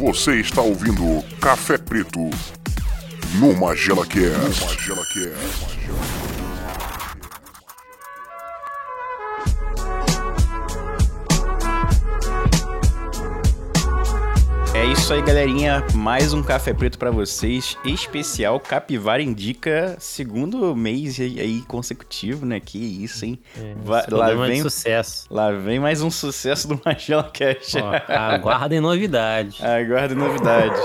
Você 0.00 0.36
está 0.36 0.62
ouvindo 0.62 1.22
Café 1.42 1.76
Preto 1.76 2.30
no 3.34 3.54
Magela 3.54 4.06
Cast. 4.06 4.62
No 4.62 4.66
Magela 4.66 5.04
Cast. 5.12 6.29
Isso 15.10 15.14
aí, 15.14 15.22
galerinha. 15.22 15.84
Mais 15.92 16.32
um 16.32 16.40
café 16.40 16.72
preto 16.72 16.96
pra 16.96 17.10
vocês, 17.10 17.76
especial 17.84 18.60
Capivara 18.60 19.20
Indica, 19.20 19.96
segundo 19.98 20.76
mês 20.76 21.18
aí 21.18 21.62
consecutivo, 21.66 22.46
né? 22.46 22.60
Que 22.60 22.78
isso, 22.78 23.24
hein? 23.24 23.36
Va- 23.82 24.00
Esse 24.02 24.10
lá 24.14 24.30
é 24.30 24.36
vem, 24.36 24.62
sucesso. 24.62 25.26
lá 25.28 25.50
vem 25.50 25.80
mais 25.80 26.00
um 26.00 26.12
sucesso 26.12 26.68
do 26.68 26.80
Magela 26.84 27.24
Cash. 27.24 27.74
Ó, 27.74 28.12
aguardem 28.12 28.78
novidades. 28.78 29.58
Aguardo 29.64 30.14
novidades. 30.14 30.80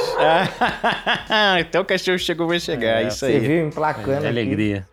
Até 1.60 1.80
o 1.80 1.86
cachorro 1.86 2.18
chegou, 2.18 2.48
vai 2.48 2.60
chegar. 2.60 3.04
É, 3.04 3.08
isso 3.08 3.20
Você 3.20 3.26
aí. 3.28 3.40
viu 3.40 3.68
emplacando 3.68 4.22
Que 4.22 4.28
aqui. 4.28 4.84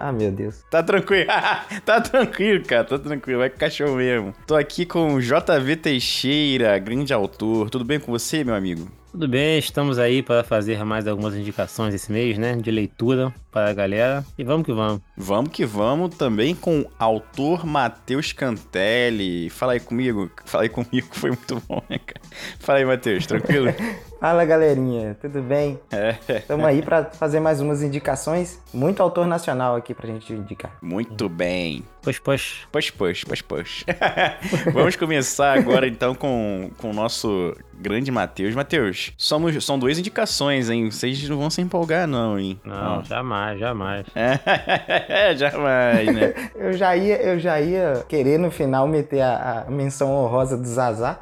Ah, 0.00 0.12
meu 0.12 0.30
Deus. 0.30 0.62
Tá 0.70 0.82
tranquilo. 0.82 1.26
tá 1.84 2.00
tranquilo, 2.00 2.64
cara. 2.64 2.84
Tá 2.84 2.98
tranquilo. 2.98 3.40
Vai 3.40 3.50
com 3.50 3.56
o 3.56 3.58
cachorro 3.58 3.96
mesmo. 3.96 4.34
Tô 4.46 4.54
aqui 4.54 4.86
com 4.86 5.14
o 5.14 5.20
JV 5.20 5.76
Teixeira, 5.76 6.78
grande 6.78 7.12
autor. 7.12 7.68
Tudo 7.68 7.84
bem 7.84 7.98
com 7.98 8.12
você, 8.12 8.44
meu 8.44 8.54
amigo? 8.54 8.88
Tudo 9.10 9.26
bem, 9.26 9.58
estamos 9.58 9.98
aí 9.98 10.22
para 10.22 10.44
fazer 10.44 10.84
mais 10.84 11.08
algumas 11.08 11.34
indicações 11.34 11.94
esse 11.94 12.12
mês, 12.12 12.36
né? 12.36 12.54
De 12.54 12.70
leitura 12.70 13.34
para 13.58 13.70
a 13.70 13.74
galera. 13.74 14.24
E 14.38 14.44
vamos 14.44 14.64
que 14.64 14.72
vamos. 14.72 15.00
Vamos 15.16 15.50
que 15.50 15.64
vamos 15.66 16.14
também 16.14 16.54
com 16.54 16.80
o 16.82 16.86
autor 16.98 17.66
Matheus 17.66 18.32
Cantelli. 18.32 19.50
Fala 19.50 19.72
aí 19.72 19.80
comigo. 19.80 20.30
Fala 20.44 20.62
aí 20.64 20.68
comigo, 20.68 21.08
foi 21.12 21.30
muito 21.30 21.60
bom, 21.68 21.82
né, 21.88 21.98
cara? 21.98 22.20
Fala 22.60 22.78
aí, 22.78 22.84
Matheus, 22.84 23.26
tranquilo? 23.26 23.74
Fala, 24.20 24.44
galerinha. 24.44 25.16
Tudo 25.20 25.40
bem? 25.40 25.78
É, 25.92 26.16
Estamos 26.38 26.66
aí 26.66 26.82
pra 26.82 27.04
fazer 27.04 27.38
mais 27.38 27.60
umas 27.60 27.84
indicações. 27.84 28.60
Muito 28.74 29.00
autor 29.00 29.28
nacional 29.28 29.76
aqui 29.76 29.94
pra 29.94 30.08
gente 30.08 30.32
indicar. 30.32 30.76
muito 30.82 31.28
bem. 31.28 31.84
Pois, 32.02 32.18
pois. 32.18 32.66
Push, 32.72 32.90
push, 32.90 33.22
push, 33.24 33.42
push. 33.42 33.84
Vamos 34.74 34.96
começar 34.96 35.56
agora 35.56 35.86
então 35.86 36.16
com, 36.16 36.68
com 36.78 36.90
o 36.90 36.92
nosso 36.92 37.54
grande 37.80 38.10
Matheus. 38.10 38.56
Matheus, 38.56 39.12
somos, 39.16 39.64
são 39.64 39.78
duas 39.78 39.96
indicações, 40.00 40.68
hein? 40.68 40.90
Vocês 40.90 41.28
não 41.28 41.38
vão 41.38 41.48
se 41.48 41.60
empolgar, 41.60 42.08
não, 42.08 42.36
hein? 42.36 42.58
Não, 42.64 42.98
Ó. 42.98 43.02
jamais, 43.04 43.47
jamais. 43.56 44.06
É, 45.08 45.34
jamais, 45.36 46.14
né? 46.14 46.34
Eu 46.54 46.72
já 46.72 46.96
ia, 46.96 47.16
eu 47.22 47.38
já 47.38 47.60
ia 47.60 48.04
querer 48.08 48.38
no 48.38 48.50
final 48.50 48.86
meter 48.86 49.20
a, 49.20 49.64
a 49.66 49.70
menção 49.70 50.10
honrosa 50.12 50.56
do 50.56 50.66
Zazá. 50.66 51.20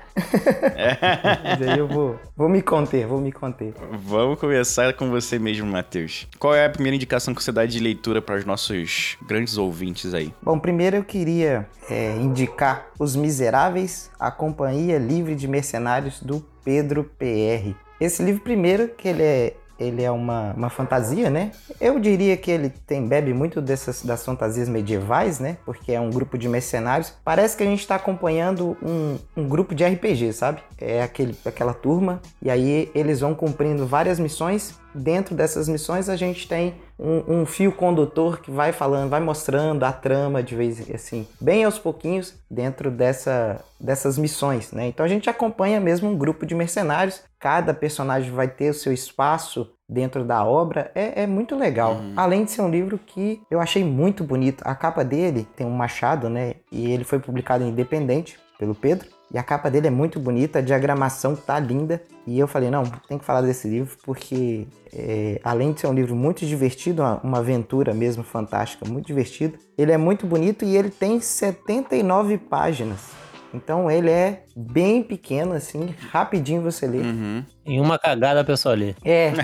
Mas 1.45 1.69
aí 1.69 1.79
eu 1.79 1.87
vou, 1.87 2.19
vou 2.37 2.49
me 2.49 2.63
conter, 2.63 3.07
vou 3.07 3.21
me 3.21 3.31
conter. 3.31 3.75
Vamos 3.93 4.39
começar 4.39 4.93
com 4.95 5.11
você 5.11 5.39
mesmo, 5.39 5.67
Matheus. 5.71 6.27
Qual 6.39 6.55
é 6.55 6.65
a 6.65 6.71
primeira 6.71 6.97
indicação 6.97 7.35
que 7.35 7.43
você 7.43 7.53
dá 7.53 7.67
de 7.67 7.79
leitura 7.79 8.21
para 8.21 8.37
os 8.37 8.45
nossos 8.45 9.17
grandes 9.27 9.57
ouvintes 9.57 10.15
aí? 10.15 10.33
Bom, 10.43 10.59
primeiro 10.59 10.97
eu 10.97 11.05
queria 11.05 11.67
é, 11.91 12.15
indicar 12.17 12.89
Os 12.99 13.15
Miseráveis, 13.15 14.11
a 14.19 14.31
Companhia 14.31 14.99
Livre 14.99 15.35
de 15.35 15.47
Mercenários 15.47 16.21
do 16.21 16.41
Pedro 16.65 17.05
PR. 17.19 17.75
Esse 18.01 18.23
livro, 18.23 18.43
primeiro, 18.43 18.89
que 18.89 19.09
ele 19.09 19.23
é, 19.23 19.57
ele 19.79 20.03
é 20.03 20.11
uma, 20.11 20.53
uma 20.55 20.71
fantasia, 20.71 21.31
né? 21.31 21.53
Eu 21.81 21.99
diria 21.99 22.37
que 22.37 22.51
ele 22.51 22.71
tem 22.71 23.07
bebe 23.07 23.33
muito 23.33 23.61
dessas 23.61 24.03
das 24.03 24.25
fantasias 24.25 24.69
medievais, 24.69 25.39
né? 25.39 25.59
Porque 25.65 25.93
é 25.93 26.01
um 26.01 26.11
grupo 26.11 26.39
de 26.39 26.49
mercenários. 26.49 27.13
Parece 27.25 27.57
que 27.57 27.63
a 27.63 27.67
gente 27.67 27.81
está 27.81 27.97
acompanhando 27.97 28.77
um, 28.83 29.19
um 29.37 29.49
grupo 29.49 29.75
de 29.75 29.85
RPG, 29.85 30.33
sabe? 30.33 30.61
É 30.79 31.03
aquele, 31.03 31.37
aquela 31.45 31.75
turma, 31.75 32.21
e 32.43 32.51
aí 32.51 32.91
eles 32.95 33.21
vão 33.21 33.35
cumprindo 33.35 33.87
várias 33.87 34.19
missões. 34.19 34.75
Dentro 34.97 35.35
dessas 35.35 35.69
missões 35.69 36.09
a 36.09 36.17
gente 36.17 36.49
tem 36.49 36.75
um, 36.99 37.41
um 37.41 37.47
fio 37.47 37.71
condutor 37.71 38.41
que 38.41 38.51
vai 38.51 38.73
falando, 38.73 39.11
vai 39.11 39.21
mostrando 39.21 39.85
a 39.85 39.93
trama 39.93 40.43
de 40.43 40.55
vez 40.55 40.91
assim, 40.91 41.27
bem 41.41 41.65
aos 41.65 41.79
pouquinhos 41.79 42.35
dentro 42.51 42.91
dessa, 42.91 43.63
dessas 43.79 44.17
missões, 44.17 44.73
né? 44.73 44.87
Então 44.89 45.05
a 45.05 45.09
gente 45.09 45.29
acompanha 45.29 45.79
mesmo 45.81 46.09
um 46.09 46.17
grupo 46.17 46.47
de 46.47 46.55
mercenários. 46.55 47.23
Cada 47.39 47.75
personagem 47.75 48.31
vai 48.31 48.49
ter 48.49 48.71
o 48.71 48.75
seu 48.75 48.93
espaço 48.93 49.71
dentro 49.89 50.25
da 50.25 50.45
obra. 50.45 50.91
É, 50.95 51.23
é 51.23 51.27
muito 51.27 51.55
legal. 51.55 52.01
Além 52.17 52.45
de 52.45 52.51
ser 52.51 52.63
um 52.63 52.71
livro 52.71 52.99
que 52.99 53.41
eu 53.51 53.61
achei 53.61 53.85
muito 53.85 54.25
bonito. 54.25 54.63
A 54.67 54.75
capa 54.75 55.05
dele 55.05 55.47
tem 55.55 55.67
um 55.67 55.71
machado, 55.71 56.29
né? 56.29 56.55
E 56.73 56.91
ele 56.91 57.05
foi 57.05 57.19
publicado 57.19 57.65
independente 57.65 58.39
pelo 58.59 58.75
Pedro. 58.75 59.16
E 59.33 59.39
a 59.39 59.43
capa 59.43 59.71
dele 59.71 59.89
é 59.89 59.91
muito 59.91 60.21
bonita, 60.21 60.61
a 60.61 60.63
diagramação 60.63 61.35
tá 61.35 61.59
linda. 61.59 62.03
E 62.27 62.39
eu 62.39 62.47
falei, 62.47 62.71
não, 62.71 62.85
tem 63.09 63.19
que 63.19 63.25
falar 63.25 63.41
desse 63.41 63.69
livro 63.69 63.97
porque, 64.05 64.67
é, 64.93 65.41
além 65.43 65.73
de 65.73 65.81
ser 65.81 65.89
um 65.89 65.93
livro 65.93 66.15
muito 66.15 66.47
divertido, 66.47 67.03
uma, 67.03 67.21
uma 67.23 67.39
aventura 67.39 67.93
mesmo 67.93 68.23
fantástica, 68.23 68.89
muito 68.89 69.07
divertido, 69.07 69.59
ele 69.77 69.93
é 69.93 69.97
muito 69.97 70.27
bonito 70.27 70.65
e 70.65 70.77
ele 70.77 70.91
tem 70.91 71.21
79 71.21 72.39
páginas. 72.39 73.11
Então 73.53 73.91
ele 73.91 74.11
é 74.11 74.43
bem 74.55 75.03
pequeno, 75.03 75.55
assim, 75.55 75.95
rapidinho 76.11 76.63
você 76.63 76.87
lê. 76.87 76.99
Uhum. 76.99 77.45
Em 77.65 77.81
uma 77.81 77.99
cagada 77.99 78.41
a 78.41 78.45
pessoa 78.45 78.75
lê. 78.75 78.95
É. 79.05 79.33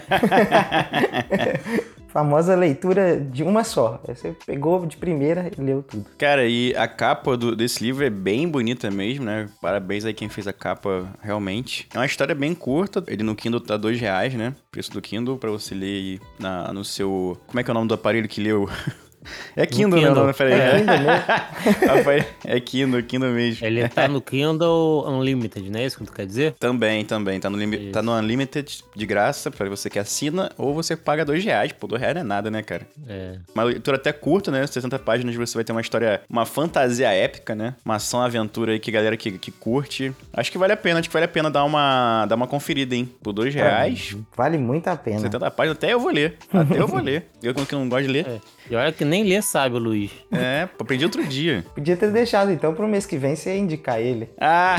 Famosa 2.13 2.55
leitura 2.55 3.19
de 3.19 3.43
uma 3.43 3.65
só. 3.65 4.01
Você 4.07 4.37
pegou 4.45 4.85
de 4.85 4.97
primeira 4.99 5.51
e 5.57 5.61
leu 5.61 5.83
tudo. 5.83 6.05
Cara, 6.19 6.47
e 6.47 6.75
a 6.77 6.87
capa 6.87 7.37
do- 7.37 7.57
desse 7.57 7.83
livro 7.83 8.05
é 8.05 8.11
bem 8.11 8.47
bonita 8.47 8.91
mesmo, 8.91 9.25
né? 9.25 9.49
Parabéns 9.63 10.05
aí 10.05 10.13
quem 10.13 10.29
fez 10.29 10.47
a 10.47 10.53
capa, 10.53 11.09
realmente. 11.23 11.89
É 11.95 11.99
uma 11.99 12.05
história 12.07 12.35
bem 12.35 12.55
curta. 12.55 13.03
Ele 13.07 13.23
no 13.23 13.35
Kindle 13.35 13.61
tá 13.61 13.77
dois 13.79 13.99
reais, 13.99 14.35
né? 14.35 14.55
Preço 14.71 14.93
do 14.93 15.01
Kindle 15.01 15.39
pra 15.39 15.51
você 15.51 15.75
ler 15.75 16.21
na, 16.39 16.71
no 16.73 16.85
seu... 16.85 17.39
Como 17.47 17.59
é 17.59 17.65
que 17.65 17.71
é 17.71 17.73
o 17.73 17.75
nome 17.75 17.89
do 17.89 17.95
aparelho 17.95 18.29
que 18.29 18.43
leu? 18.43 18.69
É 19.57 19.67
Kindle, 19.67 20.01
né? 20.01 20.07
Kindle. 20.09 20.23
nome? 20.23 20.33
Peraí. 20.35 20.53
É 20.53 20.79
Kindle 20.79 20.99
mesmo. 20.99 21.93
Aparelho- 22.01 22.27
é 22.45 22.61
Kindle, 22.61 23.03
Kindle 23.03 23.31
mesmo. 23.31 23.67
Ele 23.67 23.89
tá 23.89 24.09
no 24.09 24.21
Kindle 24.21 25.05
Unlimited, 25.09 25.71
não 25.71 25.81
é 25.81 25.87
isso 25.87 25.99
que 25.99 26.05
tu 26.05 26.13
quer 26.13 26.27
dizer? 26.27 26.55
Também, 26.59 27.05
também. 27.05 27.39
Tá 27.41 27.49
no, 27.51 27.63
Isso. 27.63 27.93
tá 27.93 28.03
no 28.03 28.13
Unlimited 28.13 28.83
de 28.95 29.07
graça 29.07 29.51
pra 29.51 29.69
você 29.69 29.89
que 29.91 29.99
assina, 29.99 30.51
ou 30.59 30.75
você 30.75 30.97
paga 30.97 31.25
dois 31.25 31.45
reais. 31.45 31.73
Pô, 31.73 31.87
dois 31.87 32.01
reais 32.01 32.15
não 32.15 32.23
é 32.23 32.25
nada, 32.25 32.51
né, 32.51 32.63
cara? 32.63 32.87
É. 33.09 33.37
Uma 33.55 33.65
leitura 33.65 33.97
até 33.97 34.13
curta, 34.13 34.51
né? 34.51 34.67
60 34.67 34.99
páginas 34.99 35.35
você 35.35 35.55
vai 35.55 35.65
ter 35.65 35.73
uma 35.73 35.81
história, 35.81 36.21
uma 36.29 36.45
fantasia 36.47 37.11
épica, 37.13 37.55
né? 37.55 37.75
Uma 37.85 37.97
ação-aventura 37.97 38.73
aí 38.73 38.79
que 38.79 38.91
a 38.91 38.95
galera 38.95 39.17
que, 39.17 39.33
que 39.33 39.51
curte. 39.51 40.13
Acho 40.33 40.51
que 40.51 40.59
vale 40.59 40.73
a 40.73 40.77
pena, 40.77 41.01
acho 41.01 41.09
que 41.09 41.13
vale 41.13 41.27
a 41.27 41.29
pena 41.29 41.51
dar 41.51 41.65
uma, 41.65 42.27
dar 42.27 42.35
uma 42.37 42.47
conferida, 42.47 42.95
hein? 42.95 43.09
Por 43.23 43.33
dois 43.33 43.55
reais, 43.55 44.17
Vale 44.37 44.59
muito 44.59 44.89
a 44.89 44.97
pena. 44.97 45.21
70 45.21 45.51
páginas, 45.51 45.77
até 45.77 45.93
eu 45.93 46.01
vou 46.01 46.11
ler. 46.11 46.37
Até 46.53 46.79
eu 46.79 46.87
vou 46.87 47.01
ler. 47.01 47.27
Eu 47.43 47.55
que 47.55 47.75
não 47.75 47.89
gosto 47.89 48.07
de 48.07 48.13
ler. 48.13 48.27
é. 48.27 48.41
E 48.71 48.77
olha 48.77 48.93
que 48.93 49.05
nem 49.13 49.25
lê 49.25 49.43
sabe, 49.43 49.79
Luiz. 49.79 50.11
É, 50.33 50.67
aprendi 50.79 51.05
outro 51.05 51.23
dia. 51.23 51.65
Podia 51.75 51.95
ter 51.95 52.11
deixado, 52.11 52.51
então, 52.51 52.75
pro 52.75 52.89
mês 52.89 53.05
que 53.05 53.19
vem 53.19 53.37
você 53.37 53.59
indicar 53.59 54.01
ele. 54.01 54.31
Ah! 54.41 54.77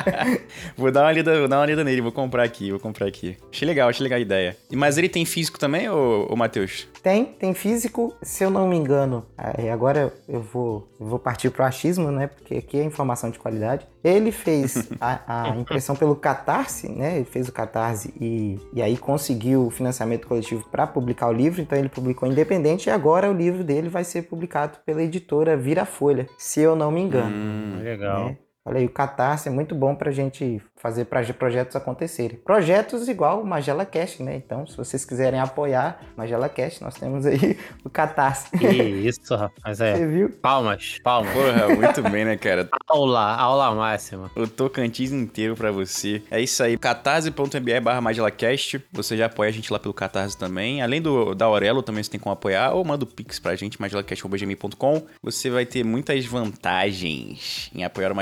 vou 0.76 0.92
dar 0.92 1.02
uma 1.02 1.12
lida, 1.12 1.38
vou 1.38 1.48
dar 1.48 1.60
uma 1.60 1.66
lida 1.66 1.82
nele, 1.82 2.02
vou 2.02 2.12
comprar 2.12 2.42
aqui, 2.42 2.70
vou 2.70 2.78
comprar 2.78 3.06
aqui. 3.06 3.34
Achei 3.50 3.66
legal, 3.66 3.88
achei 3.88 4.04
legal 4.04 4.18
a 4.18 4.20
ideia. 4.20 4.56
Mas 4.70 4.98
ele 4.98 5.08
tem 5.08 5.24
físico 5.24 5.58
também, 5.58 5.88
ô, 5.88 6.26
ô 6.30 6.36
Matheus? 6.36 6.86
Tem, 7.02 7.24
tem 7.24 7.54
físico, 7.54 8.14
se 8.20 8.44
eu 8.44 8.50
não 8.50 8.68
me 8.68 8.76
engano. 8.76 9.24
aí 9.38 9.70
agora 9.70 10.12
eu 10.28 10.42
vou, 10.42 10.86
eu 11.00 11.06
vou 11.06 11.18
partir 11.18 11.48
pro 11.48 11.64
achismo, 11.64 12.10
né? 12.10 12.26
Porque 12.26 12.56
aqui 12.56 12.78
é 12.78 12.84
informação 12.84 13.30
de 13.30 13.38
qualidade. 13.38 13.86
Ele 14.06 14.30
fez 14.30 14.88
a, 15.00 15.48
a 15.48 15.48
impressão 15.56 15.96
pelo 15.96 16.14
Catarse, 16.14 16.88
né? 16.88 17.16
Ele 17.16 17.24
fez 17.24 17.48
o 17.48 17.52
Catarse 17.52 18.14
e, 18.20 18.56
e 18.72 18.80
aí 18.80 18.96
conseguiu 18.96 19.66
o 19.66 19.70
financiamento 19.70 20.28
coletivo 20.28 20.64
para 20.70 20.86
publicar 20.86 21.28
o 21.28 21.32
livro. 21.32 21.60
Então 21.60 21.76
ele 21.76 21.88
publicou 21.88 22.28
independente 22.28 22.86
e 22.86 22.90
agora 22.90 23.28
o 23.28 23.34
livro 23.34 23.64
dele 23.64 23.88
vai 23.88 24.04
ser 24.04 24.22
publicado 24.22 24.78
pela 24.86 25.02
editora 25.02 25.56
Vira 25.56 25.84
Folha, 25.84 26.28
se 26.38 26.60
eu 26.60 26.76
não 26.76 26.92
me 26.92 27.00
engano. 27.00 27.34
Hum, 27.34 27.80
Legal. 27.82 28.26
né? 28.26 28.38
Olha 28.66 28.78
aí, 28.80 28.86
o 28.86 28.90
Catarse 28.90 29.48
é 29.48 29.52
muito 29.52 29.74
bom 29.76 29.94
pra 29.94 30.10
gente 30.10 30.60
fazer 30.74 31.04
pra- 31.06 31.22
projetos 31.32 31.74
acontecerem. 31.76 32.36
Projetos 32.38 33.08
igual 33.08 33.40
o 33.40 33.46
Magela 33.46 33.84
Cast, 33.86 34.22
né? 34.22 34.36
Então, 34.36 34.66
se 34.66 34.76
vocês 34.76 35.04
quiserem 35.04 35.38
apoiar 35.40 36.00
Magela 36.16 36.48
Cast, 36.48 36.82
nós 36.82 36.94
temos 36.96 37.24
aí 37.24 37.56
o 37.84 37.88
Catarse. 37.90 38.50
Que 38.50 38.66
isso, 38.66 39.34
rapaz. 39.34 39.80
É. 39.80 39.94
Você 39.96 40.06
viu? 40.06 40.30
Palmas, 40.30 40.98
palmas. 41.02 41.32
Porra, 41.32 41.68
muito 41.76 42.02
bem, 42.10 42.24
né, 42.24 42.36
cara? 42.36 42.68
Aula, 42.88 43.36
aula 43.36 43.74
máxima. 43.74 44.30
O 44.36 44.46
Tocantins 44.48 45.12
inteiro 45.12 45.54
pra 45.56 45.70
você. 45.70 46.22
É 46.30 46.40
isso 46.40 46.62
aí. 46.62 46.76
catarse.me 46.76 47.80
barra 47.80 48.00
MagelaCast. 48.00 48.84
Você 48.92 49.16
já 49.16 49.26
apoia 49.26 49.48
a 49.48 49.52
gente 49.52 49.72
lá 49.72 49.78
pelo 49.78 49.94
Catarse 49.94 50.36
também. 50.36 50.82
Além 50.82 51.00
do 51.00 51.34
da 51.34 51.44
Aurelo, 51.46 51.82
também 51.82 52.02
você 52.02 52.10
tem 52.10 52.20
como 52.20 52.32
apoiar. 52.32 52.72
Ou 52.74 52.84
manda 52.84 53.04
o 53.04 53.06
Pix 53.06 53.38
pra 53.38 53.54
gente, 53.56 53.80
magelacast.gmail.com. 53.80 55.02
Você 55.22 55.50
vai 55.50 55.64
ter 55.64 55.84
muitas 55.84 56.24
vantagens 56.26 57.70
em 57.74 57.84
apoiar 57.84 58.12
o 58.12 58.14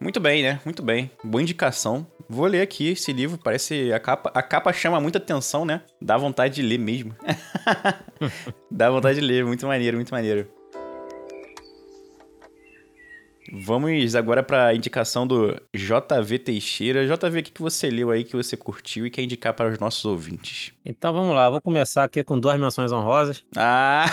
Muito 0.00 0.20
bem, 0.20 0.42
né? 0.42 0.60
Muito 0.64 0.82
bem. 0.82 1.10
Boa 1.22 1.40
indicação. 1.40 2.06
Vou 2.28 2.46
ler 2.46 2.60
aqui 2.60 2.88
esse 2.88 3.12
livro. 3.12 3.38
Parece. 3.38 3.92
A 3.92 4.00
capa, 4.00 4.30
a 4.34 4.42
capa 4.42 4.72
chama 4.72 5.00
muita 5.00 5.18
atenção, 5.18 5.64
né? 5.64 5.82
Dá 6.00 6.16
vontade 6.16 6.54
de 6.54 6.62
ler 6.62 6.78
mesmo. 6.78 7.14
Dá 8.70 8.90
vontade 8.90 9.20
de 9.20 9.26
ler. 9.26 9.44
Muito 9.44 9.66
maneiro, 9.66 9.96
muito 9.96 10.10
maneiro. 10.10 10.48
Vamos 13.52 14.16
agora 14.16 14.42
para 14.42 14.66
a 14.66 14.74
indicação 14.74 15.26
do 15.26 15.54
JV 15.74 16.38
Teixeira. 16.38 17.06
JV, 17.06 17.38
o 17.38 17.42
que 17.42 17.52
que 17.52 17.62
você 17.62 17.88
leu 17.88 18.10
aí 18.10 18.24
que 18.24 18.34
você 18.34 18.56
curtiu 18.56 19.06
e 19.06 19.10
quer 19.10 19.22
indicar 19.22 19.54
para 19.54 19.70
os 19.70 19.78
nossos 19.78 20.04
ouvintes? 20.04 20.72
Então 20.84 21.12
vamos 21.12 21.34
lá, 21.34 21.48
vou 21.48 21.60
começar 21.60 22.04
aqui 22.04 22.24
com 22.24 22.38
duas 22.38 22.58
menções 22.58 22.90
honrosas. 22.90 23.44
Ah! 23.56 24.06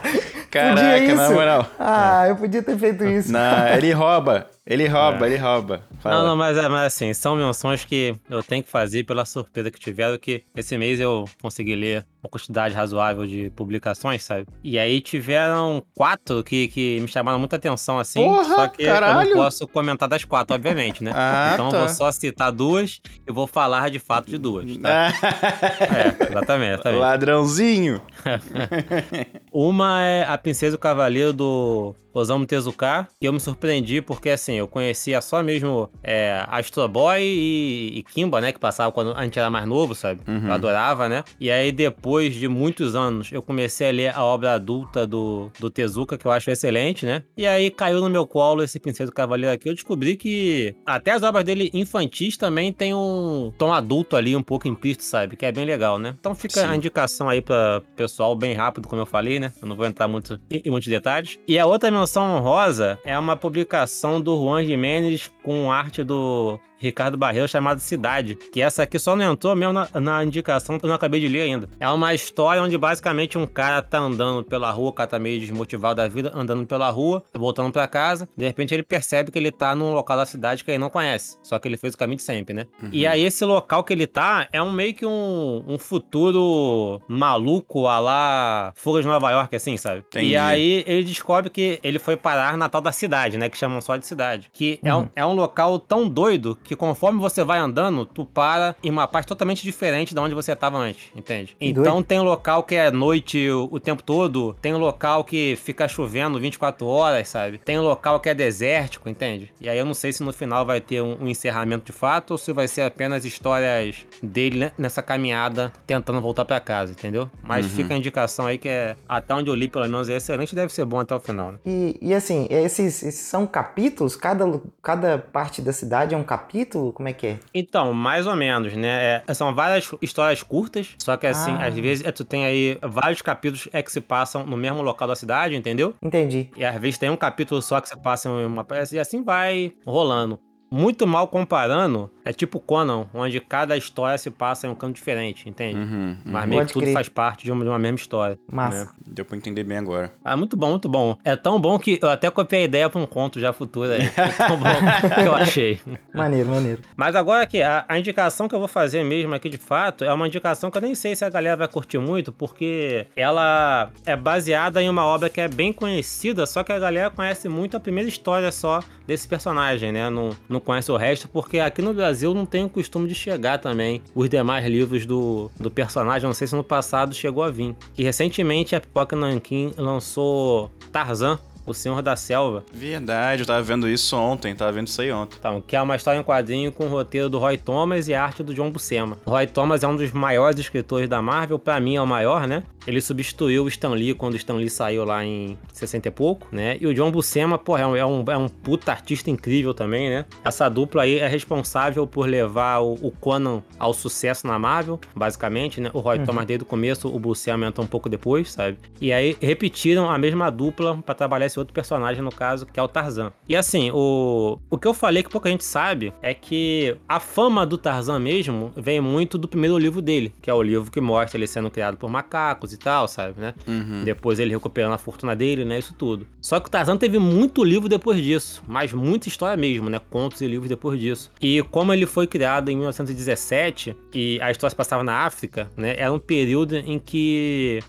Caraca, 0.50 1.14
na 1.14 1.30
moral. 1.30 1.66
Ah, 1.78 2.24
eu 2.28 2.36
podia 2.36 2.62
ter 2.62 2.76
feito 2.76 3.04
isso. 3.04 3.32
Não, 3.32 3.68
ele 3.68 3.92
rouba. 3.92 4.46
Ele 4.66 4.86
rouba, 4.86 5.26
ele 5.26 5.36
rouba. 5.36 5.82
Fala. 6.00 6.18
Não, 6.18 6.26
não, 6.28 6.36
mas, 6.36 6.56
é- 6.56 6.68
mas 6.68 6.86
assim, 6.94 7.12
são 7.14 7.34
menções 7.34 7.84
que 7.84 8.14
eu 8.28 8.42
tenho 8.42 8.62
que 8.62 8.70
fazer 8.70 9.04
pela 9.04 9.24
surpresa 9.24 9.70
que 9.70 9.80
tiveram, 9.80 10.18
que 10.18 10.44
esse 10.54 10.76
mês 10.76 11.00
eu 11.00 11.24
consegui 11.42 11.74
ler 11.74 12.06
uma 12.22 12.28
quantidade 12.28 12.74
razoável 12.74 13.26
de 13.26 13.48
publicações, 13.56 14.22
sabe? 14.22 14.46
E 14.62 14.78
aí 14.78 15.00
tiveram 15.00 15.82
quatro 15.94 16.44
que, 16.44 16.68
que 16.68 17.00
me 17.00 17.08
chamaram 17.08 17.38
muita 17.38 17.56
atenção, 17.56 17.98
assim. 17.98 18.22
Porra, 18.22 18.44
só 18.44 18.68
que 18.68 18.82
eu 18.82 18.92
caralho! 18.92 19.30
não 19.30 19.36
posso 19.38 19.66
comentar 19.66 20.06
das 20.08 20.24
quatro, 20.24 20.54
obviamente, 20.54 21.02
né? 21.02 21.10
Ah, 21.16 21.50
então 21.54 21.66
eu 21.66 21.72
tá. 21.72 21.78
vou 21.80 21.88
só 21.88 22.12
citar 22.12 22.52
duas 22.52 23.00
e 23.26 23.32
vou 23.32 23.46
falar 23.46 23.88
de 23.90 23.98
fato 23.98 24.30
de 24.30 24.36
duas, 24.38 24.76
tá? 24.76 25.08
Ah, 25.08 25.12
É, 26.20 26.30
exatamente, 26.30 26.74
exatamente. 26.74 27.00
Ladrãozinho. 27.00 28.02
Uma 29.52 30.02
é 30.02 30.24
a 30.24 30.36
Princesa 30.38 30.74
e 30.74 30.76
o 30.76 30.78
Cavaleiro 30.78 31.32
do 31.32 31.94
Osamu 32.14 32.46
Tezuka, 32.46 33.08
que 33.20 33.26
eu 33.26 33.32
me 33.32 33.40
surpreendi 33.40 34.00
porque, 34.00 34.30
assim, 34.30 34.54
eu 34.54 34.68
conhecia 34.68 35.20
só 35.20 35.42
mesmo 35.42 35.90
é, 36.02 36.44
Astro 36.48 36.88
Boy 36.88 37.20
e, 37.22 37.98
e 37.98 38.02
Kimba, 38.02 38.40
né, 38.40 38.52
que 38.52 38.58
passava 38.58 38.92
quando 38.92 39.12
a 39.12 39.22
gente 39.24 39.38
era 39.38 39.50
mais 39.50 39.66
novo, 39.66 39.94
sabe? 39.94 40.20
Uhum. 40.26 40.46
Eu 40.46 40.52
adorava, 40.52 41.08
né? 41.08 41.24
E 41.38 41.50
aí, 41.50 41.72
depois 41.72 42.34
de 42.34 42.48
muitos 42.48 42.94
anos, 42.94 43.30
eu 43.32 43.42
comecei 43.42 43.88
a 43.88 43.92
ler 43.92 44.14
a 44.16 44.24
obra 44.24 44.54
adulta 44.54 45.06
do, 45.06 45.50
do 45.58 45.70
Tezuka, 45.70 46.16
que 46.16 46.26
eu 46.26 46.32
acho 46.32 46.50
excelente, 46.50 47.04
né? 47.04 47.22
E 47.36 47.46
aí, 47.46 47.70
caiu 47.70 48.00
no 48.00 48.08
meu 48.08 48.26
colo 48.26 48.62
esse 48.62 48.78
Princesa 48.78 49.10
e 49.10 49.12
o 49.12 49.14
Cavaleiro 49.14 49.52
aqui, 49.52 49.68
eu 49.68 49.74
descobri 49.74 50.16
que 50.16 50.74
até 50.86 51.12
as 51.12 51.22
obras 51.22 51.44
dele 51.44 51.70
infantis 51.74 52.36
também 52.36 52.72
tem 52.72 52.94
um 52.94 53.52
tom 53.58 53.72
adulto 53.72 54.16
ali, 54.16 54.34
um 54.34 54.42
pouco 54.42 54.68
implícito, 54.68 55.04
sabe? 55.04 55.36
Que 55.36 55.46
é 55.46 55.52
bem 55.52 55.64
legal, 55.64 55.98
né? 55.98 56.14
Então 56.18 56.34
fica 56.34 56.60
Sim. 56.60 56.66
a 56.66 56.76
indicação 56.76 57.28
aí 57.28 57.40
pra 57.40 57.82
pessoal 57.96 58.34
bem 58.34 58.54
rápido, 58.54 58.88
como 58.88 59.02
eu 59.02 59.06
falei, 59.06 59.38
né? 59.38 59.52
Eu 59.60 59.68
não 59.68 59.76
vou 59.76 59.86
entrar 59.86 60.08
muito 60.08 60.40
em 60.50 60.60
em 60.64 60.70
muitos 60.70 60.88
detalhes. 60.88 61.38
E 61.46 61.58
a 61.58 61.66
outra 61.66 61.90
menção 62.00 62.36
honrosa 62.36 62.98
é 63.04 63.18
uma 63.18 63.36
publicação 63.36 64.20
do 64.22 64.34
Juan 64.34 64.64
Jimenez 64.64 65.30
com 65.42 65.70
arte 65.70 66.02
do 66.02 66.58
Ricardo 66.80 67.16
Barreiro 67.16 67.46
chamada 67.46 67.78
Cidade, 67.78 68.34
que 68.34 68.60
essa 68.60 68.82
aqui 68.82 68.98
só 68.98 69.14
não 69.14 69.32
entrou 69.32 69.54
mesmo 69.54 69.72
na, 69.72 69.88
na 70.00 70.24
indicação 70.24 70.78
que 70.78 70.84
eu 70.84 70.88
não 70.88 70.96
acabei 70.96 71.20
de 71.20 71.28
ler 71.28 71.42
ainda. 71.42 71.68
É 71.78 71.88
uma 71.88 72.14
história 72.14 72.62
onde 72.62 72.76
basicamente 72.76 73.36
um 73.36 73.46
cara 73.46 73.82
tá 73.82 73.98
andando 73.98 74.42
pela 74.42 74.70
rua, 74.70 74.88
o 74.90 74.92
cara 74.92 75.08
tá 75.08 75.18
meio 75.18 75.38
desmotivado 75.38 75.96
da 75.96 76.08
vida, 76.08 76.32
andando 76.34 76.66
pela 76.66 76.88
rua, 76.90 77.22
voltando 77.34 77.70
pra 77.72 77.86
casa, 77.86 78.28
de 78.36 78.44
repente 78.46 78.74
ele 78.74 78.82
percebe 78.82 79.30
que 79.30 79.38
ele 79.38 79.52
tá 79.52 79.74
num 79.74 79.92
local 79.92 80.16
da 80.16 80.26
cidade 80.26 80.64
que 80.64 80.70
ele 80.70 80.78
não 80.78 80.90
conhece, 80.90 81.36
só 81.42 81.58
que 81.58 81.68
ele 81.68 81.76
fez 81.76 81.94
o 81.94 81.98
caminho 81.98 82.16
de 82.16 82.22
sempre, 82.22 82.54
né? 82.54 82.66
E 82.90 83.06
aí 83.06 83.22
esse 83.22 83.44
local 83.44 83.84
que 83.84 83.92
ele 83.92 84.06
tá 84.06 84.48
é 84.52 84.62
um 84.62 84.72
meio 84.72 84.94
que 84.94 85.04
um, 85.04 85.62
um 85.66 85.78
futuro 85.78 87.00
maluco 87.06 87.86
a 87.86 87.98
lá 87.98 88.72
Fuga 88.74 89.02
de 89.02 89.06
Nova 89.06 89.30
York, 89.30 89.54
assim, 89.54 89.76
sabe? 89.76 90.00
Entendi. 90.06 90.30
E 90.30 90.36
aí 90.36 90.84
ele 90.86 91.04
descobre 91.04 91.50
que 91.50 91.78
ele 91.82 91.98
foi 91.98 92.16
parar 92.16 92.56
na 92.56 92.68
tal 92.68 92.80
da 92.80 92.92
cidade, 92.92 93.36
né? 93.36 93.48
Que 93.48 93.58
chamam 93.58 93.80
só 93.80 93.96
de 93.96 94.06
cidade. 94.06 94.50
Que 94.52 94.80
é, 94.82 94.94
um, 94.94 95.08
é 95.14 95.26
um 95.26 95.34
local 95.34 95.78
tão 95.78 96.08
doido 96.08 96.58
que 96.62 96.69
conforme 96.76 97.20
você 97.20 97.42
vai 97.44 97.58
andando, 97.58 98.04
tu 98.06 98.24
para 98.24 98.74
em 98.82 98.90
uma 98.90 99.06
parte 99.06 99.26
totalmente 99.26 99.62
diferente 99.62 100.14
da 100.14 100.22
onde 100.22 100.34
você 100.34 100.54
tava 100.54 100.78
antes, 100.78 101.04
entende? 101.14 101.56
Que 101.58 101.66
Então 101.68 102.02
tem 102.02 102.20
local 102.20 102.62
que 102.62 102.74
é 102.74 102.90
noite 102.90 103.48
o, 103.50 103.68
o 103.70 103.80
tempo 103.80 104.02
todo, 104.02 104.54
tem 104.60 104.74
local 104.74 105.24
que 105.24 105.56
fica 105.56 105.86
chovendo 105.88 106.38
24 106.40 106.86
horas, 106.86 107.28
sabe? 107.28 107.58
Tem 107.58 107.78
local 107.78 108.20
que 108.20 108.28
é 108.28 108.34
desértico, 108.34 109.08
entende? 109.08 109.52
E 109.60 109.68
aí 109.68 109.78
eu 109.78 109.84
não 109.84 109.94
sei 109.94 110.12
se 110.12 110.22
no 110.22 110.32
final 110.32 110.64
vai 110.64 110.80
ter 110.80 111.00
um, 111.02 111.16
um 111.22 111.28
encerramento 111.28 111.86
de 111.86 111.92
fato 111.92 112.32
ou 112.32 112.38
se 112.38 112.52
vai 112.52 112.68
ser 112.68 112.82
apenas 112.82 113.24
histórias 113.24 113.96
dele 114.22 114.70
nessa 114.78 115.02
caminhada 115.02 115.72
tentando 115.86 116.20
voltar 116.20 116.44
pra 116.44 116.60
casa, 116.60 116.92
entendeu? 116.92 117.30
Mas 117.42 117.66
Uhum. 117.66 117.72
fica 117.72 117.94
a 117.94 117.96
indicação 117.96 118.46
aí 118.46 118.58
que 118.58 118.68
é 118.68 118.96
até 119.08 119.34
onde 119.34 119.48
eu 119.50 119.54
li, 119.54 119.68
pelo 119.68 119.84
menos, 119.84 120.08
é 120.08 120.16
excelente, 120.16 120.54
deve 120.54 120.72
ser 120.72 120.84
bom 120.84 120.98
até 121.00 121.14
o 121.14 121.20
final, 121.20 121.52
né? 121.52 121.58
E, 121.64 121.96
e 122.00 122.14
assim, 122.14 122.46
esses, 122.50 123.02
esses 123.02 123.26
são 123.26 123.46
capítulos? 123.46 124.16
Cada, 124.16 124.44
cada 124.82 125.18
parte 125.18 125.60
da 125.62 125.72
cidade 125.72 126.14
é 126.14 126.18
um 126.18 126.22
capítulo? 126.24 126.59
Como 126.92 127.08
é 127.08 127.12
que 127.12 127.26
é? 127.26 127.38
Então, 127.54 127.92
mais 127.92 128.26
ou 128.26 128.36
menos, 128.36 128.72
né? 128.74 129.22
É, 129.26 129.34
são 129.34 129.54
várias 129.54 129.90
histórias 130.02 130.42
curtas, 130.42 130.94
só 130.98 131.16
que 131.16 131.26
assim, 131.26 131.52
Ah. 131.52 131.66
às 131.66 131.74
vezes 131.74 132.04
é, 132.06 132.12
tu 132.12 132.24
tem 132.24 132.44
aí 132.44 132.78
vários 132.82 133.22
capítulos 133.22 133.68
é 133.72 133.82
que 133.82 133.90
se 133.92 134.00
passam 134.00 134.44
no 134.46 134.56
mesmo 134.56 134.82
local 134.82 135.08
da 135.08 135.16
cidade, 135.16 135.54
entendeu? 135.56 135.94
Entendi. 136.02 136.50
E 136.56 136.64
às 136.64 136.80
vezes 136.80 136.98
tem 136.98 137.10
um 137.10 137.16
capítulo 137.16 137.60
só 137.62 137.80
que 137.80 137.88
se 137.88 137.96
passa 137.98 138.28
em 138.28 138.44
uma 138.46 138.64
peça 138.64 138.96
e 138.96 138.98
assim 138.98 139.22
vai 139.22 139.72
rolando. 139.86 140.38
Muito 140.70 141.06
mal 141.06 141.26
comparando, 141.28 142.10
é 142.24 142.32
tipo 142.32 142.60
Conan, 142.60 143.06
onde 143.12 143.40
cada 143.40 143.76
história 143.76 144.16
se 144.16 144.30
passa 144.30 144.66
em 144.66 144.70
um 144.70 144.74
canto 144.74 144.94
diferente, 144.94 145.48
entende? 145.48 145.76
Uhum, 145.76 145.84
uhum. 145.84 146.16
Mas 146.24 146.48
meio 146.48 146.66
que 146.66 146.72
tudo 146.72 146.82
crer. 146.82 146.94
faz 146.94 147.08
parte 147.08 147.44
de 147.44 147.52
uma, 147.52 147.64
de 147.64 147.70
uma 147.70 147.78
mesma 147.78 147.96
história. 147.96 148.38
Massa. 148.50 148.84
né? 148.84 148.90
Deu 149.06 149.24
pra 149.24 149.36
entender 149.36 149.64
bem 149.64 149.78
agora. 149.78 150.12
Ah, 150.24 150.36
muito 150.36 150.56
bom, 150.56 150.70
muito 150.70 150.88
bom. 150.88 151.16
É 151.24 151.34
tão 151.34 151.60
bom 151.60 151.78
que 151.78 151.98
eu 152.00 152.08
até 152.08 152.30
copiei 152.30 152.62
a 152.62 152.64
ideia 152.64 152.88
pra 152.88 153.00
um 153.00 153.06
conto 153.06 153.40
já 153.40 153.52
futuro 153.52 153.90
aí. 153.90 154.02
É 154.16 154.46
tão 154.46 154.56
bom 154.56 154.64
que 155.14 155.20
eu 155.26 155.34
achei. 155.34 155.80
Maneiro, 156.14 156.48
maneiro. 156.48 156.82
Mas 156.96 157.16
agora 157.16 157.42
aqui, 157.42 157.62
a, 157.62 157.84
a 157.88 157.98
indicação 157.98 158.46
que 158.48 158.54
eu 158.54 158.58
vou 158.58 158.68
fazer 158.68 159.02
mesmo 159.02 159.34
aqui 159.34 159.48
de 159.48 159.58
fato 159.58 160.04
é 160.04 160.12
uma 160.12 160.26
indicação 160.26 160.70
que 160.70 160.78
eu 160.78 160.82
nem 160.82 160.94
sei 160.94 161.16
se 161.16 161.24
a 161.24 161.30
galera 161.30 161.56
vai 161.56 161.68
curtir 161.68 161.98
muito, 161.98 162.32
porque 162.32 163.06
ela 163.16 163.90
é 164.06 164.14
baseada 164.14 164.82
em 164.82 164.88
uma 164.88 165.04
obra 165.04 165.28
que 165.28 165.40
é 165.40 165.48
bem 165.48 165.72
conhecida, 165.72 166.46
só 166.46 166.62
que 166.62 166.72
a 166.72 166.78
galera 166.78 167.10
conhece 167.10 167.48
muito 167.48 167.76
a 167.76 167.80
primeira 167.80 168.08
história 168.08 168.52
só 168.52 168.82
desse 169.06 169.26
personagem, 169.26 169.90
né? 169.90 170.08
Não, 170.08 170.30
não 170.48 170.59
conhece 170.60 170.90
o 170.90 170.96
resto, 170.96 171.28
porque 171.28 171.58
aqui 171.58 171.82
no 171.82 171.94
Brasil 171.94 172.34
não 172.34 172.46
tem 172.46 172.64
o 172.64 172.68
costume 172.68 173.08
de 173.08 173.14
chegar 173.14 173.58
também 173.58 174.02
os 174.14 174.28
demais 174.28 174.66
livros 174.66 175.06
do, 175.06 175.50
do 175.58 175.70
personagem. 175.70 176.26
Não 176.26 176.34
sei 176.34 176.46
se 176.46 176.54
no 176.54 176.64
passado 176.64 177.14
chegou 177.14 177.42
a 177.42 177.50
vir. 177.50 177.74
Que 177.94 178.02
recentemente 178.02 178.74
a 178.74 178.80
Pipoca 178.80 179.16
Nankin 179.16 179.72
lançou 179.76 180.70
Tarzan. 180.92 181.38
O 181.66 181.74
Senhor 181.74 182.02
da 182.02 182.16
Selva, 182.16 182.64
Verdade, 182.72 183.42
eu 183.42 183.46
tava 183.46 183.62
vendo 183.62 183.88
isso 183.88 184.16
ontem, 184.16 184.54
tava 184.54 184.72
vendo 184.72 184.88
isso 184.88 185.00
aí 185.00 185.12
ontem. 185.12 185.36
então, 185.38 185.60
que 185.60 185.76
é 185.76 185.82
uma 185.82 185.96
história 185.96 186.18
em 186.18 186.22
quadrinho 186.22 186.72
com 186.72 186.86
o 186.86 186.88
roteiro 186.88 187.28
do 187.28 187.38
Roy 187.38 187.56
Thomas 187.58 188.08
e 188.08 188.14
a 188.14 188.22
arte 188.24 188.42
do 188.42 188.54
John 188.54 188.70
Buscema. 188.70 189.18
O 189.24 189.30
Roy 189.30 189.46
Thomas 189.46 189.82
é 189.82 189.88
um 189.88 189.96
dos 189.96 190.10
maiores 190.12 190.58
escritores 190.58 191.08
da 191.08 191.20
Marvel, 191.20 191.58
pra 191.58 191.78
mim 191.78 191.96
é 191.96 192.02
o 192.02 192.06
maior, 192.06 192.46
né? 192.46 192.62
Ele 192.86 193.00
substituiu 193.00 193.64
o 193.64 193.68
Stan 193.68 193.90
Lee 193.90 194.14
quando 194.14 194.34
o 194.34 194.36
Stan 194.36 194.54
Lee 194.54 194.70
saiu 194.70 195.04
lá 195.04 195.22
em 195.24 195.58
60 195.72 196.08
e 196.08 196.10
pouco, 196.10 196.48
né? 196.50 196.78
E 196.80 196.86
o 196.86 196.94
John 196.94 197.10
Buscema, 197.10 197.58
pô, 197.58 197.76
é 197.76 197.86
um, 197.86 197.94
é 197.94 198.06
um, 198.06 198.24
é 198.26 198.36
um 198.38 198.48
puta 198.48 198.90
artista 198.90 199.30
incrível 199.30 199.74
também, 199.74 200.08
né? 200.08 200.24
Essa 200.42 200.68
dupla 200.68 201.02
aí 201.02 201.18
é 201.18 201.28
responsável 201.28 202.06
por 202.06 202.26
levar 202.26 202.78
o, 202.78 202.94
o 202.94 203.10
Conan 203.10 203.62
ao 203.78 203.92
sucesso 203.92 204.46
na 204.46 204.58
Marvel, 204.58 204.98
basicamente, 205.14 205.80
né? 205.80 205.90
O 205.92 206.00
Roy 206.00 206.20
Thomas 206.20 206.46
desde 206.46 206.62
o 206.62 206.66
começo, 206.66 207.06
o 207.08 207.18
Buscema 207.18 207.66
entrou 207.66 207.84
um 207.84 207.88
pouco 207.88 208.08
depois, 208.08 208.50
sabe? 208.52 208.78
E 208.98 209.12
aí 209.12 209.36
repetiram 209.40 210.10
a 210.10 210.16
mesma 210.16 210.50
dupla 210.50 210.96
pra 211.04 211.14
trabalhar 211.14 211.49
esse 211.50 211.58
outro 211.58 211.74
personagem, 211.74 212.22
no 212.22 212.30
caso, 212.30 212.66
que 212.66 212.78
é 212.78 212.82
o 212.82 212.88
Tarzan. 212.88 213.32
E 213.48 213.56
assim, 213.56 213.90
o, 213.92 214.58
o 214.70 214.78
que 214.78 214.86
eu 214.86 214.94
falei 214.94 215.22
que 215.22 215.30
pouca 215.30 215.50
gente 215.50 215.64
sabe 215.64 216.12
é 216.22 216.32
que 216.32 216.96
a 217.08 217.20
fama 217.20 217.66
do 217.66 217.76
Tarzan 217.76 218.18
mesmo 218.18 218.72
vem 218.76 219.00
muito 219.00 219.36
do 219.36 219.48
primeiro 219.48 219.76
livro 219.76 220.00
dele, 220.00 220.32
que 220.40 220.48
é 220.48 220.54
o 220.54 220.62
livro 220.62 220.90
que 220.90 221.00
mostra 221.00 221.38
ele 221.38 221.46
sendo 221.46 221.70
criado 221.70 221.96
por 221.96 222.08
macacos 222.08 222.72
e 222.72 222.78
tal, 222.78 223.06
sabe, 223.06 223.40
né? 223.40 223.54
Uhum. 223.66 224.04
Depois 224.04 224.38
ele 224.38 224.50
recuperando 224.50 224.92
a 224.92 224.98
fortuna 224.98 225.34
dele, 225.36 225.64
né? 225.64 225.78
Isso 225.78 225.94
tudo. 225.94 226.26
Só 226.40 226.58
que 226.60 226.68
o 226.68 226.70
Tarzan 226.70 226.96
teve 226.96 227.18
muito 227.18 227.64
livro 227.64 227.88
depois 227.88 228.22
disso, 228.22 228.62
mas 228.66 228.92
muita 228.92 229.28
história 229.28 229.56
mesmo, 229.56 229.90
né? 229.90 230.00
Contos 230.10 230.40
e 230.40 230.46
livros 230.46 230.68
depois 230.68 230.98
disso. 230.98 231.30
E 231.40 231.62
como 231.64 231.92
ele 231.92 232.06
foi 232.06 232.26
criado 232.26 232.70
em 232.70 232.76
1917 232.76 233.96
e 234.14 234.40
a 234.40 234.50
história 234.50 234.70
se 234.70 234.76
passava 234.76 235.02
na 235.02 235.24
África, 235.24 235.70
né? 235.76 235.94
Era 235.98 236.12
um 236.12 236.18
período 236.18 236.76
em 236.76 236.98
que 236.98 237.80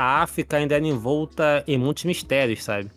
a 0.00 0.22
África 0.22 0.56
ainda 0.56 0.76
era 0.76 0.86
envolta 0.86 1.62
em 1.66 1.76
muitos 1.76 2.04
mistérios, 2.04 2.64
sabe? 2.64 2.90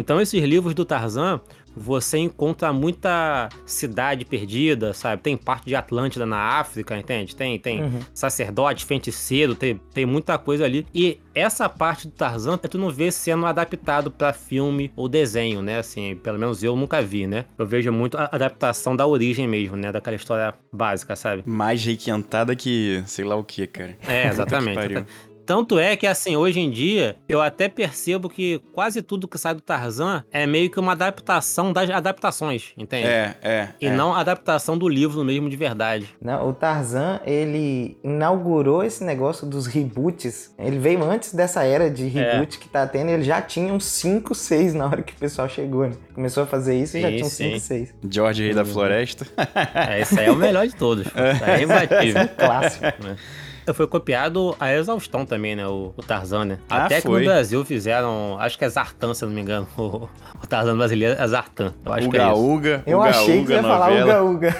Então 0.00 0.20
esses 0.20 0.42
livros 0.42 0.74
do 0.74 0.84
Tarzan, 0.84 1.40
você 1.76 2.18
encontra 2.18 2.72
muita 2.72 3.48
cidade 3.64 4.24
perdida, 4.24 4.92
sabe? 4.92 5.22
Tem 5.22 5.36
parte 5.36 5.66
de 5.66 5.76
Atlântida 5.76 6.26
na 6.26 6.36
África, 6.58 6.98
entende? 6.98 7.36
Tem, 7.36 7.58
tem 7.58 7.82
Uhum. 7.82 8.00
sacerdote, 8.12 8.84
feiticeiro, 8.84 9.54
tem, 9.54 9.80
tem 9.94 10.04
muita 10.04 10.36
coisa 10.36 10.64
ali. 10.64 10.84
E 10.92 11.20
essa 11.34 11.68
parte 11.68 12.08
do 12.08 12.12
Tarzan, 12.12 12.58
tu 12.58 12.76
não 12.76 12.90
vê 12.90 13.12
sendo 13.12 13.46
adaptado 13.46 14.10
pra 14.10 14.32
filme 14.32 14.90
ou 14.96 15.08
desenho, 15.08 15.62
né? 15.62 15.78
Assim, 15.78 16.16
pelo 16.16 16.38
menos 16.38 16.62
eu 16.64 16.74
nunca 16.74 17.00
vi, 17.00 17.26
né? 17.26 17.44
Eu 17.56 17.66
vejo 17.66 17.92
muito 17.92 18.16
a 18.18 18.28
adaptação 18.32 18.96
da 18.96 19.06
origem 19.06 19.46
mesmo, 19.46 19.76
né? 19.76 19.92
Daquela 19.92 20.16
história 20.16 20.52
básica, 20.72 21.14
sabe? 21.14 21.44
Mais 21.46 21.84
requentada 21.84 22.56
que 22.56 23.02
sei 23.06 23.24
lá 23.24 23.36
o 23.36 23.44
que, 23.44 23.66
cara. 23.66 23.96
É, 24.08 24.26
exatamente. 24.28 25.04
Tanto 25.50 25.80
é 25.80 25.96
que, 25.96 26.06
assim, 26.06 26.36
hoje 26.36 26.60
em 26.60 26.70
dia, 26.70 27.16
eu 27.28 27.42
até 27.42 27.68
percebo 27.68 28.28
que 28.28 28.60
quase 28.72 29.02
tudo 29.02 29.26
que 29.26 29.36
sai 29.36 29.52
do 29.52 29.60
Tarzan 29.60 30.22
é 30.30 30.46
meio 30.46 30.70
que 30.70 30.78
uma 30.78 30.92
adaptação 30.92 31.72
das 31.72 31.90
adaptações, 31.90 32.72
entende? 32.78 33.08
É, 33.08 33.34
é. 33.42 33.68
E 33.80 33.86
é. 33.86 33.90
não 33.90 34.14
a 34.14 34.20
adaptação 34.20 34.78
do 34.78 34.88
livro 34.88 35.24
mesmo 35.24 35.50
de 35.50 35.56
verdade. 35.56 36.14
Não, 36.22 36.48
o 36.48 36.52
Tarzan, 36.52 37.18
ele 37.26 37.98
inaugurou 38.04 38.84
esse 38.84 39.02
negócio 39.02 39.44
dos 39.44 39.66
reboots. 39.66 40.54
Ele 40.56 40.78
veio 40.78 41.02
antes 41.02 41.34
dessa 41.34 41.64
era 41.64 41.90
de 41.90 42.06
reboot 42.06 42.56
que 42.56 42.68
tá 42.68 42.86
tendo, 42.86 43.10
ele 43.10 43.24
já 43.24 43.42
tinha 43.42 43.74
uns 43.74 43.86
5, 43.86 44.32
6 44.32 44.74
na 44.74 44.86
hora 44.86 45.02
que 45.02 45.14
o 45.14 45.16
pessoal 45.16 45.48
chegou, 45.48 45.88
né? 45.88 45.96
Começou 46.14 46.44
a 46.44 46.46
fazer 46.46 46.78
isso 46.78 46.96
e 46.96 47.00
já 47.00 47.08
tinha 47.08 47.24
uns 47.24 47.32
sim. 47.32 47.54
5, 47.54 47.58
6. 47.58 47.94
George 48.08 48.44
Rei 48.44 48.54
da 48.54 48.64
Floresta. 48.64 49.26
É, 49.74 50.00
esse 50.00 50.16
aí 50.16 50.26
é 50.26 50.30
o 50.30 50.36
melhor 50.36 50.64
de 50.64 50.76
todos. 50.76 51.06
Isso 51.10 51.44
aí 51.44 51.60
é 51.60 51.62
imbatível. 51.64 52.28
Clássico. 52.38 52.84
né? 53.02 53.16
Foi 53.74 53.86
copiado 53.86 54.54
a 54.58 54.72
exaustão 54.72 55.24
também, 55.24 55.54
né? 55.56 55.66
O, 55.66 55.92
o 55.96 56.02
Tarzan, 56.02 56.44
né? 56.44 56.58
Ah, 56.68 56.84
Até 56.84 56.96
que 56.96 57.06
foi. 57.06 57.20
no 57.20 57.26
Brasil 57.26 57.64
fizeram. 57.64 58.36
Acho 58.38 58.58
que 58.58 58.64
é 58.64 58.68
Zartan, 58.68 59.14
se 59.14 59.24
eu 59.24 59.28
não 59.28 59.34
me 59.34 59.40
engano. 59.42 59.66
O, 59.80 60.08
o 60.42 60.46
Tarzan 60.46 60.76
brasileiro 60.76 61.20
é 61.20 61.26
Zartan. 61.26 61.74
Eu 61.84 61.92
acho 61.92 62.08
que 62.08 62.16
é 62.16 62.22
Uga 62.26 62.32
isso. 62.32 62.42
Uga. 62.50 62.82
Eu 62.86 62.98
Uga 62.98 63.08
achei 63.08 63.40
que 63.40 63.46
você 63.46 63.52
Uga 63.52 63.54
ia 63.54 63.62
falar. 63.62 63.92
Uga 63.92 64.22
Uga. 64.22 64.56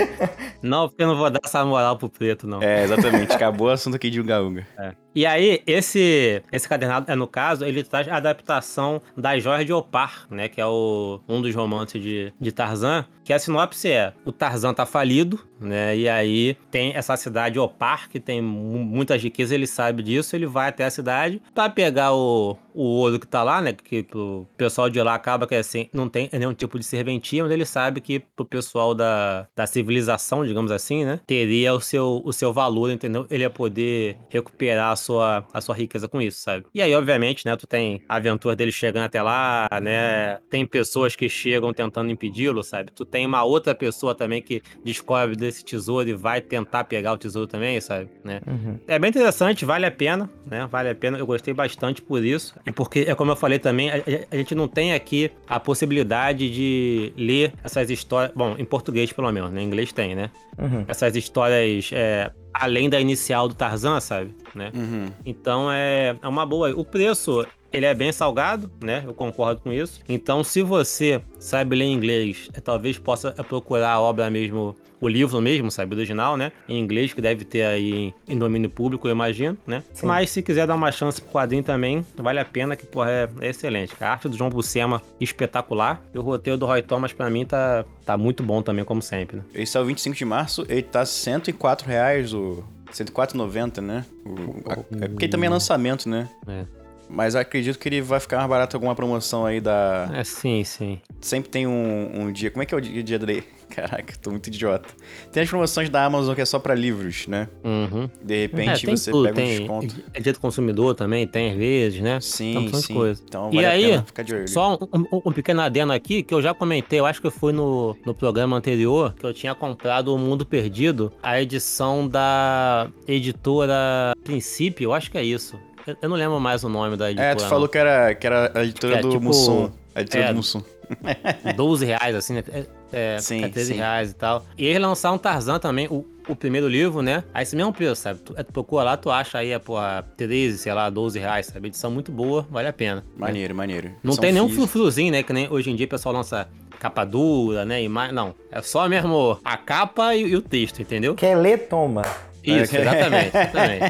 Não, 0.62 0.88
porque 0.88 1.02
eu 1.02 1.06
não 1.08 1.16
vou 1.16 1.30
dar 1.30 1.40
essa 1.42 1.64
moral 1.64 1.96
pro 1.96 2.08
preto, 2.10 2.46
não. 2.46 2.62
É, 2.62 2.84
exatamente. 2.84 3.32
Acabou 3.32 3.68
o 3.68 3.70
assunto 3.70 3.94
aqui 3.96 4.10
de 4.10 4.20
Uga 4.20 4.42
Uga. 4.42 4.66
E 5.14 5.26
aí, 5.26 5.60
esse, 5.66 6.42
esse 6.52 6.68
cadernado, 6.68 7.10
é, 7.10 7.14
no 7.16 7.26
caso, 7.26 7.64
ele 7.64 7.82
traz 7.82 8.06
a 8.08 8.16
adaptação 8.16 9.02
das 9.16 9.42
Joias 9.42 9.66
de 9.66 9.72
Opar, 9.72 10.26
né? 10.30 10.48
Que 10.48 10.60
é 10.60 10.66
o, 10.66 11.20
um 11.28 11.42
dos 11.42 11.54
romances 11.54 12.00
de, 12.00 12.32
de 12.40 12.52
Tarzan. 12.52 13.04
Que 13.24 13.32
a 13.32 13.38
sinopse 13.38 13.90
é, 13.90 14.12
o 14.24 14.32
Tarzan 14.32 14.72
tá 14.74 14.86
falido, 14.86 15.40
né? 15.60 15.96
E 15.96 16.08
aí 16.08 16.56
tem 16.70 16.92
essa 16.94 17.16
cidade 17.16 17.58
Opar, 17.58 18.08
que 18.08 18.18
tem 18.20 18.40
mu- 18.40 18.84
muitas 18.84 19.22
riquezas, 19.22 19.52
ele 19.52 19.66
sabe 19.66 20.02
disso, 20.02 20.34
ele 20.36 20.46
vai 20.46 20.68
até 20.68 20.84
a 20.84 20.90
cidade 20.90 21.40
pra 21.54 21.68
pegar 21.68 22.12
o, 22.12 22.56
o 22.74 22.82
ouro 22.82 23.18
que 23.18 23.26
tá 23.26 23.42
lá, 23.42 23.60
né? 23.60 23.72
Que 23.72 24.06
o 24.14 24.46
pessoal 24.56 24.88
de 24.88 25.00
lá 25.02 25.14
acaba 25.14 25.46
que 25.46 25.54
assim, 25.54 25.88
não 25.92 26.08
tem 26.08 26.28
nenhum 26.32 26.54
tipo 26.54 26.78
de 26.78 26.84
serventia, 26.84 27.42
mas 27.42 27.52
ele 27.52 27.64
sabe 27.64 28.00
que 28.00 28.20
pro 28.20 28.44
pessoal 28.44 28.94
da, 28.94 29.46
da 29.54 29.66
civilização, 29.66 30.44
digamos 30.44 30.70
assim, 30.70 31.04
né? 31.04 31.20
Teria 31.26 31.74
o 31.74 31.80
seu, 31.80 32.22
o 32.24 32.32
seu 32.32 32.52
valor, 32.52 32.90
entendeu? 32.90 33.26
Ele 33.30 33.42
ia 33.42 33.50
poder 33.50 34.16
recuperar 34.28 34.92
a 34.92 34.96
sua, 34.96 35.46
a 35.52 35.60
sua 35.60 35.74
riqueza 35.74 36.08
com 36.08 36.20
isso, 36.20 36.40
sabe? 36.40 36.66
E 36.74 36.82
aí, 36.82 36.94
obviamente, 36.94 37.46
né? 37.46 37.56
Tu 37.56 37.66
tem 37.66 38.02
a 38.08 38.16
aventura 38.16 38.54
dele 38.56 38.72
chegando 38.72 39.04
até 39.04 39.22
lá, 39.22 39.68
né? 39.82 40.38
Tem 40.48 40.66
pessoas 40.66 41.16
que 41.16 41.28
chegam 41.28 41.72
tentando 41.72 42.10
impedi-lo, 42.10 42.62
sabe? 42.62 42.90
Tu 42.92 43.04
tem 43.04 43.26
uma 43.26 43.44
outra 43.44 43.74
pessoa 43.74 44.14
também 44.14 44.42
que 44.42 44.62
descobre 44.84 45.36
desse 45.36 45.64
tesouro 45.64 46.08
e 46.08 46.14
vai 46.14 46.40
tentar 46.40 46.84
pegar 46.84 47.12
o 47.12 47.18
tesouro 47.18 47.46
também, 47.46 47.80
sabe? 47.80 48.10
Né? 48.24 48.40
Uhum. 48.46 48.78
É 48.86 48.98
bem 48.98 49.10
interessante, 49.10 49.64
vale 49.64 49.86
a 49.86 49.90
pena, 49.90 50.30
né? 50.46 50.66
Vale 50.70 50.90
a 50.90 50.94
pena. 50.94 51.18
Eu 51.18 51.26
gostei 51.26 51.54
bastante 51.54 52.02
por 52.02 52.24
isso. 52.24 52.54
E 52.66 52.72
porque, 52.72 53.00
é 53.00 53.14
como 53.14 53.32
eu 53.32 53.36
falei 53.36 53.58
também, 53.58 53.90
a, 53.90 53.94
a 54.30 54.36
gente 54.36 54.54
não 54.54 54.68
tem 54.68 54.92
aqui 54.92 55.30
a 55.48 55.58
possibilidade 55.58 56.50
de 56.50 57.12
ler 57.16 57.52
essas 57.64 57.90
histórias. 57.90 58.32
Bom, 58.34 58.54
em 58.58 58.64
português, 58.64 59.12
pelo 59.12 59.30
menos, 59.32 59.50
né? 59.50 59.62
Em 59.62 59.66
inglês 59.66 59.92
tem, 59.92 60.14
né? 60.14 60.30
Uhum. 60.58 60.84
Essas 60.86 61.16
histórias 61.16 61.90
é, 61.92 62.30
além 62.52 62.90
da 62.90 63.00
inicial 63.00 63.48
do 63.48 63.54
Tarzan, 63.54 64.00
sabe? 64.00 64.34
Né? 64.54 64.70
Uhum. 64.74 65.06
Então 65.24 65.70
é, 65.70 66.16
é 66.20 66.28
uma 66.28 66.44
boa. 66.44 66.70
O 66.70 66.84
preço. 66.84 67.46
Ele 67.72 67.86
é 67.86 67.94
bem 67.94 68.10
salgado, 68.10 68.68
né? 68.82 69.04
Eu 69.06 69.14
concordo 69.14 69.60
com 69.60 69.72
isso. 69.72 70.00
Então, 70.08 70.42
se 70.42 70.60
você 70.60 71.22
sabe 71.38 71.76
ler 71.76 71.84
inglês, 71.84 72.48
é, 72.52 72.60
talvez 72.60 72.98
possa 72.98 73.30
procurar 73.44 73.92
a 73.92 74.00
obra 74.00 74.28
mesmo, 74.28 74.74
o 75.00 75.08
livro 75.08 75.40
mesmo, 75.40 75.70
sabe? 75.70 75.94
Original, 75.94 76.36
né? 76.36 76.52
Em 76.68 76.78
inglês, 76.78 77.12
que 77.12 77.20
deve 77.20 77.44
ter 77.44 77.62
aí 77.62 78.12
em, 78.28 78.38
domínio 78.38 78.68
público, 78.68 79.08
eu 79.08 79.12
imagino, 79.12 79.56
né? 79.66 79.82
Sim. 79.94 80.06
Mas 80.06 80.30
se 80.30 80.42
quiser 80.42 80.66
dar 80.66 80.74
uma 80.74 80.92
chance 80.92 81.20
pro 81.20 81.30
quadrinho 81.32 81.62
também, 81.62 82.04
vale 82.16 82.38
a 82.38 82.44
pena, 82.44 82.76
que, 82.76 82.84
porra, 82.86 83.10
é, 83.10 83.28
é 83.40 83.48
excelente. 83.48 83.94
A 84.00 84.10
arte 84.12 84.28
do 84.28 84.36
João 84.36 84.50
Buscema, 84.50 85.02
espetacular. 85.20 86.02
E 86.14 86.18
o 86.18 86.22
roteiro 86.22 86.58
do 86.58 86.66
Roy 86.66 86.82
Thomas, 86.82 87.12
pra 87.12 87.30
mim, 87.30 87.44
tá, 87.46 87.84
tá 88.04 88.16
muito 88.18 88.42
bom 88.42 88.60
também, 88.62 88.84
como 88.84 89.00
sempre, 89.00 89.38
né? 89.38 89.42
Esse 89.54 89.76
é 89.76 89.80
o 89.80 89.84
25 89.84 90.16
de 90.16 90.24
março, 90.24 90.64
ele 90.68 90.82
tá 90.82 91.04
104 91.04 91.86
reais, 91.88 92.32
o... 92.34 92.62
104,90, 92.92 93.80
né? 93.80 94.04
O- 94.26 94.68
a- 94.70 95.04
É 95.04 95.08
porque 95.08 95.28
também 95.28 95.46
é 95.46 95.50
lançamento, 95.50 96.08
né? 96.08 96.28
É. 96.48 96.64
Mas 97.12 97.34
eu 97.34 97.40
acredito 97.40 97.78
que 97.78 97.88
ele 97.88 98.00
vai 98.00 98.20
ficar 98.20 98.38
mais 98.38 98.48
barato 98.48 98.76
alguma 98.76 98.94
promoção 98.94 99.44
aí 99.44 99.60
da... 99.60 100.08
É, 100.14 100.22
sim, 100.24 100.62
sim. 100.64 101.00
Sempre 101.20 101.50
tem 101.50 101.66
um, 101.66 102.10
um 102.22 102.32
dia... 102.32 102.50
Como 102.50 102.62
é 102.62 102.66
que 102.66 102.74
é 102.74 102.78
o 102.78 102.80
dia, 102.80 103.02
dia 103.02 103.18
dele? 103.18 103.42
Caraca, 103.70 104.14
tô 104.20 104.30
muito 104.32 104.48
idiota. 104.48 104.88
Tem 105.32 105.42
as 105.44 105.48
promoções 105.48 105.88
da 105.88 106.04
Amazon 106.04 106.34
que 106.34 106.40
é 106.40 106.44
só 106.44 106.58
pra 106.58 106.74
livros, 106.74 107.28
né? 107.28 107.48
Uhum. 107.62 108.10
De 108.20 108.34
É, 108.34 108.40
repente 108.42 108.84
tem 108.86 108.96
você 108.96 109.10
tudo, 109.12 109.28
pega 109.28 109.40
um 109.40 109.44
tem 109.44 109.58
desconto. 109.58 109.94
É 110.12 110.20
dia 110.20 110.32
do 110.32 110.40
consumidor 110.40 110.94
também, 110.96 111.24
tem 111.26 111.52
às 111.52 111.56
vezes, 111.56 112.00
né? 112.00 112.18
Sim, 112.20 112.52
Tem 112.54 112.62
bastante 112.64 112.86
sim. 112.86 112.94
coisa. 112.94 113.22
Então 113.28 113.48
E 113.52 113.54
vale 113.56 113.66
a 113.66 113.70
aí, 113.70 113.84
pena 113.90 114.02
ficar 114.04 114.22
de 114.24 114.34
olho. 114.34 114.48
Só 114.48 114.74
um, 114.92 115.06
um- 115.12 115.22
um 115.26 115.32
pequeno 115.32 115.60
adendo 115.60 115.92
aqui, 115.92 116.22
que 116.24 116.34
eu 116.34 116.42
já 116.42 116.52
comentei, 116.52 116.98
eu 116.98 117.06
acho 117.06 117.22
que 117.22 117.30
foi 117.30 117.52
no, 117.52 117.96
no 118.04 118.12
programa 118.12 118.56
anterior, 118.56 119.14
que 119.14 119.24
eu 119.24 119.32
tinha 119.32 119.54
comprado 119.54 120.12
O 120.12 120.18
Mundo 120.18 120.44
Perdido, 120.44 121.12
a 121.22 121.40
edição 121.40 122.08
da 122.08 122.88
editora 123.06 124.14
Princípio, 124.24 124.84
eu 124.86 124.92
acho 124.92 125.10
que 125.10 125.18
é 125.18 125.22
isso. 125.22 125.56
Eu, 125.86 126.08
não 126.08 126.16
lembro 126.16 126.38
mais 126.40 126.62
o 126.64 126.68
nome 126.68 126.96
da 126.96 127.10
editora. 127.10 127.32
É, 127.32 127.34
tu 127.34 127.44
falou 127.46 127.68
que 127.68 127.78
era, 127.78 128.14
que 128.14 128.26
era 128.26 128.50
a 128.54 128.64
editora 128.64 128.98
É, 128.98 129.00
do 129.00 129.10
tipo, 129.10 129.22
Mussum. 129.22 129.70
A 129.94 130.00
editora 130.00 130.24
é, 130.24 130.28
do 130.28 130.36
Mussum. 130.36 130.62
não. 131.44 131.52
12 131.54 131.84
reais, 131.86 132.14
assim, 132.14 132.34
né? 132.34 132.44
É, 132.52 132.66
é, 132.92 133.18
Sim, 133.20 133.44
é 133.44 133.48
13 133.48 133.72
sim. 133.72 133.78
reais 133.78 134.10
e 134.10 134.14
tal. 134.14 134.44
E 134.58 134.66
eles 134.66 134.80
lançaram 134.80 135.18
Tarzan 135.18 135.58
também, 135.58 135.86
o, 135.88 136.04
o 136.28 136.34
primeiro 136.34 136.68
livro, 136.68 137.02
né? 137.02 137.24
Aí 137.32 137.42
esse 137.42 137.54
mesmo 137.54 137.72
preço, 137.72 138.02
sabe? 138.02 138.20
Tu, 138.20 138.34
é, 138.36 138.42
tu 138.42 138.52
procura 138.52 138.84
lá, 138.84 138.96
tu 138.96 139.10
acha 139.10 139.38
aí, 139.38 139.50
é, 139.52 139.58
porra, 139.58 140.04
13, 140.16 140.58
sei 140.58 140.72
lá, 140.72 140.90
12 140.90 141.18
reais, 141.18 141.46
sabe? 141.46 141.68
Edição 141.68 141.90
muito 141.90 142.10
boa, 142.10 142.46
vale 142.50 142.68
a 142.68 142.72
pena. 142.72 143.04
Maneiro, 143.16 143.54
maneiro. 143.54 143.90
Não 144.02 144.12
São 144.12 144.22
tem 144.22 144.32
nenhum 144.32 144.48
frufruzinho, 144.48 145.12
né? 145.12 145.22
Que 145.22 145.32
nem 145.32 145.48
hoje 145.50 145.70
em 145.70 145.76
dia 145.76 145.86
o 145.86 145.88
pessoal 145.88 146.14
lança 146.14 146.48
capa 146.78 147.04
dura, 147.04 147.64
né? 147.64 147.82
Imagem. 147.82 148.14
Não. 148.14 148.34
É 148.50 148.60
só 148.62 148.88
mesmo 148.88 149.38
a 149.44 149.56
capa 149.56 150.14
e, 150.14 150.28
e 150.28 150.36
o 150.36 150.42
texto, 150.42 150.80
entendeu? 150.80 151.14
Quer 151.14 151.36
ler, 151.36 151.68
toma. 151.68 152.02
Isso, 152.44 152.76
É. 152.76 152.80
exatamente, 152.82 153.26
exatamente. 153.36 153.84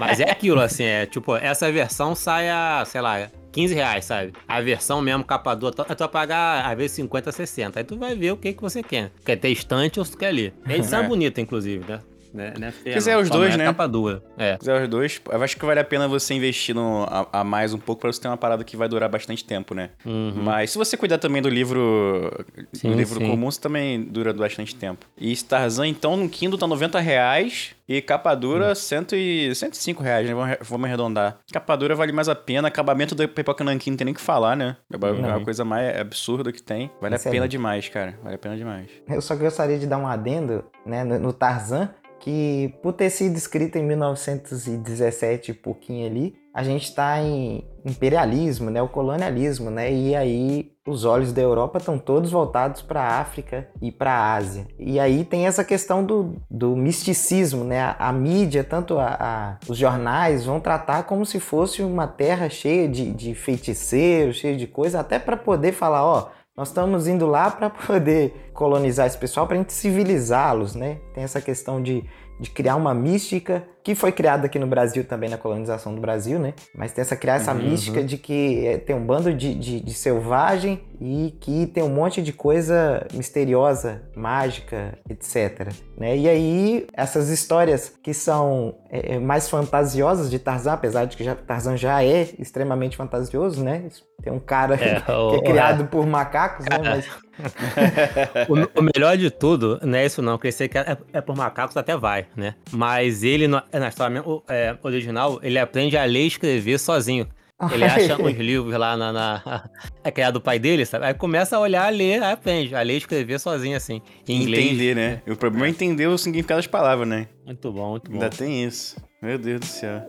Mas 0.00 0.20
é 0.20 0.30
aquilo, 0.30 0.60
assim, 0.60 0.84
é 0.84 1.06
tipo, 1.06 1.34
essa 1.36 1.70
versão 1.72 2.14
sai 2.14 2.48
a, 2.48 2.84
sei 2.86 3.00
lá, 3.00 3.28
15 3.52 3.74
reais, 3.74 4.04
sabe? 4.04 4.32
A 4.46 4.60
versão 4.60 5.00
mesmo 5.00 5.24
capa 5.24 5.54
dura, 5.54 5.72
tu, 5.74 5.82
tu 5.84 5.98
vai 5.98 6.08
pagar 6.08 6.64
às 6.70 6.76
vezes 6.76 6.92
50, 6.92 7.32
60. 7.32 7.80
Aí 7.80 7.84
tu 7.84 7.96
vai 7.98 8.14
ver 8.14 8.32
o 8.32 8.36
que, 8.36 8.52
que 8.52 8.60
você 8.62 8.82
quer. 8.82 9.10
Quer 9.24 9.36
ter 9.36 9.48
estante 9.48 9.98
ou 9.98 10.04
se 10.04 10.12
tu 10.12 10.18
quer 10.18 10.30
ler. 10.30 10.54
A 10.64 10.74
edição 10.74 11.00
é 11.00 11.04
É. 11.06 11.08
bonita, 11.08 11.40
inclusive, 11.40 11.84
né? 11.90 12.00
Né, 12.36 12.70
feia, 12.70 12.94
Quiser 12.94 13.14
não. 13.14 13.22
os 13.22 13.30
dois, 13.30 13.54
é 13.54 13.56
né? 13.56 13.64
Capa 13.64 13.86
dura. 13.86 14.22
É. 14.36 14.56
quiser 14.58 14.82
os 14.82 14.88
dois, 14.88 15.20
eu 15.30 15.42
acho 15.42 15.56
que 15.56 15.64
vale 15.64 15.80
a 15.80 15.84
pena 15.84 16.06
você 16.06 16.34
investir 16.34 16.74
no, 16.74 17.04
a, 17.04 17.40
a 17.40 17.44
mais 17.44 17.72
um 17.72 17.78
pouco 17.78 18.00
pra 18.02 18.12
você 18.12 18.20
ter 18.20 18.28
uma 18.28 18.36
parada 18.36 18.62
que 18.64 18.76
vai 18.76 18.88
durar 18.88 19.08
bastante 19.08 19.44
tempo, 19.44 19.74
né? 19.74 19.90
Uhum. 20.04 20.32
Mas 20.36 20.70
se 20.70 20.78
você 20.78 20.96
cuidar 20.96 21.18
também 21.18 21.40
do 21.40 21.48
livro 21.48 22.30
Sim, 22.72 22.90
do 22.90 22.96
livro 22.96 23.18
sim. 23.20 23.28
comum, 23.30 23.50
você 23.50 23.60
também 23.60 24.02
dura 24.02 24.32
bastante 24.32 24.74
tempo. 24.74 25.06
E 25.16 25.34
Tarzan, 25.36 25.86
então, 25.88 26.16
no 26.16 26.28
Kindle 26.28 26.58
tá 26.58 26.66
90 26.66 26.98
reais 27.00 27.74
e 27.88 28.02
capa 28.02 28.34
dura 28.34 28.72
Hum. 28.72 28.74
100 28.74 29.06
e, 29.12 29.54
105 29.54 30.02
reais, 30.02 30.26
né? 30.26 30.34
Vamos, 30.34 30.48
arre- 30.50 30.58
vamos 30.62 30.84
arredondar. 30.86 31.38
Capa 31.52 31.76
dura 31.76 31.94
vale 31.94 32.12
mais 32.12 32.28
a 32.28 32.34
pena, 32.34 32.68
acabamento 32.68 33.14
da 33.14 33.26
Pipoca 33.28 33.62
Nankin 33.64 33.90
não 33.90 33.96
tem 33.96 34.04
nem 34.06 34.12
o 34.12 34.16
que 34.16 34.20
falar, 34.20 34.56
né? 34.56 34.76
É 34.92 34.96
a- 34.96 35.08
é 35.08 35.10
a 35.10 35.14
Não. 35.38 35.44
coisa 35.44 35.64
mais 35.64 35.98
absurda 35.98 36.52
que 36.52 36.62
tem. 36.62 36.90
Vale 37.00 37.14
a 37.14 37.16
Excelente. 37.16 37.36
pena 37.36 37.48
demais, 37.48 37.88
cara. 37.88 38.18
Vale 38.22 38.34
a 38.34 38.38
pena 38.38 38.56
demais. 38.56 38.88
Eu 39.08 39.20
só 39.22 39.34
gostaria 39.36 39.78
de 39.78 39.86
dar 39.86 39.98
um 39.98 40.06
adendo 40.06 40.64
né, 40.84 41.04
no, 41.04 41.18
no 41.18 41.32
Tarzan, 41.32 41.90
que 42.26 42.74
por 42.82 42.92
ter 42.92 43.08
sido 43.08 43.36
escrito 43.36 43.78
em 43.78 43.84
1917 43.84 45.52
e 45.52 45.54
pouquinho 45.54 46.04
ali, 46.08 46.34
a 46.52 46.64
gente 46.64 46.82
está 46.84 47.20
em 47.22 47.64
imperialismo, 47.84 48.68
né, 48.68 48.82
o 48.82 48.88
colonialismo, 48.88 49.70
né, 49.70 49.92
e 49.92 50.16
aí 50.16 50.72
os 50.84 51.04
olhos 51.04 51.32
da 51.32 51.40
Europa 51.40 51.78
estão 51.78 51.98
todos 51.98 52.32
voltados 52.32 52.82
para 52.82 53.00
a 53.00 53.20
África 53.20 53.68
e 53.80 53.92
para 53.92 54.10
a 54.12 54.34
Ásia. 54.34 54.66
E 54.76 54.98
aí 54.98 55.22
tem 55.24 55.46
essa 55.46 55.62
questão 55.62 56.02
do, 56.04 56.34
do 56.50 56.74
misticismo, 56.74 57.62
né, 57.62 57.80
a, 57.80 58.08
a 58.08 58.12
mídia, 58.12 58.64
tanto 58.64 58.98
a, 58.98 59.06
a- 59.20 59.58
os 59.68 59.78
jornais 59.78 60.44
vão 60.44 60.58
tratar 60.58 61.04
como 61.04 61.24
se 61.24 61.38
fosse 61.38 61.80
uma 61.80 62.08
terra 62.08 62.48
cheia 62.48 62.88
de, 62.88 63.12
de 63.12 63.34
feiticeiros, 63.34 64.36
cheia 64.38 64.56
de 64.56 64.66
coisa, 64.66 64.98
até 64.98 65.18
para 65.20 65.36
poder 65.36 65.70
falar, 65.72 66.04
ó, 66.04 66.28
nós 66.56 66.68
estamos 66.68 67.06
indo 67.06 67.26
lá 67.26 67.50
para 67.50 67.68
poder 67.68 68.50
colonizar 68.54 69.06
esse 69.06 69.18
pessoal, 69.18 69.46
para 69.46 69.56
a 69.56 69.58
gente 69.58 69.74
civilizá-los, 69.74 70.74
né? 70.74 70.98
Tem 71.12 71.22
essa 71.22 71.40
questão 71.40 71.82
de, 71.82 72.02
de 72.40 72.50
criar 72.50 72.76
uma 72.76 72.94
mística 72.94 73.68
que 73.86 73.94
foi 73.94 74.10
criada 74.10 74.46
aqui 74.46 74.58
no 74.58 74.66
Brasil 74.66 75.04
também 75.04 75.28
na 75.30 75.38
colonização 75.38 75.94
do 75.94 76.00
Brasil, 76.00 76.40
né? 76.40 76.54
Mas 76.74 76.90
tem 76.90 77.02
essa 77.02 77.14
criar 77.14 77.36
essa 77.36 77.52
Uhum. 77.52 77.62
mística 77.62 78.02
de 78.02 78.18
que 78.18 78.66
é, 78.66 78.78
tem 78.78 78.96
um 78.96 79.06
bando 79.06 79.32
de, 79.32 79.54
de, 79.54 79.78
de 79.80 79.94
selvagem 79.94 80.80
e 81.00 81.36
que 81.40 81.66
tem 81.68 81.84
um 81.84 81.88
monte 81.88 82.20
de 82.20 82.32
coisa 82.32 83.06
misteriosa, 83.14 84.02
mágica, 84.16 84.98
etc. 85.08 85.68
Né? 85.96 86.16
E 86.16 86.28
aí 86.28 86.86
essas 86.94 87.28
histórias 87.28 87.92
que 88.02 88.12
são 88.12 88.74
é, 88.90 89.20
mais 89.20 89.48
fantasiosas 89.48 90.28
de 90.32 90.40
Tarzan, 90.40 90.72
apesar 90.72 91.04
de 91.04 91.16
que 91.16 91.22
já, 91.22 91.36
Tarzan 91.36 91.76
já 91.76 92.02
é 92.02 92.28
extremamente 92.40 92.96
fantasioso, 92.96 93.62
né? 93.62 93.84
Tem 94.20 94.32
um 94.32 94.40
cara 94.40 94.74
É, 94.74 95.00
que 95.00 95.12
o- 95.12 95.36
é 95.36 95.40
criado 95.42 95.86
por 95.86 96.04
macacos, 96.06 96.66
né? 96.66 96.78
Mas 96.82 97.06
O, 98.48 98.80
o 98.80 98.82
melhor 98.82 99.16
de 99.16 99.30
tudo, 99.30 99.78
não 99.82 99.98
é 99.98 100.06
isso 100.06 100.22
não, 100.22 100.36
porque 100.38 100.48
esse 100.48 100.64
aqui 100.64 100.78
é, 100.78 100.96
é 101.12 101.20
por 101.20 101.36
macacos 101.36 101.76
até 101.76 101.94
vai, 101.96 102.26
né? 102.34 102.54
Mas 102.72 103.22
ele, 103.22 103.46
não- 103.46 103.62
na 103.78 103.88
história 103.88 104.14
mesmo, 104.14 104.42
é, 104.48 104.76
original, 104.82 105.40
ele 105.42 105.58
aprende 105.58 105.96
a 105.96 106.04
ler 106.04 106.24
e 106.24 106.26
escrever 106.26 106.78
sozinho. 106.78 107.26
Ele 107.72 107.84
acha 107.84 108.16
uns 108.20 108.36
livros 108.36 108.74
lá 108.74 108.96
na, 108.96 109.12
na. 109.12 109.70
É 110.04 110.10
criado 110.10 110.34
do 110.34 110.40
pai 110.40 110.58
dele, 110.58 110.84
sabe? 110.84 111.06
Aí 111.06 111.14
começa 111.14 111.56
a 111.56 111.60
olhar, 111.60 111.86
a 111.86 111.88
ler, 111.88 112.22
aí 112.22 112.32
aprende. 112.32 112.74
A 112.74 112.82
ler 112.82 112.94
e 112.94 112.98
escrever 112.98 113.40
sozinho, 113.40 113.76
assim. 113.76 114.02
Em 114.28 114.42
inglês. 114.42 114.66
Entender, 114.66 114.94
né? 114.94 115.22
O 115.26 115.36
problema 115.36 115.66
é 115.66 115.70
entender 115.70 116.06
o 116.06 116.18
significado 116.18 116.58
das 116.58 116.66
palavras, 116.66 117.08
né? 117.08 117.28
Muito 117.44 117.72
bom, 117.72 117.90
muito 117.90 118.10
bom. 118.10 118.14
Ainda 118.14 118.30
tem 118.30 118.64
isso. 118.64 118.96
Meu 119.22 119.38
Deus 119.38 119.60
do 119.60 119.66
céu. 119.66 120.06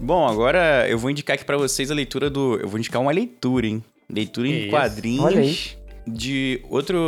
Bom, 0.00 0.26
agora 0.26 0.88
eu 0.88 0.98
vou 0.98 1.10
indicar 1.10 1.34
aqui 1.34 1.44
pra 1.44 1.56
vocês 1.56 1.90
a 1.90 1.94
leitura 1.94 2.28
do. 2.28 2.58
Eu 2.60 2.68
vou 2.68 2.78
indicar 2.78 3.00
uma 3.00 3.12
leitura, 3.12 3.66
hein? 3.66 3.84
Leitura 4.08 4.48
Que 4.48 4.52
em 4.54 4.66
isso? 4.66 4.74
Olha 4.74 4.88
quadrinhos 4.88 5.79
de 6.12 6.60
outro, 6.68 6.98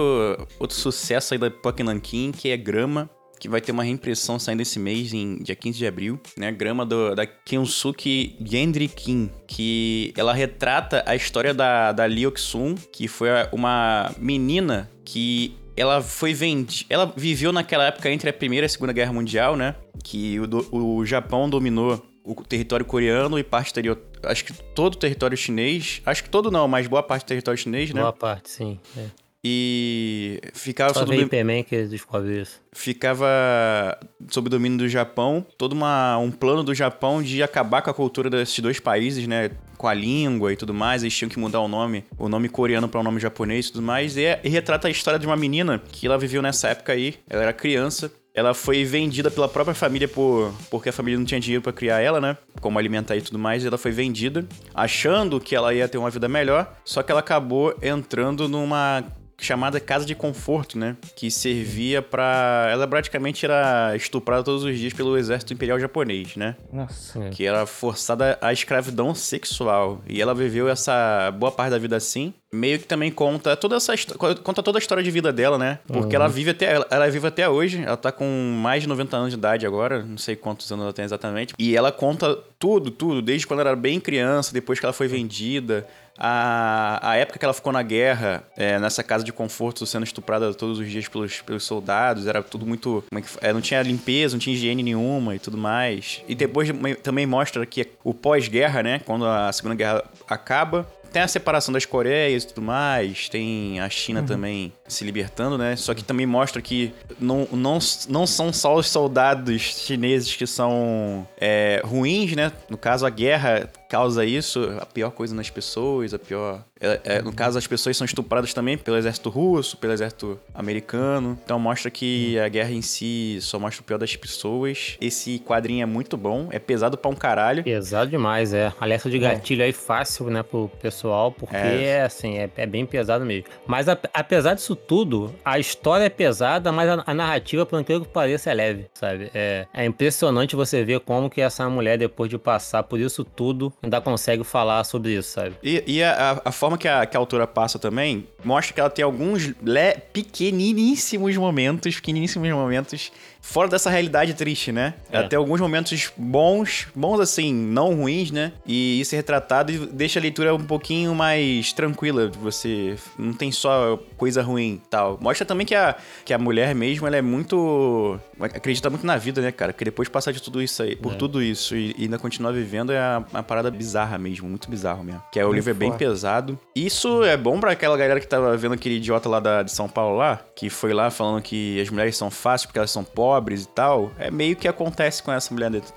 outro 0.59 0.77
sucesso 0.77 1.35
aí 1.35 1.39
da 1.39 1.51
Pock 1.51 1.83
Nankin, 1.83 2.33
que 2.33 2.49
é 2.51 2.57
Grama, 2.57 3.09
que 3.41 3.49
vai 3.49 3.61
ter 3.61 3.73
uma 3.73 3.83
reimpressão 3.83 4.39
saindo 4.39 4.63
esse 4.63 4.79
mês, 4.79 5.13
em 5.13 5.37
dia 5.43 5.57
15 5.57 5.77
de 5.79 5.87
abril, 5.87 6.21
né? 6.37 6.53
Grama 6.53 6.87
do, 6.87 7.15
da 7.15 7.27
Kensuke 7.27 8.37
Gendry 8.45 8.87
Kim, 8.89 9.31
que 9.49 10.13
ela 10.17 10.33
retrata 10.33 11.03
a 11.07 11.17
história 11.17 11.53
da, 11.53 11.91
da 11.93 12.05
Ok-sun, 12.29 12.77
que 12.93 13.09
foi 13.09 13.29
uma 13.53 14.13
menina 14.19 14.89
que 15.05 15.57
ela 15.77 16.01
foi 16.01 16.33
vendida. 16.35 16.87
Ela 16.89 17.13
viveu 17.17 17.53
naquela 17.53 17.87
época 17.87 18.11
entre 18.11 18.31
a 18.31 18.33
Primeira 18.33 18.65
e 18.65 18.67
a 18.67 18.69
Segunda 18.69 18.93
Guerra 18.93 19.13
Mundial, 19.13 19.57
né? 19.57 19.75
Que 20.05 20.39
o, 20.39 20.47
do- 20.47 20.69
o 20.71 21.05
Japão 21.05 21.49
dominou 21.51 22.01
o 22.25 22.35
território 22.45 22.85
coreano 22.87 23.39
e 23.39 23.43
parte 23.45 23.67
exterior. 23.69 23.99
Acho 24.23 24.45
que 24.45 24.53
todo 24.75 24.95
o 24.95 24.99
território 24.99 25.37
chinês. 25.37 26.01
Acho 26.07 26.23
que 26.25 26.31
todo 26.31 26.51
não, 26.51 26.69
mas 26.69 26.87
boa 26.87 27.03
parte 27.03 27.25
do 27.25 27.29
território 27.29 27.59
chinês, 27.59 27.93
né? 27.93 28.01
Boa 28.01 28.13
parte, 28.13 28.51
sim. 28.51 28.79
É. 28.97 29.07
E 29.45 30.41
ficava 30.55 30.95
Só 30.95 31.01
sob, 31.01 31.11
veio 31.11 31.23
do- 31.23 31.27
Hiperman 31.27 31.65
que 31.65 31.83
descobre 31.87 32.41
isso. 32.43 32.61
ficava 32.73 33.99
sob 34.29 34.49
domínio 34.49 34.79
do 34.79 34.89
Japão. 34.89 35.45
Todo 35.59 35.73
uma, 35.73 36.17
um 36.19 36.31
plano 36.31 36.63
do 36.63 36.73
Japão 36.73 37.21
de 37.21 37.43
acabar 37.43 37.83
com 37.83 37.91
a 37.91 37.95
cultura 37.95 38.31
desses 38.31 38.59
dois 38.61 38.79
países, 38.79 39.27
né? 39.27 39.51
Com 39.77 39.89
a 39.89 39.95
língua 39.95 40.53
e 40.53 40.57
tudo 40.57 40.73
mais. 40.73 41.03
Eles 41.03 41.17
tinham 41.17 41.29
que 41.29 41.41
mudar 41.41 41.61
o 41.61 41.67
nome, 41.67 42.05
o 42.17 42.29
nome 42.29 42.49
coreano 42.49 42.89
para 42.89 43.01
o 43.01 43.03
nome 43.03 43.19
japonês 43.19 43.67
e 43.67 43.73
tudo 43.73 43.83
mais. 43.83 44.17
E, 44.17 44.25
é- 44.25 44.41
e 44.45 44.49
retrata 44.49 44.87
a 44.87 44.91
história 44.93 45.19
de 45.19 45.27
uma 45.27 45.37
menina 45.37 45.83
que 45.91 46.07
ela 46.07 46.17
viveu 46.17 46.41
nessa 46.41 46.69
época 46.69 46.93
aí. 46.93 47.17
Ela 47.29 47.43
era 47.43 47.53
criança. 47.53 48.13
Ela 48.35 48.55
foi 48.55 48.85
vendida 48.85 49.31
pela 49.31 49.49
própria 49.49 49.75
família 49.75 50.09
por 50.09 50.55
porque 50.71 50.89
a 50.89 50.93
família 50.93 51.19
não 51.19 51.27
tinha 51.27 51.39
dinheiro 51.41 51.63
pra 51.63 51.73
criar 51.73 52.01
ela, 52.01 52.21
né? 52.21 52.37
Como 52.61 52.79
alimentar 52.79 53.17
e 53.17 53.21
tudo 53.21 53.39
mais. 53.39 53.65
Ela 53.65 53.77
foi 53.77 53.91
vendida, 53.91 54.47
achando 54.75 55.39
que 55.39 55.55
ela 55.55 55.75
ia 55.75 55.87
ter 55.87 55.99
uma 55.99 56.11
vida 56.11 56.29
melhor. 56.29 56.75
Só 56.85 57.03
que 57.03 57.13
ela 57.13 57.21
acabou 57.21 57.77
entrando 57.83 58.49
numa 58.49 59.05
chamada 59.45 59.81
casa 59.81 60.05
de 60.05 60.15
conforto, 60.15 60.79
né? 60.79 60.97
Que 61.17 61.31
servia 61.31 62.01
pra. 62.01 62.69
Ela 62.71 62.87
praticamente 62.87 63.45
era 63.45 63.95
estuprada 63.97 64.43
todos 64.43 64.65
os 64.65 64.79
dias 64.79 64.93
pelo 64.93 65.17
exército 65.17 65.53
imperial 65.53 65.79
japonês, 65.79 66.37
né? 66.37 66.57
Nossa. 66.73 67.29
Que 67.31 67.47
era 67.47 67.67
forçada 67.67 68.39
à 68.41 68.53
escravidão 68.53 69.15
sexual. 69.15 70.01
E 70.09 70.21
ela 70.21 70.35
viveu 70.35 70.69
essa 70.69 71.31
boa 71.33 71.53
parte 71.53 71.71
da 71.71 71.79
vida 71.79 71.97
assim. 71.97 72.33
Meio 72.55 72.79
que 72.79 72.85
também 72.85 73.11
conta 73.11 73.57
toda 73.57 73.77
essa 73.77 73.95
conta 74.19 74.63
toda 74.63 74.77
a 74.77 74.81
história 74.81 75.03
de 75.03 75.11
vida 75.11 75.33
dela, 75.33 75.57
né? 75.57 75.79
Porque 75.87 76.15
ela 76.15 76.29
vive 76.29 76.51
até 76.51 76.75
ela, 76.75 76.87
ela 76.91 77.09
vive 77.09 77.27
até 77.27 77.49
hoje. 77.49 77.83
Ela 77.83 77.97
tá 77.97 78.13
com 78.13 78.27
mais 78.63 78.83
de 78.83 78.89
90 78.91 79.17
anos 79.17 79.31
de 79.31 79.37
idade 79.39 79.67
agora, 79.67 80.03
não 80.03 80.19
sei 80.19 80.37
quantos 80.37 80.71
anos 80.71 80.85
ela 80.85 80.93
tem 80.93 81.05
exatamente. 81.05 81.55
E 81.59 81.75
ela 81.75 81.91
conta 81.91 82.37
tudo, 82.59 82.91
tudo, 82.91 83.23
desde 83.23 83.47
quando 83.47 83.61
ela 83.61 83.71
era 83.71 83.77
bem 83.77 83.99
criança, 83.99 84.53
depois 84.53 84.79
que 84.79 84.85
ela 84.85 84.93
foi 84.93 85.09
vendida, 85.09 85.87
a, 86.25 87.01
a 87.03 87.17
época 87.17 87.37
que 87.37 87.45
ela 87.45 87.53
ficou 87.53 87.73
na 87.73 87.83
guerra, 87.83 88.45
é, 88.57 88.79
nessa 88.79 89.03
casa 89.03 89.25
de 89.25 89.33
conforto, 89.33 89.85
sendo 89.85 90.05
estuprada 90.05 90.55
todos 90.55 90.79
os 90.79 90.89
dias 90.89 91.09
pelos, 91.09 91.41
pelos 91.41 91.65
soldados, 91.65 92.29
era 92.29 92.41
tudo 92.43 92.65
muito. 92.65 93.03
é 93.41 93.53
é, 93.53 93.53
não 93.53 93.61
tinha 93.61 93.83
limpeza, 93.83 94.37
não 94.37 94.41
tinha 94.41 94.55
higiene 94.55 94.85
nenhuma 94.85 95.35
e 95.35 95.41
tudo 95.41 95.59
mais. 95.59 96.23
E 96.29 96.35
depois 96.35 96.69
também 97.03 97.27
mostra 97.27 97.67
que 97.67 97.89
o 98.05 98.15
pós-guerra, 98.15 98.85
né? 98.85 99.01
Quando 99.05 99.27
a 99.27 99.53
Segunda 99.53 99.75
Guerra 99.75 100.05
acaba. 100.29 100.87
Tem 101.13 101.21
a 101.21 101.29
separação 101.29 101.75
das 101.75 101.85
Coreias 101.85 102.43
e 102.43 102.47
tudo 102.47 102.63
mais, 102.63 103.29
tem 103.29 103.79
a 103.81 103.91
China 103.91 104.23
também 104.23 104.73
se 104.89 105.05
libertando, 105.05 105.59
né? 105.59 105.77
Só 105.77 105.93
que 105.93 106.03
também 106.03 106.25
mostra 106.25 106.63
que 106.63 106.95
não, 107.21 107.47
não, 107.53 107.79
não 108.09 108.27
são 108.27 108.51
só 108.51 108.75
os 108.77 108.89
soldados 108.89 109.61
chineses 109.61 110.35
que 110.35 110.47
são 110.47 111.29
é, 111.39 111.83
ruins, 111.85 112.35
né? 112.35 112.51
No 112.71 112.79
caso, 112.79 113.05
a 113.05 113.11
guerra 113.11 113.69
causa 113.93 114.25
isso, 114.25 114.75
a 114.81 114.87
pior 114.87 115.11
coisa 115.11 115.35
nas 115.35 115.51
pessoas, 115.51 116.15
a 116.15 116.19
pior. 116.19 116.65
é- 116.81 117.01
é, 117.05 117.23
no 117.23 117.33
caso, 117.33 117.57
as 117.59 117.67
pessoas 117.67 117.97
são 117.97 118.05
estupradas 118.05 118.53
também 118.53 118.77
pelo 118.77 118.97
exército 118.97 119.29
russo, 119.31 119.77
pelo 119.77 119.93
exército 119.93 120.41
americano. 120.53 121.39
Então 121.45 121.57
mostra 121.59 121.91
que 121.91 122.37
a 122.41 122.49
guerra 122.49 122.73
em 122.73 122.83
si 122.83 123.39
só 123.41 123.57
mostra 123.59 123.83
o 123.83 123.85
pior 123.85 123.99
das 123.99 124.17
pessoas. 124.17 124.97
Esse 125.01 125.39
quadrinho 125.39 125.83
é 125.83 125.87
muito 125.87 126.17
bom, 126.17 126.49
é 126.51 126.59
pesado 126.59 126.97
pra 126.99 127.09
um 127.11 127.15
caralho. 127.15 127.63
Pesado 127.63 128.11
demais, 128.11 128.53
é. 128.53 128.73
Alerta 128.81 129.09
de 129.11 129.19
gatilho 129.19 129.63
aí 129.63 129.73
fácil, 129.73 130.29
né, 130.31 130.43
pro 130.43 130.69
pessoal, 130.81 131.31
porque 131.31 131.55
É. 131.55 131.83
é, 131.85 132.03
assim, 132.03 132.39
é, 132.39 132.51
é 132.57 132.67
bem 132.67 132.85
pesado 132.87 133.25
mesmo. 133.25 133.45
Mas 133.67 133.89
a- 133.89 133.99
apesar 134.13 134.55
disso 134.55 134.75
tudo, 134.75 135.33
a 135.45 135.59
história 135.61 136.05
é 136.05 136.09
pesada, 136.09 136.73
mas 136.73 136.89
a, 136.89 137.05
a 137.07 137.15
narrativa, 137.15 137.65
por 137.67 137.79
incrível 137.81 138.05
que 138.05 138.11
pareça, 138.11 138.51
é 138.51 138.55
leve, 138.55 138.87
sabe? 138.95 139.31
É, 139.35 139.67
é 139.73 139.85
impressionante 139.85 140.57
você 140.57 140.83
ver 140.85 141.01
como 141.01 141.31
que 141.31 141.41
essa 141.41 141.69
mulher, 141.69 141.97
depois 141.99 142.29
de 142.31 142.39
passar 142.39 142.83
por 142.83 142.99
isso 142.99 143.25
tudo, 143.25 143.73
ainda 143.83 144.01
consegue 144.01 144.45
falar 144.45 144.85
sobre 144.85 145.13
isso, 145.17 145.31
sabe? 145.31 145.57
E, 145.63 145.83
e 145.87 146.03
a, 146.03 146.41
a- 146.45 146.53
forma 146.53 146.79
que 146.79 146.87
a, 146.87 147.05
que 147.05 147.17
a 147.17 147.21
autora 147.21 147.47
passa 147.47 147.79
também 147.79 148.27
mostra 148.45 148.73
que 148.73 148.81
ela 148.81 148.89
tem 148.91 149.05
alguns 149.05 149.53
le- 149.63 149.97
pequeniníssimos 150.13 151.37
momentos, 151.37 151.97
pequeniníssimos 151.97 152.49
momentos 152.51 153.11
fora 153.43 153.69
dessa 153.69 153.91
realidade 153.91 154.33
triste, 154.35 154.73
né? 154.73 154.95
É. 155.11 155.17
Ela 155.19 155.29
tem 155.29 155.37
alguns 155.37 155.61
momentos 155.61 156.11
bons, 156.17 156.87
bons 156.95 157.21
assim, 157.21 157.53
não 157.53 157.95
ruins, 157.97 158.31
né? 158.31 158.53
E 158.65 159.01
isso 159.01 159.15
é 159.15 159.19
retratado 159.19 159.71
e 159.73 159.79
deixa 159.79 160.19
a 160.19 160.23
leitura 160.23 160.55
um 160.55 160.65
pouquinho 160.65 161.15
mais 161.15 161.73
tranquila. 161.73 162.31
Você 162.41 162.97
não 163.19 163.33
tem 163.35 163.51
só 163.53 163.99
coisa 164.17 164.41
ruim 164.43 164.81
tal. 164.89 165.19
Mostra 165.21 165.45
também 165.45 165.67
que 165.67 165.75
a, 165.75 165.97
que 166.25 166.33
a 166.33 166.39
mulher 166.39 166.75
mesmo, 166.75 167.07
ela 167.07 167.17
é 167.17 167.23
muito... 167.23 168.19
Acredita 168.41 168.89
muito 168.89 169.05
na 169.07 169.17
vida, 169.17 169.41
né, 169.43 169.51
cara? 169.53 169.73
Que 169.73 169.85
depois 169.85 170.07
de 170.09 170.13
passar 170.13 170.33
de 170.33 170.41
tudo 170.41 170.63
isso 170.63 170.83
aí, 170.83 170.97
por 170.97 171.13
É. 171.13 171.17
tudo 171.17 171.43
isso 171.43 171.77
e, 171.77 171.95
e 171.99 172.05
ainda 172.05 172.19
continuar 172.19 172.53
vivendo 172.53 172.93
é 172.93 173.01
uma, 173.19 173.27
uma 173.33 173.43
parada 173.43 173.71
bizarra 173.71 174.17
mesmo, 174.19 174.49
muito 174.49 174.71
bizarro 174.71 175.03
mesmo. 175.05 175.23
Que 175.33 175.39
é, 175.41 175.43
o 175.45 175.49
Muito 175.49 175.57
livro 175.57 175.71
é 175.71 175.75
bem 175.75 175.89
forte. 175.91 175.99
pesado. 176.05 176.59
Isso 176.75 177.23
é 177.25 177.37
bom 177.37 177.59
pra 177.61 177.73
aquela 177.73 177.97
galera 177.97 178.21
que 178.21 178.27
tava 178.27 178.57
vendo 178.57 178.75
aquele 178.75 178.97
idiota 178.97 179.29
lá 179.29 179.41
da, 179.41 179.63
de 179.63 179.73
São 179.73 179.89
Paulo 179.89 180.17
lá, 180.17 180.41
que 180.55 180.71
foi 180.71 180.93
lá 180.93 181.11
falando 181.11 181.43
que 181.43 181.81
as 181.81 181.91
mulheres 181.91 182.17
são 182.17 182.31
fáceis 182.31 182.67
porque 182.67 182.79
elas 182.79 182.91
são 182.91 183.03
pobres 183.05 183.32
e 183.63 183.69
tal. 183.69 184.13
É 184.19 184.31
meio 184.31 184.57
que 184.57 184.69
acontece 184.69 185.23
com 185.23 185.33
essa 185.33 185.53
mulher 185.53 185.71
dentro, 185.71 185.93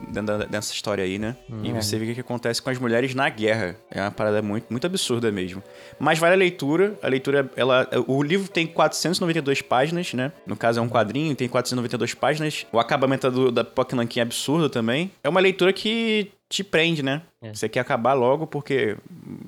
dessa 0.49 0.73
história 0.73 1.03
aí, 1.03 1.17
né? 1.17 1.35
E 1.63 1.69
é. 1.69 1.73
você 1.73 1.97
vê 1.97 2.11
o 2.11 2.15
que 2.15 2.21
acontece 2.21 2.61
com 2.61 2.69
as 2.69 2.77
mulheres 2.77 3.13
na 3.15 3.29
guerra. 3.29 3.75
É 3.89 4.01
uma 4.01 4.11
parada 4.11 4.41
muito, 4.41 4.67
muito 4.69 4.85
absurda 4.85 5.31
mesmo. 5.31 5.61
Mas 5.99 6.19
vale 6.19 6.33
a 6.33 6.37
leitura. 6.37 6.97
A 7.01 7.07
leitura, 7.07 7.49
ela. 7.55 7.87
O 8.07 8.21
livro 8.21 8.47
tem 8.47 8.67
492 8.67 9.61
páginas, 9.61 10.13
né? 10.13 10.31
No 10.45 10.55
caso 10.55 10.79
é 10.79 10.81
um 10.81 10.89
quadrinho, 10.89 11.35
tem 11.35 11.47
492 11.47 12.13
páginas. 12.13 12.65
O 12.71 12.79
acabamento 12.79 13.29
do, 13.29 13.51
da 13.51 13.63
Pokémon 13.63 14.05
é 14.15 14.21
absurdo 14.21 14.69
também. 14.69 15.11
É 15.23 15.29
uma 15.29 15.39
leitura 15.39 15.73
que 15.73 16.31
te 16.49 16.63
prende, 16.63 17.01
né? 17.01 17.21
É. 17.41 17.53
Você 17.53 17.67
quer 17.67 17.79
acabar 17.79 18.13
logo 18.13 18.45
porque 18.45 18.95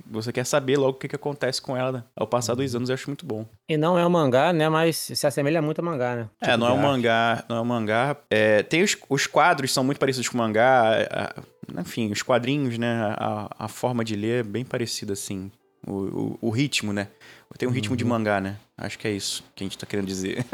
você 0.09 0.31
quer 0.33 0.45
saber 0.45 0.77
logo 0.77 0.97
o 0.97 0.99
que, 0.99 1.07
que 1.07 1.15
acontece 1.15 1.61
com 1.61 1.77
ela 1.77 2.05
ao 2.15 2.25
passar 2.27 2.55
dos 2.55 2.73
anos. 2.75 2.89
Eu 2.89 2.93
acho 2.95 3.07
muito 3.09 3.25
bom. 3.25 3.45
E 3.69 3.77
não 3.77 3.97
é 3.99 4.05
um 4.05 4.09
mangá, 4.09 4.51
né, 4.51 4.67
mas 4.69 4.97
se 4.97 5.27
assemelha 5.27 5.61
muito 5.61 5.79
a 5.79 5.83
mangá, 5.83 6.15
né? 6.15 6.29
É, 6.41 6.57
não 6.57 6.67
é 6.67 6.71
um 6.73 6.77
mangá, 6.77 7.43
não 7.47 7.57
é 7.57 7.61
um 7.61 7.65
mangá. 7.65 8.17
É, 8.29 8.63
tem 8.63 8.81
os, 8.83 8.97
os 9.09 9.27
quadros 9.27 9.71
são 9.71 9.83
muito 9.83 9.99
parecidos 9.99 10.27
com 10.29 10.35
o 10.37 10.41
mangá. 10.41 11.07
a- 11.11 11.33
enfim, 11.79 12.11
os 12.11 12.21
quadrinhos, 12.23 12.77
né? 12.77 13.13
A, 13.17 13.49
a 13.59 13.67
forma 13.67 14.03
de 14.03 14.15
ler 14.15 14.39
é 14.39 14.43
bem 14.43 14.63
parecida, 14.65 15.13
assim. 15.13 15.51
O, 15.85 15.91
o, 15.91 16.39
o 16.41 16.49
ritmo, 16.49 16.91
né? 16.93 17.09
Tem 17.57 17.67
um 17.67 17.71
ritmo 17.71 17.95
de 17.95 18.03
mangá, 18.05 18.39
né? 18.41 18.57
Acho 18.77 18.97
que 18.99 19.07
é 19.07 19.11
isso 19.11 19.43
que 19.55 19.63
a 19.63 19.65
gente 19.65 19.77
tá 19.77 19.85
querendo 19.85 20.05
dizer. 20.07 20.45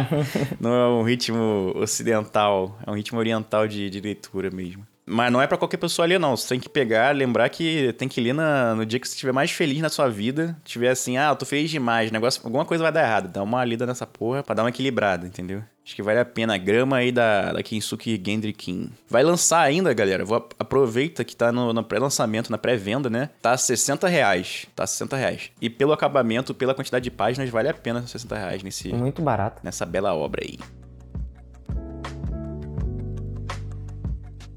não 0.60 0.72
é 0.74 0.88
um 0.88 1.02
ritmo 1.02 1.72
ocidental, 1.76 2.78
é 2.86 2.90
um 2.90 2.94
ritmo 2.94 3.18
oriental 3.18 3.66
de, 3.66 3.90
de 3.90 4.00
leitura 4.00 4.50
mesmo. 4.50 4.86
Mas 5.08 5.32
não 5.32 5.40
é 5.40 5.46
pra 5.46 5.56
qualquer 5.56 5.76
pessoa 5.76 6.04
ler, 6.04 6.18
não. 6.18 6.36
Você 6.36 6.48
tem 6.48 6.58
que 6.58 6.68
pegar, 6.68 7.14
lembrar 7.14 7.48
que 7.48 7.92
tem 7.96 8.08
que 8.08 8.20
ler 8.20 8.32
na- 8.34 8.74
no 8.74 8.84
dia 8.84 8.98
que 8.98 9.06
você 9.06 9.14
estiver 9.14 9.32
mais 9.32 9.52
feliz 9.52 9.80
na 9.80 9.88
sua 9.88 10.08
vida. 10.08 10.56
Tiver 10.64 10.88
assim, 10.90 11.16
ah, 11.16 11.28
eu 11.28 11.36
tô 11.36 11.46
feliz 11.46 11.70
demais, 11.70 12.10
negócio, 12.10 12.40
alguma 12.44 12.64
coisa 12.64 12.82
vai 12.82 12.90
dar 12.92 13.02
errado. 13.04 13.28
Dá 13.28 13.42
uma 13.42 13.64
lida 13.64 13.86
nessa 13.86 14.04
porra 14.06 14.42
pra 14.42 14.54
dar 14.54 14.64
uma 14.64 14.68
equilibrada, 14.70 15.24
entendeu? 15.24 15.62
Acho 15.84 15.94
que 15.94 16.02
vale 16.02 16.18
a 16.18 16.24
pena 16.24 16.54
a 16.54 16.58
grama 16.58 16.96
aí 16.96 17.12
da, 17.12 17.52
da 17.52 17.62
Kensuke 17.62 18.20
Gendry 18.26 18.52
King. 18.52 18.90
Vai 19.08 19.22
lançar 19.22 19.60
ainda, 19.60 19.94
galera. 19.94 20.24
Vou, 20.24 20.48
aproveita 20.58 21.22
que 21.22 21.36
tá 21.36 21.52
no, 21.52 21.72
no 21.72 21.84
pré-lançamento, 21.84 22.50
na 22.50 22.58
pré-venda, 22.58 23.08
né? 23.08 23.30
Tá 23.40 23.52
a 23.52 23.56
60 23.56 24.08
reais. 24.08 24.66
Tá 24.74 24.82
a 24.82 24.86
60 24.88 25.16
reais. 25.16 25.52
E 25.60 25.70
pelo 25.70 25.92
acabamento, 25.92 26.52
pela 26.52 26.74
quantidade 26.74 27.04
de 27.04 27.10
páginas, 27.12 27.48
vale 27.48 27.68
a 27.68 27.74
pena 27.74 28.04
60 28.04 28.36
reais 28.36 28.64
nesse, 28.64 28.92
Muito 28.92 29.22
barato. 29.22 29.60
nessa 29.62 29.86
bela 29.86 30.12
obra 30.12 30.42
aí. 30.44 30.58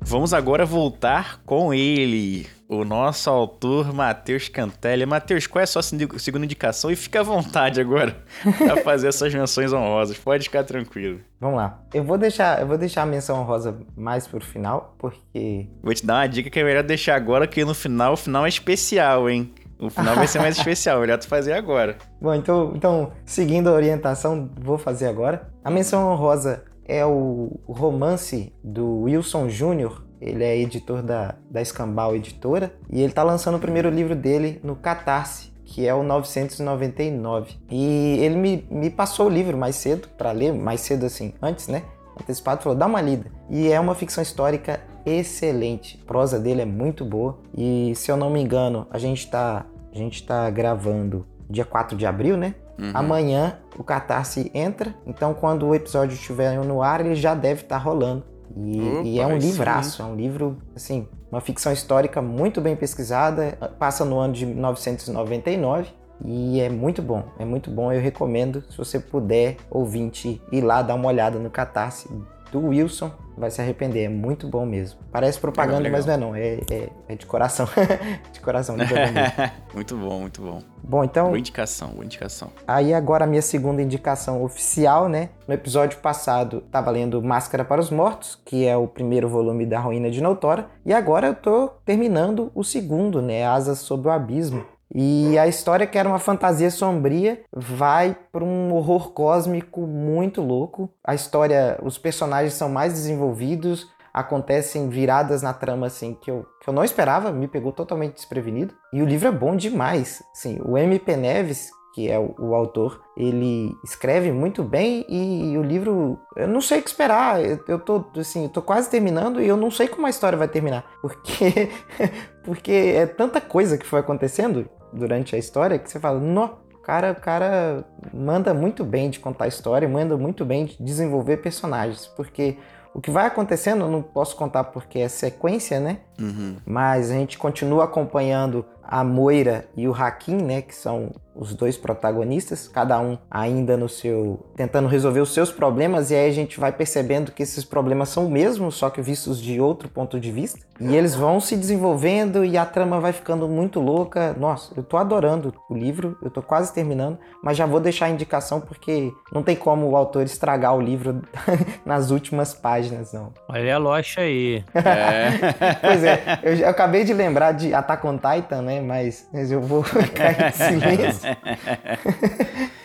Vamos 0.10 0.34
agora 0.34 0.66
voltar 0.66 1.40
com 1.46 1.72
ele, 1.72 2.48
o 2.68 2.84
nosso 2.84 3.30
autor 3.30 3.94
Matheus 3.94 4.50
Cantelli. 4.50 5.06
Matheus, 5.06 5.46
qual 5.46 5.60
é 5.60 5.66
a 5.66 5.68
sua 5.68 5.84
segunda 5.84 6.46
indicação? 6.46 6.90
E 6.90 6.96
fica 6.96 7.20
à 7.20 7.24
vontade 7.24 7.80
agora 7.80 8.18
para 8.58 8.78
fazer 8.78 9.10
essas 9.10 9.32
menções 9.32 9.72
honrosas. 9.72 10.18
Pode 10.18 10.46
ficar 10.46 10.64
tranquilo. 10.64 11.20
Vamos 11.40 11.58
lá. 11.58 11.84
Eu 11.94 12.04
vou 12.04 12.18
deixar, 12.18 12.60
eu 12.60 12.66
vou 12.66 12.76
deixar 12.76 13.04
a 13.04 13.06
menção 13.06 13.40
honrosa 13.40 13.78
mais 13.96 14.26
pro 14.26 14.44
final, 14.44 14.96
porque 14.98 15.68
vou 15.84 15.94
te 15.94 16.04
dar 16.04 16.16
uma 16.16 16.28
dica 16.28 16.50
que 16.50 16.60
é 16.60 16.64
melhor 16.64 16.82
deixar 16.82 17.16
agora, 17.16 17.46
que 17.46 17.64
no 17.64 17.76
final 17.76 18.14
o 18.14 18.18
final 18.18 18.48
é 18.48 18.50
especial, 18.50 19.30
hein? 19.30 19.54
O 19.78 19.92
final 19.92 20.16
vai 20.16 20.26
ser 20.26 20.40
mais 20.40 20.58
especial, 20.58 21.02
melhor 21.02 21.20
tu 21.20 21.28
fazer 21.28 21.54
agora. 21.54 22.00
Bom, 22.20 22.34
então, 22.34 22.74
então, 22.76 23.12
seguindo 23.28 23.70
a 23.70 23.74
orientação, 23.74 24.50
vou 24.60 24.80
fazer 24.80 25.06
agora. 25.06 25.48
A 25.64 25.70
menção 25.70 26.12
honrosa 26.12 26.64
é 26.90 27.06
o 27.06 27.60
romance 27.68 28.52
do 28.64 29.02
Wilson 29.02 29.48
Júnior. 29.48 30.04
Ele 30.20 30.44
é 30.44 30.58
editor 30.58 31.04
da, 31.04 31.36
da 31.50 31.62
Escambau 31.62 32.16
Editora 32.16 32.74
e 32.90 33.00
ele 33.00 33.12
está 33.12 33.22
lançando 33.24 33.56
o 33.56 33.60
primeiro 33.60 33.90
livro 33.90 34.16
dele 34.16 34.60
no 34.64 34.76
Catarse, 34.76 35.52
que 35.64 35.88
é 35.88 35.94
o 35.94 36.04
999. 36.04 37.58
E 37.70 38.18
ele 38.20 38.36
me, 38.36 38.68
me 38.70 38.90
passou 38.90 39.28
o 39.28 39.30
livro 39.30 39.56
mais 39.56 39.76
cedo 39.76 40.10
para 40.18 40.32
ler, 40.32 40.52
mais 40.52 40.82
cedo 40.82 41.06
assim, 41.06 41.34
antes, 41.42 41.68
né? 41.68 41.84
Antecipado, 42.20 42.64
falou: 42.64 42.78
dá 42.78 42.88
uma 42.88 43.00
lida. 43.00 43.32
E 43.50 43.72
é 43.72 43.80
uma 43.80 43.96
ficção 43.96 44.22
histórica 44.22 44.82
excelente. 45.06 45.98
A 46.04 46.06
prosa 46.06 46.38
dele 46.38 46.64
é 46.64 46.66
muito 46.66 47.06
boa. 47.06 47.38
E 47.56 47.94
se 47.96 48.12
eu 48.12 48.18
não 48.18 48.30
me 48.30 48.42
engano, 48.42 48.88
a 48.90 48.98
gente 48.98 49.20
está 49.20 49.66
a 49.94 49.98
gente 49.98 50.26
tá 50.26 50.50
gravando 50.50 51.26
dia 51.50 51.66
4 51.66 51.98
de 51.98 52.06
abril, 52.06 52.36
né? 52.36 52.56
Uhum. 52.80 52.92
Amanhã 52.94 53.58
o 53.78 53.84
Catarse 53.84 54.50
entra, 54.54 54.96
então 55.06 55.34
quando 55.34 55.68
o 55.68 55.76
episódio 55.76 56.14
estiver 56.14 56.58
no 56.64 56.82
ar, 56.82 57.02
ele 57.02 57.16
já 57.16 57.36
deve 57.36 57.64
estar 57.64 57.78
tá 57.78 57.84
rolando. 57.84 58.24
E, 58.56 58.82
Opa, 58.82 59.08
e, 59.08 59.20
é 59.20 59.28
um 59.28 59.38
livraço, 59.38 59.98
sim. 59.98 60.04
é 60.04 60.06
um 60.06 60.16
livro, 60.16 60.58
assim, 60.76 61.08
uma 61.32 61.42
ficção 61.42 61.72
histórica 61.72 62.22
muito 62.22 62.62
bem 62.62 62.76
pesquisada, 62.76 63.58
passa 63.78 64.04
no 64.04 64.18
ano 64.18 64.34
de 64.34 64.46
1999 64.46 65.88
e 66.26 66.60
é 66.60 66.70
muito 66.70 67.02
bom, 67.02 67.24
é 67.38 67.46
muito 67.46 67.70
bom, 67.70 67.92
eu 67.92 68.02
recomendo, 68.02 68.64
se 68.70 68.78
você 68.78 69.00
puder, 69.00 69.58
ouvinte, 69.70 70.42
ir 70.52 70.62
lá 70.62 70.82
dar 70.82 70.96
uma 70.96 71.08
olhada 71.08 71.38
no 71.38 71.50
Catarse 71.50 72.10
do 72.52 72.68
Wilson, 72.68 73.12
vai 73.38 73.50
se 73.50 73.62
arrepender. 73.62 74.06
É 74.06 74.10
muito 74.10 74.48
bom 74.48 74.66
mesmo. 74.66 75.00
Parece 75.12 75.40
propaganda, 75.40 75.80
legal, 75.80 76.00
legal. 76.00 76.00
mas 76.00 76.06
não 76.06 76.14
é 76.14 76.18
não. 76.18 76.36
É, 76.36 76.60
é, 76.70 76.90
é 77.08 77.16
de 77.16 77.26
coração. 77.26 77.68
de 78.32 78.40
coração. 78.40 78.76
muito 79.74 79.96
bom, 79.96 80.20
muito 80.22 80.42
bom. 80.42 80.62
Bom, 80.84 81.04
então... 81.04 81.28
Boa 81.28 81.40
indicação, 81.40 81.90
boa 81.90 82.06
indicação. 82.06 82.52
Aí 82.68 82.94
agora 82.94 83.26
a 83.26 83.28
minha 83.28 83.42
segunda 83.42 83.82
indicação 83.82 84.44
oficial, 84.44 85.08
né? 85.08 85.30
No 85.48 85.54
episódio 85.54 86.00
passado, 86.00 86.62
tava 86.72 86.90
lendo 86.92 87.22
Máscara 87.22 87.64
para 87.64 87.82
os 87.82 87.90
Mortos, 87.90 88.40
que 88.46 88.66
é 88.66 88.76
o 88.76 88.88
primeiro 88.88 89.30
volume 89.30 89.66
da 89.66 89.80
Ruína 89.80 90.10
de 90.10 90.22
Nautora. 90.22 90.68
E 90.86 90.94
agora 90.94 91.28
eu 91.28 91.36
tô 91.36 91.70
terminando 91.86 92.52
o 92.56 92.64
segundo, 92.64 93.22
né? 93.22 93.46
Asas 93.46 93.80
sob 93.80 94.08
o 94.08 94.12
Abismo. 94.12 94.66
E 94.94 95.38
a 95.38 95.48
história, 95.48 95.86
que 95.86 95.98
era 95.98 96.10
uma 96.10 96.20
fantasia 96.20 96.72
sombria, 96.72 97.42
vai 97.54 98.18
para 98.32 98.44
um 98.44 98.74
horror 98.74 99.12
cósmico 99.12 99.82
muito 99.82 100.42
louco. 100.42 100.90
A 101.04 101.14
história, 101.14 101.80
os 101.84 101.98
personagens 101.98 102.54
são 102.54 102.70
mais 102.70 102.94
desenvolvidos, 102.94 103.88
acontecem 104.14 104.90
viradas 104.90 105.42
na 105.42 105.54
trama 105.54 105.88
assim 105.88 106.18
que 106.20 106.32
eu, 106.32 106.46
que 106.62 106.70
eu 106.70 106.74
não 106.74 106.84
esperava, 106.84 107.32
me 107.32 107.48
pegou 107.48 107.72
totalmente 107.72 108.16
desprevenido. 108.16 108.74
E 108.92 109.02
o 109.02 109.06
livro 109.06 109.28
é 109.28 109.32
bom 109.32 109.56
demais. 109.56 110.24
Sim, 110.34 110.60
o 110.66 110.76
MP 110.76 111.16
Neves, 111.16 111.70
que 111.94 112.10
é 112.10 112.18
o, 112.18 112.34
o, 112.40 112.56
autor, 112.56 113.00
ele 113.16 113.72
escreve 113.84 114.32
muito 114.32 114.64
bem 114.64 115.06
e, 115.08 115.52
e, 115.52 115.58
o 115.58 115.62
livro, 115.62 116.20
eu 116.36 116.48
não 116.48 116.62
sei 116.62 116.80
o 116.80 116.82
que 116.82 116.90
esperar. 116.90 117.44
Eu, 117.44 117.60
eu 117.68 117.80
tô 117.80 118.06
assim, 118.18 118.44
eu 118.46 118.50
tô 118.50 118.62
quase 118.62 118.90
terminando 118.90 119.40
e 119.40 119.48
eu 119.48 119.58
não 119.58 119.70
sei 119.70 119.88
como 119.88 120.08
a 120.08 120.10
história 120.10 120.38
vai 120.38 120.48
terminar, 120.48 120.84
porque 121.00 121.70
porque 122.44 122.72
é 122.72 123.06
tanta 123.06 123.40
coisa 123.40 123.78
que 123.78 123.86
foi 123.86 124.00
acontecendo 124.00 124.68
durante 124.94 125.36
a 125.36 125.40
história 125.40 125.78
que 125.78 125.90
você 125.90 126.00
fala, 126.00 126.20
não, 126.20 126.58
cara, 126.84 127.12
o 127.12 127.16
cara 127.16 127.86
manda 128.14 128.54
muito 128.54 128.84
bem 128.84 129.10
de 129.10 129.20
contar 129.20 129.46
a 129.46 129.48
história, 129.48 129.88
manda 129.88 130.18
muito 130.18 130.44
bem 130.46 130.66
de 130.66 130.78
desenvolver 130.80 131.38
personagens, 131.38 132.08
porque 132.08 132.58
o 132.94 133.00
que 133.00 133.12
vai 133.12 133.28
acontecendo, 133.28 133.86
eu 133.86 133.92
não 133.92 134.02
posso 134.02 134.36
contar 134.36 134.66
porque 134.66 135.00
é 135.00 135.08
sequência, 135.08 135.80
né? 135.80 136.00
Uhum. 136.20 136.58
Mas 136.66 137.12
a 137.12 137.14
gente 137.14 137.38
continua 137.38 137.84
acompanhando 137.84 138.66
a 138.90 139.04
Moira 139.04 139.68
e 139.78 139.88
o 139.88 139.94
Hakim, 139.94 140.38
né, 140.38 140.64
que 140.64 140.74
são 140.74 141.12
os 141.36 141.54
dois 141.54 141.78
protagonistas, 141.78 142.68
cada 142.68 143.00
um 143.00 143.18
ainda 143.32 143.78
no 143.78 143.88
seu 143.88 144.46
tentando 144.56 144.90
resolver 144.90 145.22
os 145.22 145.34
seus 145.34 145.52
problemas 145.52 146.12
e 146.12 146.16
aí 146.16 146.28
a 146.28 146.34
gente 146.34 146.60
vai 146.60 146.72
percebendo 146.72 147.32
que 147.32 147.42
esses 147.42 147.64
problemas 147.64 148.10
são 148.10 148.26
os 148.26 148.30
mesmos, 148.30 148.76
só 148.76 148.90
que 148.90 149.02
vistos 149.02 149.42
de 149.42 149.62
outro 149.62 149.88
ponto 149.88 150.20
de 150.20 150.32
vista. 150.32 150.60
E 150.82 150.96
eles 150.96 151.14
vão 151.14 151.40
se 151.40 151.58
desenvolvendo 151.58 152.44
e 152.44 152.58
a 152.58 152.66
trama 152.66 153.00
vai 153.00 153.12
ficando 153.12 153.48
muito 153.48 153.82
louca. 153.82 154.34
Nossa, 154.38 154.74
eu 154.76 154.84
tô 154.84 154.98
adorando 154.98 155.54
o 155.70 155.76
livro, 155.76 156.18
eu 156.22 156.30
tô 156.30 156.42
quase 156.42 156.74
terminando, 156.74 157.18
mas 157.44 157.58
já 157.58 157.66
vou 157.66 157.80
deixar 157.80 158.06
a 158.06 158.10
indicação 158.10 158.62
porque 158.62 159.12
não 159.32 159.44
tem 159.44 159.56
como 159.56 159.88
o 159.90 159.96
autor 159.96 160.24
estragar 160.24 160.76
o 160.76 160.82
livro 160.82 161.22
nas 161.86 162.12
últimas 162.12 162.54
páginas, 162.54 163.14
não. 163.14 163.34
Olha 163.48 163.76
a 163.76 163.78
loja 163.78 164.22
aí. 164.22 164.64
É. 164.74 165.76
pois 165.82 166.04
é, 166.04 166.40
eu, 166.44 166.56
eu 166.56 166.70
acabei 166.70 167.04
de 167.04 167.14
lembrar 167.14 167.52
de 167.52 167.74
Attack 167.74 168.06
on 168.08 168.18
Titan, 168.18 168.62
né? 168.62 168.79
Mas, 168.82 169.28
mas 169.32 169.52
eu 169.52 169.62
vou 169.62 169.84
ficar 169.84 170.32
em 170.48 170.52
silêncio. 170.52 171.30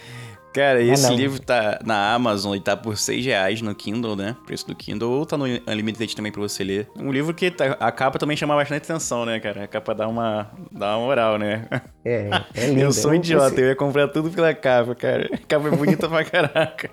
Cara, 0.54 0.80
e 0.80 0.88
esse 0.88 1.12
livro 1.12 1.40
tá 1.40 1.80
na 1.84 2.14
Amazon 2.14 2.54
e 2.54 2.60
tá 2.60 2.76
por 2.76 2.96
6 2.96 3.26
reais 3.26 3.60
no 3.60 3.74
Kindle, 3.74 4.14
né? 4.14 4.36
Preço 4.46 4.64
do 4.68 4.74
Kindle, 4.76 5.10
ou 5.10 5.26
tá 5.26 5.36
no 5.36 5.46
Unlimited 5.46 6.14
também 6.14 6.30
pra 6.30 6.40
você 6.40 6.62
ler. 6.62 6.88
Um 6.96 7.10
livro 7.10 7.34
que 7.34 7.50
tá, 7.50 7.76
a 7.80 7.90
capa 7.90 8.20
também 8.20 8.36
chama 8.36 8.54
bastante 8.54 8.84
atenção, 8.84 9.26
né, 9.26 9.40
cara? 9.40 9.64
A 9.64 9.66
capa 9.66 9.92
dá 9.92 10.06
uma, 10.06 10.48
dá 10.70 10.96
uma 10.96 11.06
moral, 11.06 11.38
né? 11.38 11.66
É, 12.04 12.30
é 12.54 12.66
lindo. 12.70 12.82
Eu 12.82 12.92
sou 12.92 13.10
um 13.10 13.14
idiota, 13.14 13.60
eu 13.60 13.66
ia 13.66 13.74
comprar 13.74 14.06
tudo 14.06 14.30
pela 14.30 14.54
capa, 14.54 14.94
cara. 14.94 15.28
A 15.32 15.38
capa 15.38 15.66
é 15.66 15.70
bonita 15.72 16.08
pra 16.08 16.24
caraca. 16.24 16.88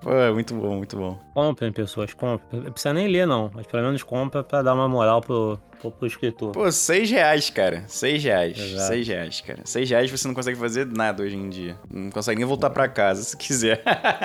Pô, 0.00 0.10
é 0.10 0.32
muito 0.32 0.54
bom, 0.54 0.76
muito 0.76 0.96
bom. 0.96 1.18
Comprem, 1.34 1.72
pessoas, 1.72 2.14
comprem. 2.14 2.62
Não 2.62 2.72
precisa 2.72 2.94
nem 2.94 3.06
ler, 3.06 3.26
não. 3.26 3.50
Mas 3.52 3.66
pelo 3.66 3.82
menos 3.82 4.02
compra 4.02 4.42
pra 4.42 4.62
dar 4.62 4.72
uma 4.72 4.88
moral 4.88 5.20
pro, 5.20 5.60
pro, 5.84 5.90
pro 5.90 6.06
escritor. 6.06 6.52
Pô, 6.52 6.70
seis 6.70 7.10
reais, 7.10 7.50
cara. 7.50 7.84
Seis 7.88 8.22
reais. 8.22 8.58
Exato. 8.58 8.88
Seis 8.88 9.08
reais, 9.08 9.40
cara. 9.40 9.60
Seis 9.64 9.90
reais 9.90 10.10
você 10.10 10.26
não 10.26 10.34
consegue 10.34 10.58
fazer 10.58 10.86
nada 10.86 11.22
hoje 11.22 11.36
em 11.36 11.48
dia. 11.48 11.78
Não 11.90 12.10
consegue 12.10 12.38
nem 12.38 12.46
voltar 12.46 12.70
pra 12.70 12.88
casa, 12.88 13.22
se 13.22 13.36
quiser. 13.36 13.82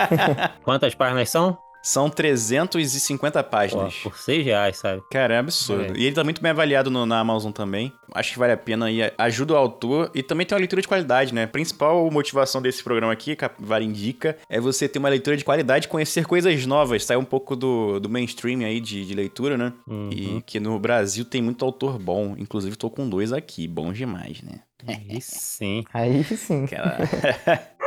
Quantas 0.64 0.96
páginas 0.96 1.30
são? 1.30 1.58
São 1.82 2.10
350 2.10 3.44
páginas. 3.44 3.96
Pô, 4.04 4.10
por 4.10 4.18
6 4.18 4.46
reais, 4.46 4.78
sabe? 4.78 5.02
Cara, 5.10 5.36
é 5.36 5.38
absurdo. 5.38 5.96
É. 5.96 5.98
E 5.98 6.06
ele 6.06 6.16
tá 6.16 6.24
muito 6.24 6.42
bem 6.42 6.52
avaliado 6.52 6.90
no, 6.90 7.06
na 7.06 7.20
Amazon 7.20 7.52
também. 7.52 7.92
Acho 8.14 8.34
que 8.34 8.40
vale 8.40 8.54
a 8.54 8.58
pena 8.58 8.88
aí. 8.88 9.00
Ajuda 9.18 9.54
o 9.54 9.58
autor 9.58 10.12
e 10.14 10.22
também 10.22 10.46
tem 10.46 10.56
uma 10.56 10.60
leitura 10.60 10.82
de 10.82 10.88
qualidade, 10.88 11.34
né? 11.34 11.44
A 11.44 11.48
principal 11.48 12.10
motivação 12.12 12.62
desse 12.62 12.84
programa 12.84 13.14
aqui, 13.14 13.36
que 13.36 13.46
a 13.46 13.52
Vara 13.60 13.84
indica, 13.84 14.38
é 14.50 14.60
você 14.60 14.88
ter 14.88 15.00
uma 15.00 15.10
leitura 15.10 15.38
de 15.38 15.46
qualidade 15.46 15.88
conhecer 15.88 16.26
coisas 16.26 16.66
novas, 16.66 17.06
sair 17.06 17.18
um 17.18 17.26
pouco 17.26 17.56
do, 17.56 18.00
do 18.00 18.10
mainstream 18.10 18.62
aí 18.62 18.80
de, 18.80 19.06
de 19.06 19.14
leitura, 19.14 19.58
né? 19.58 19.74
Uhum. 19.88 20.10
E 20.12 20.42
que 20.46 20.60
no 20.60 20.78
Brasil 20.80 21.24
tem 21.24 21.42
muito 21.42 21.64
autor 21.64 21.98
bom. 21.98 22.36
Inclusive, 22.38 22.76
tô 22.76 22.90
com 22.90 23.08
dois 23.08 23.32
aqui. 23.32 23.68
Bom 23.68 23.94
demais, 23.94 24.42
né? 24.42 24.62
Aí 24.88 25.20
sim. 25.22 25.84
Aí 25.94 26.24
sim. 26.24 26.66
Cara... 26.66 27.00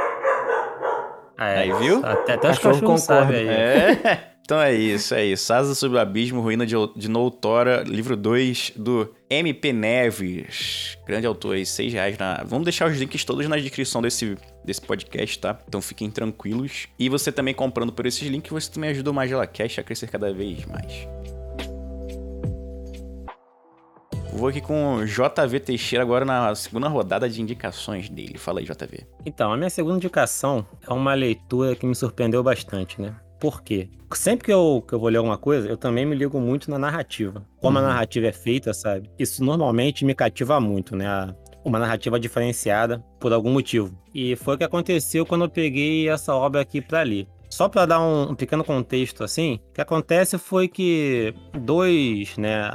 É, 1.49 1.59
aí, 1.61 1.73
viu? 1.75 2.05
Até, 2.05 2.35
até 2.35 2.49
cachorro 2.49 2.81
concorda. 2.81 3.35
Aí. 3.35 3.49
É. 3.49 4.33
Então 4.45 4.61
é 4.61 4.75
isso, 4.75 5.15
é 5.15 5.25
isso. 5.25 5.53
Asa 5.53 5.75
sobre 5.75 5.97
o 5.97 6.01
Abismo, 6.01 6.41
Ruína 6.41 6.67
de, 6.67 6.75
de 6.97 7.09
Noutora, 7.09 7.85
livro 7.87 8.17
2 8.17 8.73
do 8.77 9.09
MP 9.31 9.73
Neves. 9.73 10.99
Grande 11.07 11.27
autor 11.27 11.55
aí, 11.55 11.65
6 11.65 11.93
reais. 11.93 12.19
Na... 12.19 12.43
Vamos 12.45 12.65
deixar 12.65 12.91
os 12.91 12.99
links 12.99 13.25
todos 13.25 13.49
na 13.49 13.57
descrição 13.57 14.03
desse, 14.03 14.37
desse 14.65 14.81
podcast, 14.83 15.39
tá? 15.39 15.59
Então 15.67 15.81
fiquem 15.81 16.11
tranquilos. 16.11 16.89
E 16.99 17.09
você 17.09 17.31
também 17.31 17.55
comprando 17.55 17.93
por 17.93 18.05
esses 18.05 18.29
links, 18.29 18.51
você 18.51 18.71
também 18.71 18.91
ajuda 18.91 19.13
o 19.13 19.15
Magela 19.15 19.47
Cash 19.47 19.79
a 19.79 19.83
crescer 19.83 20.09
cada 20.09 20.33
vez 20.35 20.67
mais. 20.67 21.09
Vou 24.33 24.49
aqui 24.49 24.61
com 24.61 24.97
o 24.97 25.05
JV 25.05 25.61
Teixeira 25.61 26.03
agora 26.03 26.25
na 26.25 26.55
segunda 26.55 26.89
rodada 26.89 27.29
de 27.29 27.41
indicações 27.41 28.09
dele. 28.09 28.39
Fala 28.39 28.61
aí, 28.61 28.65
JV. 28.65 29.07
Então, 29.27 29.53
a 29.53 29.57
minha 29.57 29.71
segunda 29.71 29.97
indicação 29.97 30.67
é 30.87 30.93
uma 30.93 31.15
leitura 31.15 31.77
que 31.77 31.87
me 31.87 31.95
surpreendeu 31.95 32.43
bastante, 32.43 33.01
né? 33.01 33.15
Por 33.39 33.63
quê? 33.63 33.91
Sempre 34.15 34.47
que 34.47 34.53
eu, 34.53 34.85
que 34.87 34.95
eu 34.95 35.01
vou 35.01 35.09
ler 35.09 35.19
alguma 35.19 35.37
coisa, 35.37 35.69
eu 35.69 35.77
também 35.77 36.07
me 36.07 36.15
ligo 36.15 36.41
muito 36.41 36.71
na 36.71 36.79
narrativa. 36.79 37.45
Como 37.61 37.79
uhum. 37.79 37.85
a 37.85 37.89
narrativa 37.89 38.27
é 38.27 38.33
feita, 38.33 38.73
sabe? 38.73 39.11
Isso 39.19 39.45
normalmente 39.45 40.05
me 40.05 40.15
cativa 40.15 40.59
muito, 40.61 40.97
né? 40.97 41.35
uma 41.65 41.79
narrativa 41.79 42.19
diferenciada 42.19 43.05
por 43.21 43.33
algum 43.33 43.51
motivo. 43.51 43.97
E 44.15 44.37
foi 44.37 44.55
o 44.55 44.59
que 44.59 44.65
aconteceu 44.65 45.25
quando 45.25 45.45
eu 45.45 45.49
peguei 45.49 46.09
essa 46.09 46.35
obra 46.35 46.61
aqui 46.61 46.81
para 46.81 47.03
ler. 47.03 47.27
Só 47.49 47.69
para 47.69 47.87
dar 47.87 48.01
um, 48.01 48.31
um, 48.31 48.35
pequeno 48.35 48.65
contexto 48.65 49.23
assim, 49.23 49.61
o 49.71 49.75
que 49.75 49.81
acontece 49.81 50.39
foi 50.39 50.69
que 50.69 51.35
dois, 51.53 52.37
né, 52.39 52.71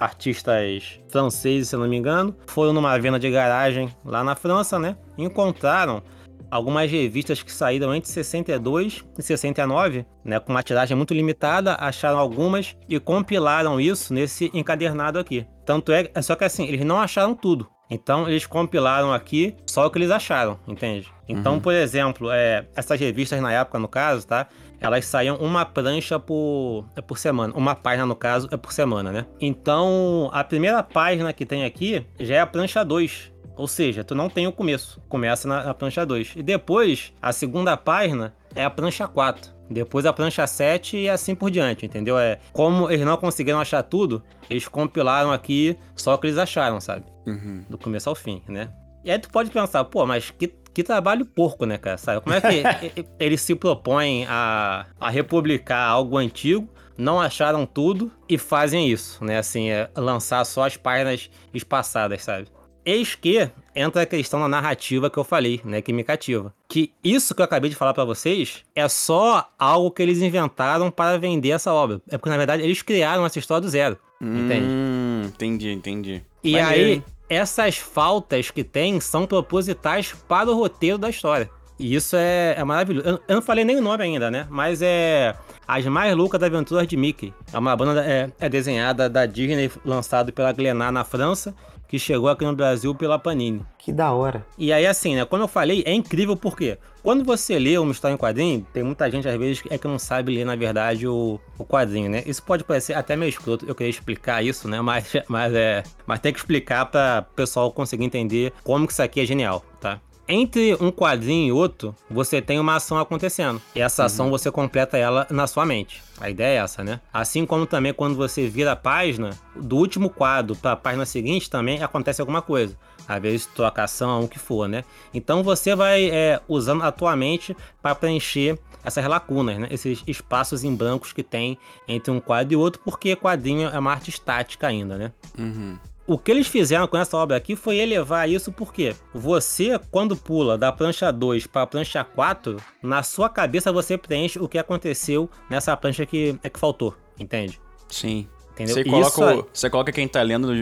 artistas 0.00 0.98
franceses, 1.08 1.68
se 1.68 1.76
não 1.76 1.86
me 1.86 1.96
engano, 1.96 2.34
foram 2.46 2.72
numa 2.72 2.98
venda 2.98 3.18
de 3.18 3.30
garagem 3.30 3.94
lá 4.04 4.24
na 4.24 4.34
França, 4.34 4.78
né? 4.78 4.96
Encontraram 5.18 6.02
algumas 6.50 6.90
revistas 6.90 7.42
que 7.42 7.52
saíram 7.52 7.94
entre 7.94 8.10
62 8.10 9.04
e 9.16 9.22
69, 9.22 10.04
né, 10.24 10.40
com 10.40 10.50
uma 10.50 10.62
tiragem 10.64 10.96
muito 10.96 11.14
limitada, 11.14 11.76
acharam 11.78 12.18
algumas 12.18 12.76
e 12.88 12.98
compilaram 12.98 13.80
isso 13.80 14.12
nesse 14.12 14.50
encadernado 14.52 15.18
aqui. 15.18 15.46
Tanto 15.64 15.92
é, 15.92 16.10
só 16.22 16.34
que 16.34 16.42
assim, 16.44 16.66
eles 16.66 16.84
não 16.84 16.98
acharam 16.98 17.34
tudo. 17.36 17.68
Então 17.88 18.28
eles 18.28 18.46
compilaram 18.46 19.12
aqui 19.12 19.54
só 19.66 19.86
o 19.86 19.90
que 19.90 19.98
eles 19.98 20.10
acharam, 20.10 20.58
entende? 20.66 21.08
Então, 21.28 21.54
Uhum. 21.54 21.60
por 21.60 21.72
exemplo, 21.72 22.30
é, 22.30 22.66
essas 22.74 22.98
revistas 22.98 23.40
na 23.40 23.52
época, 23.52 23.78
no 23.78 23.88
caso, 23.88 24.26
tá? 24.26 24.48
Elas 24.80 25.04
saíam 25.04 25.36
uma 25.36 25.64
prancha 25.64 26.18
por, 26.18 26.86
é 26.96 27.00
por 27.00 27.18
semana. 27.18 27.52
Uma 27.54 27.74
página, 27.74 28.06
no 28.06 28.16
caso, 28.16 28.48
é 28.50 28.56
por 28.56 28.72
semana, 28.72 29.12
né? 29.12 29.26
Então, 29.40 30.30
a 30.32 30.42
primeira 30.42 30.82
página 30.82 31.32
que 31.32 31.44
tem 31.44 31.64
aqui 31.64 32.06
já 32.18 32.36
é 32.36 32.40
a 32.40 32.46
prancha 32.46 32.82
2. 32.82 33.32
Ou 33.56 33.68
seja, 33.68 34.02
tu 34.02 34.14
não 34.14 34.30
tem 34.30 34.46
o 34.46 34.52
começo. 34.52 35.02
Começa 35.08 35.46
na, 35.46 35.64
na 35.64 35.74
prancha 35.74 36.06
2. 36.06 36.32
E 36.36 36.42
depois, 36.42 37.12
a 37.20 37.30
segunda 37.30 37.76
página 37.76 38.34
é 38.54 38.64
a 38.64 38.70
prancha 38.70 39.06
4. 39.06 39.52
Depois 39.70 40.04
a 40.04 40.12
prancha 40.12 40.46
7 40.46 40.96
e 40.96 41.08
assim 41.08 41.34
por 41.34 41.50
diante, 41.50 41.86
entendeu? 41.86 42.18
É 42.18 42.40
como 42.52 42.90
eles 42.90 43.04
não 43.06 43.16
conseguiram 43.16 43.60
achar 43.60 43.82
tudo, 43.84 44.22
eles 44.48 44.66
compilaram 44.66 45.30
aqui 45.30 45.78
só 45.94 46.14
o 46.14 46.18
que 46.18 46.26
eles 46.26 46.38
acharam, 46.38 46.80
sabe? 46.80 47.04
Uhum. 47.26 47.64
do 47.68 47.78
começo 47.78 48.08
ao 48.08 48.14
fim, 48.14 48.42
né? 48.48 48.70
E 49.04 49.10
aí 49.10 49.18
tu 49.18 49.30
pode 49.30 49.50
pensar, 49.50 49.84
pô, 49.84 50.04
mas 50.04 50.30
que, 50.30 50.52
que 50.82 50.86
trabalho 50.86 51.24
porco, 51.26 51.64
né, 51.66 51.76
cara? 51.78 51.96
Sabe? 51.98 52.20
Como 52.20 52.34
é 52.34 52.40
que 52.40 52.48
e- 52.98 53.00
e- 53.00 53.06
eles 53.18 53.40
se 53.40 53.54
propõem 53.54 54.26
a, 54.28 54.86
a 55.00 55.10
republicar 55.10 55.88
algo 55.88 56.16
antigo, 56.16 56.68
não 56.96 57.20
acharam 57.20 57.64
tudo 57.66 58.10
e 58.28 58.36
fazem 58.36 58.88
isso, 58.90 59.24
né? 59.24 59.38
Assim, 59.38 59.70
é 59.70 59.88
lançar 59.96 60.44
só 60.44 60.64
as 60.66 60.76
páginas 60.76 61.30
espaçadas, 61.54 62.22
sabe? 62.22 62.48
Eis 62.84 63.14
que 63.14 63.48
entra 63.76 64.02
a 64.02 64.06
questão 64.06 64.40
da 64.40 64.48
narrativa 64.48 65.10
que 65.10 65.18
eu 65.18 65.22
falei, 65.24 65.60
né, 65.64 65.82
que 65.82 65.92
me 65.92 66.02
cativa. 66.02 66.52
Que 66.66 66.92
isso 67.04 67.34
que 67.34 67.40
eu 67.40 67.44
acabei 67.44 67.68
de 67.68 67.76
falar 67.76 67.92
pra 67.92 68.04
vocês 68.06 68.62
é 68.74 68.88
só 68.88 69.48
algo 69.58 69.90
que 69.90 70.02
eles 70.02 70.18
inventaram 70.22 70.90
para 70.90 71.18
vender 71.18 71.50
essa 71.50 71.72
obra. 71.72 72.00
É 72.08 72.16
porque, 72.16 72.30
na 72.30 72.38
verdade, 72.38 72.62
eles 72.62 72.80
criaram 72.82 73.24
essa 73.26 73.38
história 73.38 73.60
do 73.60 73.68
zero. 73.68 73.98
Entende? 74.20 74.66
Hum, 74.66 75.22
entendi, 75.26 75.70
entendi. 75.70 76.22
E 76.42 76.52
Maneiro, 76.52 76.84
aí, 76.88 76.92
hein? 76.94 77.04
Essas 77.30 77.78
faltas 77.78 78.50
que 78.50 78.64
tem 78.64 79.00
são 79.00 79.24
propositais 79.24 80.12
para 80.28 80.50
o 80.50 80.54
roteiro 80.56 80.98
da 80.98 81.08
história. 81.08 81.48
E 81.78 81.94
isso 81.94 82.14
é, 82.14 82.56
é 82.58 82.64
maravilhoso. 82.64 83.08
Eu, 83.08 83.20
eu 83.26 83.34
não 83.36 83.42
falei 83.42 83.64
nem 83.64 83.78
o 83.78 83.80
nome 83.80 84.04
ainda, 84.04 84.30
né? 84.30 84.46
Mas 84.50 84.82
é 84.82 85.34
As 85.66 85.86
Mais 85.86 86.14
Loucas 86.14 86.42
Aventuras 86.42 86.86
de 86.86 86.94
Mickey. 86.94 87.32
É 87.50 87.58
uma 87.58 87.74
banda 87.74 88.04
é, 88.04 88.30
é 88.38 88.48
desenhada 88.50 89.08
da 89.08 89.24
Disney, 89.24 89.70
lançado 89.82 90.30
pela 90.30 90.52
Glennar 90.52 90.92
na 90.92 91.04
França, 91.04 91.54
que 91.90 91.98
chegou 91.98 92.28
aqui 92.28 92.44
no 92.44 92.54
Brasil 92.54 92.94
pela 92.94 93.18
Panini. 93.18 93.66
Que 93.76 93.92
da 93.92 94.12
hora. 94.12 94.46
E 94.56 94.72
aí, 94.72 94.86
assim, 94.86 95.16
né? 95.16 95.24
Como 95.24 95.42
eu 95.42 95.48
falei, 95.48 95.82
é 95.84 95.92
incrível 95.92 96.36
porque 96.36 96.78
quando 97.02 97.24
você 97.24 97.58
lê 97.58 97.76
uma 97.78 97.90
história 97.90 98.14
em 98.14 98.16
quadrinho, 98.16 98.64
tem 98.72 98.84
muita 98.84 99.10
gente, 99.10 99.26
às 99.26 99.36
vezes, 99.36 99.60
é 99.68 99.76
que 99.76 99.88
não 99.88 99.98
sabe 99.98 100.32
ler, 100.32 100.44
na 100.44 100.54
verdade, 100.54 101.08
o, 101.08 101.40
o 101.58 101.64
quadrinho, 101.64 102.08
né? 102.08 102.22
Isso 102.24 102.44
pode 102.44 102.62
parecer 102.62 102.94
até 102.94 103.16
meio 103.16 103.30
escroto, 103.30 103.66
eu 103.66 103.74
queria 103.74 103.90
explicar 103.90 104.40
isso, 104.40 104.68
né? 104.68 104.80
Mas, 104.90 105.12
mas, 105.28 105.54
é, 105.54 105.82
mas 106.06 106.20
tem 106.20 106.32
que 106.32 106.38
explicar 106.38 106.86
para 106.86 107.26
o 107.28 107.34
pessoal 107.34 107.72
conseguir 107.72 108.04
entender 108.04 108.52
como 108.62 108.86
que 108.86 108.92
isso 108.92 109.02
aqui 109.02 109.20
é 109.20 109.26
genial, 109.26 109.64
tá? 109.80 110.00
Entre 110.32 110.76
um 110.80 110.92
quadrinho 110.92 111.48
e 111.48 111.52
outro, 111.52 111.92
você 112.08 112.40
tem 112.40 112.60
uma 112.60 112.76
ação 112.76 112.96
acontecendo. 112.96 113.60
E 113.74 113.80
essa 113.80 114.04
ação 114.04 114.30
você 114.30 114.48
completa 114.48 114.96
ela 114.96 115.26
na 115.28 115.44
sua 115.48 115.66
mente. 115.66 116.00
A 116.20 116.30
ideia 116.30 116.60
é 116.60 116.62
essa, 116.62 116.84
né? 116.84 117.00
Assim 117.12 117.44
como 117.44 117.66
também 117.66 117.92
quando 117.92 118.14
você 118.14 118.48
vira 118.48 118.70
a 118.70 118.76
página, 118.76 119.30
do 119.56 119.76
último 119.76 120.08
quadro 120.08 120.54
para 120.54 120.70
a 120.70 120.76
página 120.76 121.04
seguinte 121.04 121.50
também 121.50 121.82
acontece 121.82 122.20
alguma 122.20 122.40
coisa. 122.40 122.78
Às 123.08 123.20
vezes 123.20 123.46
troca 123.46 123.82
ação, 123.82 124.22
o 124.22 124.28
que 124.28 124.38
for, 124.38 124.68
né? 124.68 124.84
Então 125.12 125.42
você 125.42 125.74
vai 125.74 126.08
é, 126.08 126.40
usando 126.46 126.84
a 126.84 126.92
tua 126.92 127.16
mente 127.16 127.56
para 127.82 127.96
preencher 127.96 128.56
essas 128.84 129.04
lacunas, 129.06 129.58
né? 129.58 129.68
Esses 129.68 130.04
espaços 130.06 130.62
em 130.62 130.72
brancos 130.72 131.12
que 131.12 131.24
tem 131.24 131.58
entre 131.88 132.12
um 132.12 132.20
quadro 132.20 132.52
e 132.52 132.56
outro, 132.56 132.80
porque 132.84 133.16
quadrinho 133.16 133.68
é 133.68 133.78
uma 133.80 133.90
arte 133.90 134.10
estática 134.10 134.68
ainda, 134.68 134.96
né? 134.96 135.12
Uhum. 135.36 135.76
O 136.12 136.18
que 136.18 136.30
eles 136.32 136.48
fizeram 136.48 136.88
com 136.88 136.96
essa 136.96 137.16
obra 137.16 137.36
aqui 137.36 137.54
foi 137.54 137.76
elevar 137.78 138.28
isso 138.28 138.50
porque 138.50 138.96
você, 139.14 139.78
quando 139.92 140.16
pula 140.16 140.58
da 140.58 140.72
prancha 140.72 141.12
2 141.12 141.46
para 141.46 141.62
a 141.62 141.66
prancha 141.68 142.02
4, 142.02 142.56
na 142.82 143.02
sua 143.04 143.28
cabeça 143.28 143.70
você 143.72 143.96
preenche 143.96 144.36
o 144.40 144.48
que 144.48 144.58
aconteceu 144.58 145.30
nessa 145.48 145.76
prancha 145.76 146.04
que 146.04 146.36
é 146.42 146.48
que 146.50 146.58
faltou, 146.58 146.96
entende? 147.16 147.60
Sim. 147.88 148.26
Entendeu? 148.52 148.74
Você 148.74 148.84
coloca, 148.84 149.28
aí- 149.30 149.38
o- 149.38 149.46
você 149.52 149.70
coloca 149.70 149.92
quem 149.92 150.08
tá 150.08 150.20
lendo 150.20 150.52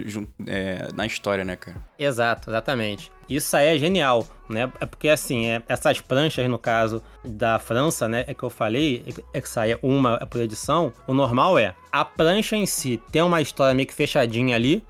é, 0.47 0.89
na 0.95 1.07
história, 1.07 1.45
né, 1.47 1.57
cara? 1.57 1.79
Exato, 1.99 2.51
exatamente. 2.51 3.11
Isso 3.27 3.57
aí 3.57 3.75
é 3.75 3.79
genial, 3.79 4.27
né? 4.51 4.71
É 4.79 4.85
porque 4.87 5.09
assim, 5.09 5.47
é, 5.47 5.63
essas 5.67 5.99
pranchas, 6.01 6.47
no 6.49 6.59
caso 6.59 7.03
da 7.25 7.59
França, 7.59 8.07
né? 8.07 8.25
É 8.29 8.35
que 8.35 8.43
eu 8.43 8.51
falei, 8.51 9.03
é 9.07 9.13
que- 9.13 9.25
é 9.35 9.41
que 9.41 9.49
saia 9.49 9.79
uma 9.83 10.19
por 10.27 10.41
edição. 10.43 10.93
O 11.07 11.15
normal 11.15 11.59
é 11.59 11.75
a 11.91 12.05
prancha 12.05 12.55
em 12.55 12.67
si 12.67 13.03
tem 13.11 13.23
uma 13.23 13.41
história 13.41 13.75
meio 13.75 13.89
que 13.89 13.95
fechadinha 13.95 14.55
ali, 14.55 14.85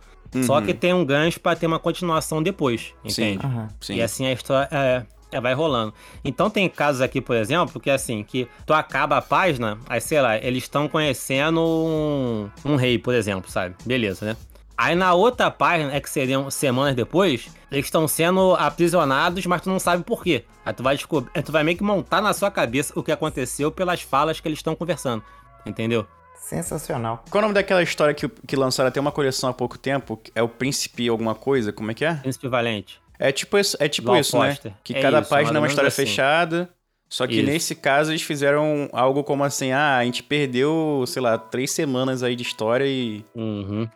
só 0.44 0.58
Uhum. 0.58 0.64
que 0.66 0.74
tem 0.74 0.92
um 0.92 1.04
gancho 1.04 1.40
pra 1.40 1.56
ter 1.56 1.66
uma 1.66 1.78
continuação 1.78 2.42
depois, 2.42 2.92
Sim. 3.06 3.22
entende? 3.32 3.46
Aham. 3.46 3.68
Sim. 3.80 3.94
E 3.96 4.02
assim 4.02 4.26
a 4.26 4.32
história 4.32 4.68
é, 4.70 5.02
é, 5.32 5.40
vai 5.40 5.54
rolando. 5.54 5.92
Então 6.24 6.48
tem 6.50 6.68
casos 6.68 7.00
aqui, 7.00 7.20
por 7.20 7.36
exemplo, 7.36 7.80
que 7.80 7.90
assim, 7.90 8.22
que 8.22 8.46
tu 8.66 8.72
acaba 8.74 9.16
a 9.18 9.22
página, 9.22 9.78
aí 9.88 10.00
sei 10.00 10.20
lá, 10.20 10.36
eles 10.36 10.64
estão 10.64 10.88
conhecendo 10.88 11.60
um, 11.60 12.50
um 12.64 12.76
rei, 12.76 12.98
por 12.98 13.14
exemplo, 13.14 13.50
sabe? 13.50 13.74
Beleza, 13.84 14.24
né? 14.26 14.36
Aí 14.76 14.94
na 14.94 15.12
outra 15.12 15.50
página, 15.50 15.92
é 15.92 16.00
que 16.00 16.08
seriam 16.08 16.48
semanas 16.52 16.94
depois, 16.94 17.48
eles 17.72 17.86
estão 17.86 18.06
sendo 18.06 18.54
aprisionados, 18.54 19.44
mas 19.44 19.60
tu 19.60 19.68
não 19.68 19.80
sabe 19.80 20.04
por 20.04 20.22
quê. 20.22 20.44
Aí 20.64 20.72
tu 20.72 20.84
vai 20.84 20.94
descobrir, 20.94 21.30
aí 21.34 21.42
tu 21.42 21.50
vai 21.50 21.64
meio 21.64 21.76
que 21.76 21.82
montar 21.82 22.20
na 22.22 22.32
sua 22.32 22.48
cabeça 22.48 22.92
o 22.96 23.02
que 23.02 23.10
aconteceu 23.10 23.72
pelas 23.72 24.02
falas 24.02 24.38
que 24.38 24.46
eles 24.46 24.60
estão 24.60 24.76
conversando. 24.76 25.22
Entendeu? 25.66 26.06
Sensacional. 26.40 27.24
Qual 27.30 27.40
é 27.40 27.44
o 27.44 27.48
nome 27.48 27.54
daquela 27.54 27.82
história 27.82 28.14
que, 28.14 28.28
que 28.28 28.56
lançaram 28.56 28.88
até 28.88 29.00
uma 29.00 29.12
coleção 29.12 29.50
há 29.50 29.52
pouco 29.52 29.78
tempo? 29.78 30.20
É 30.34 30.42
o 30.42 30.48
Príncipe 30.48 31.08
alguma 31.08 31.34
coisa? 31.34 31.72
Como 31.72 31.90
é 31.90 31.94
que 31.94 32.04
é? 32.04 32.14
Príncipe 32.14 32.48
Valente. 32.48 33.00
É 33.18 33.32
tipo 33.32 33.58
isso, 33.58 33.76
é 33.80 33.88
tipo 33.88 34.14
isso 34.16 34.38
né? 34.38 34.56
Que 34.84 34.94
É 34.96 35.02
cada 35.02 35.20
isso, 35.20 35.28
página 35.28 35.58
é 35.58 35.60
uma 35.60 35.66
história 35.66 35.88
assim. 35.88 36.06
fechada. 36.06 36.68
Só 37.10 37.26
que 37.26 37.36
Isso. 37.36 37.46
nesse 37.46 37.74
caso 37.74 38.10
eles 38.10 38.20
fizeram 38.20 38.86
algo 38.92 39.24
como 39.24 39.42
assim, 39.42 39.72
ah, 39.72 39.96
a 39.96 40.04
gente 40.04 40.22
perdeu, 40.22 41.04
sei 41.06 41.22
lá, 41.22 41.38
três 41.38 41.70
semanas 41.70 42.22
aí 42.22 42.36
de 42.36 42.42
história 42.42 42.84
e, 42.86 43.24
Uhum. 43.34 43.88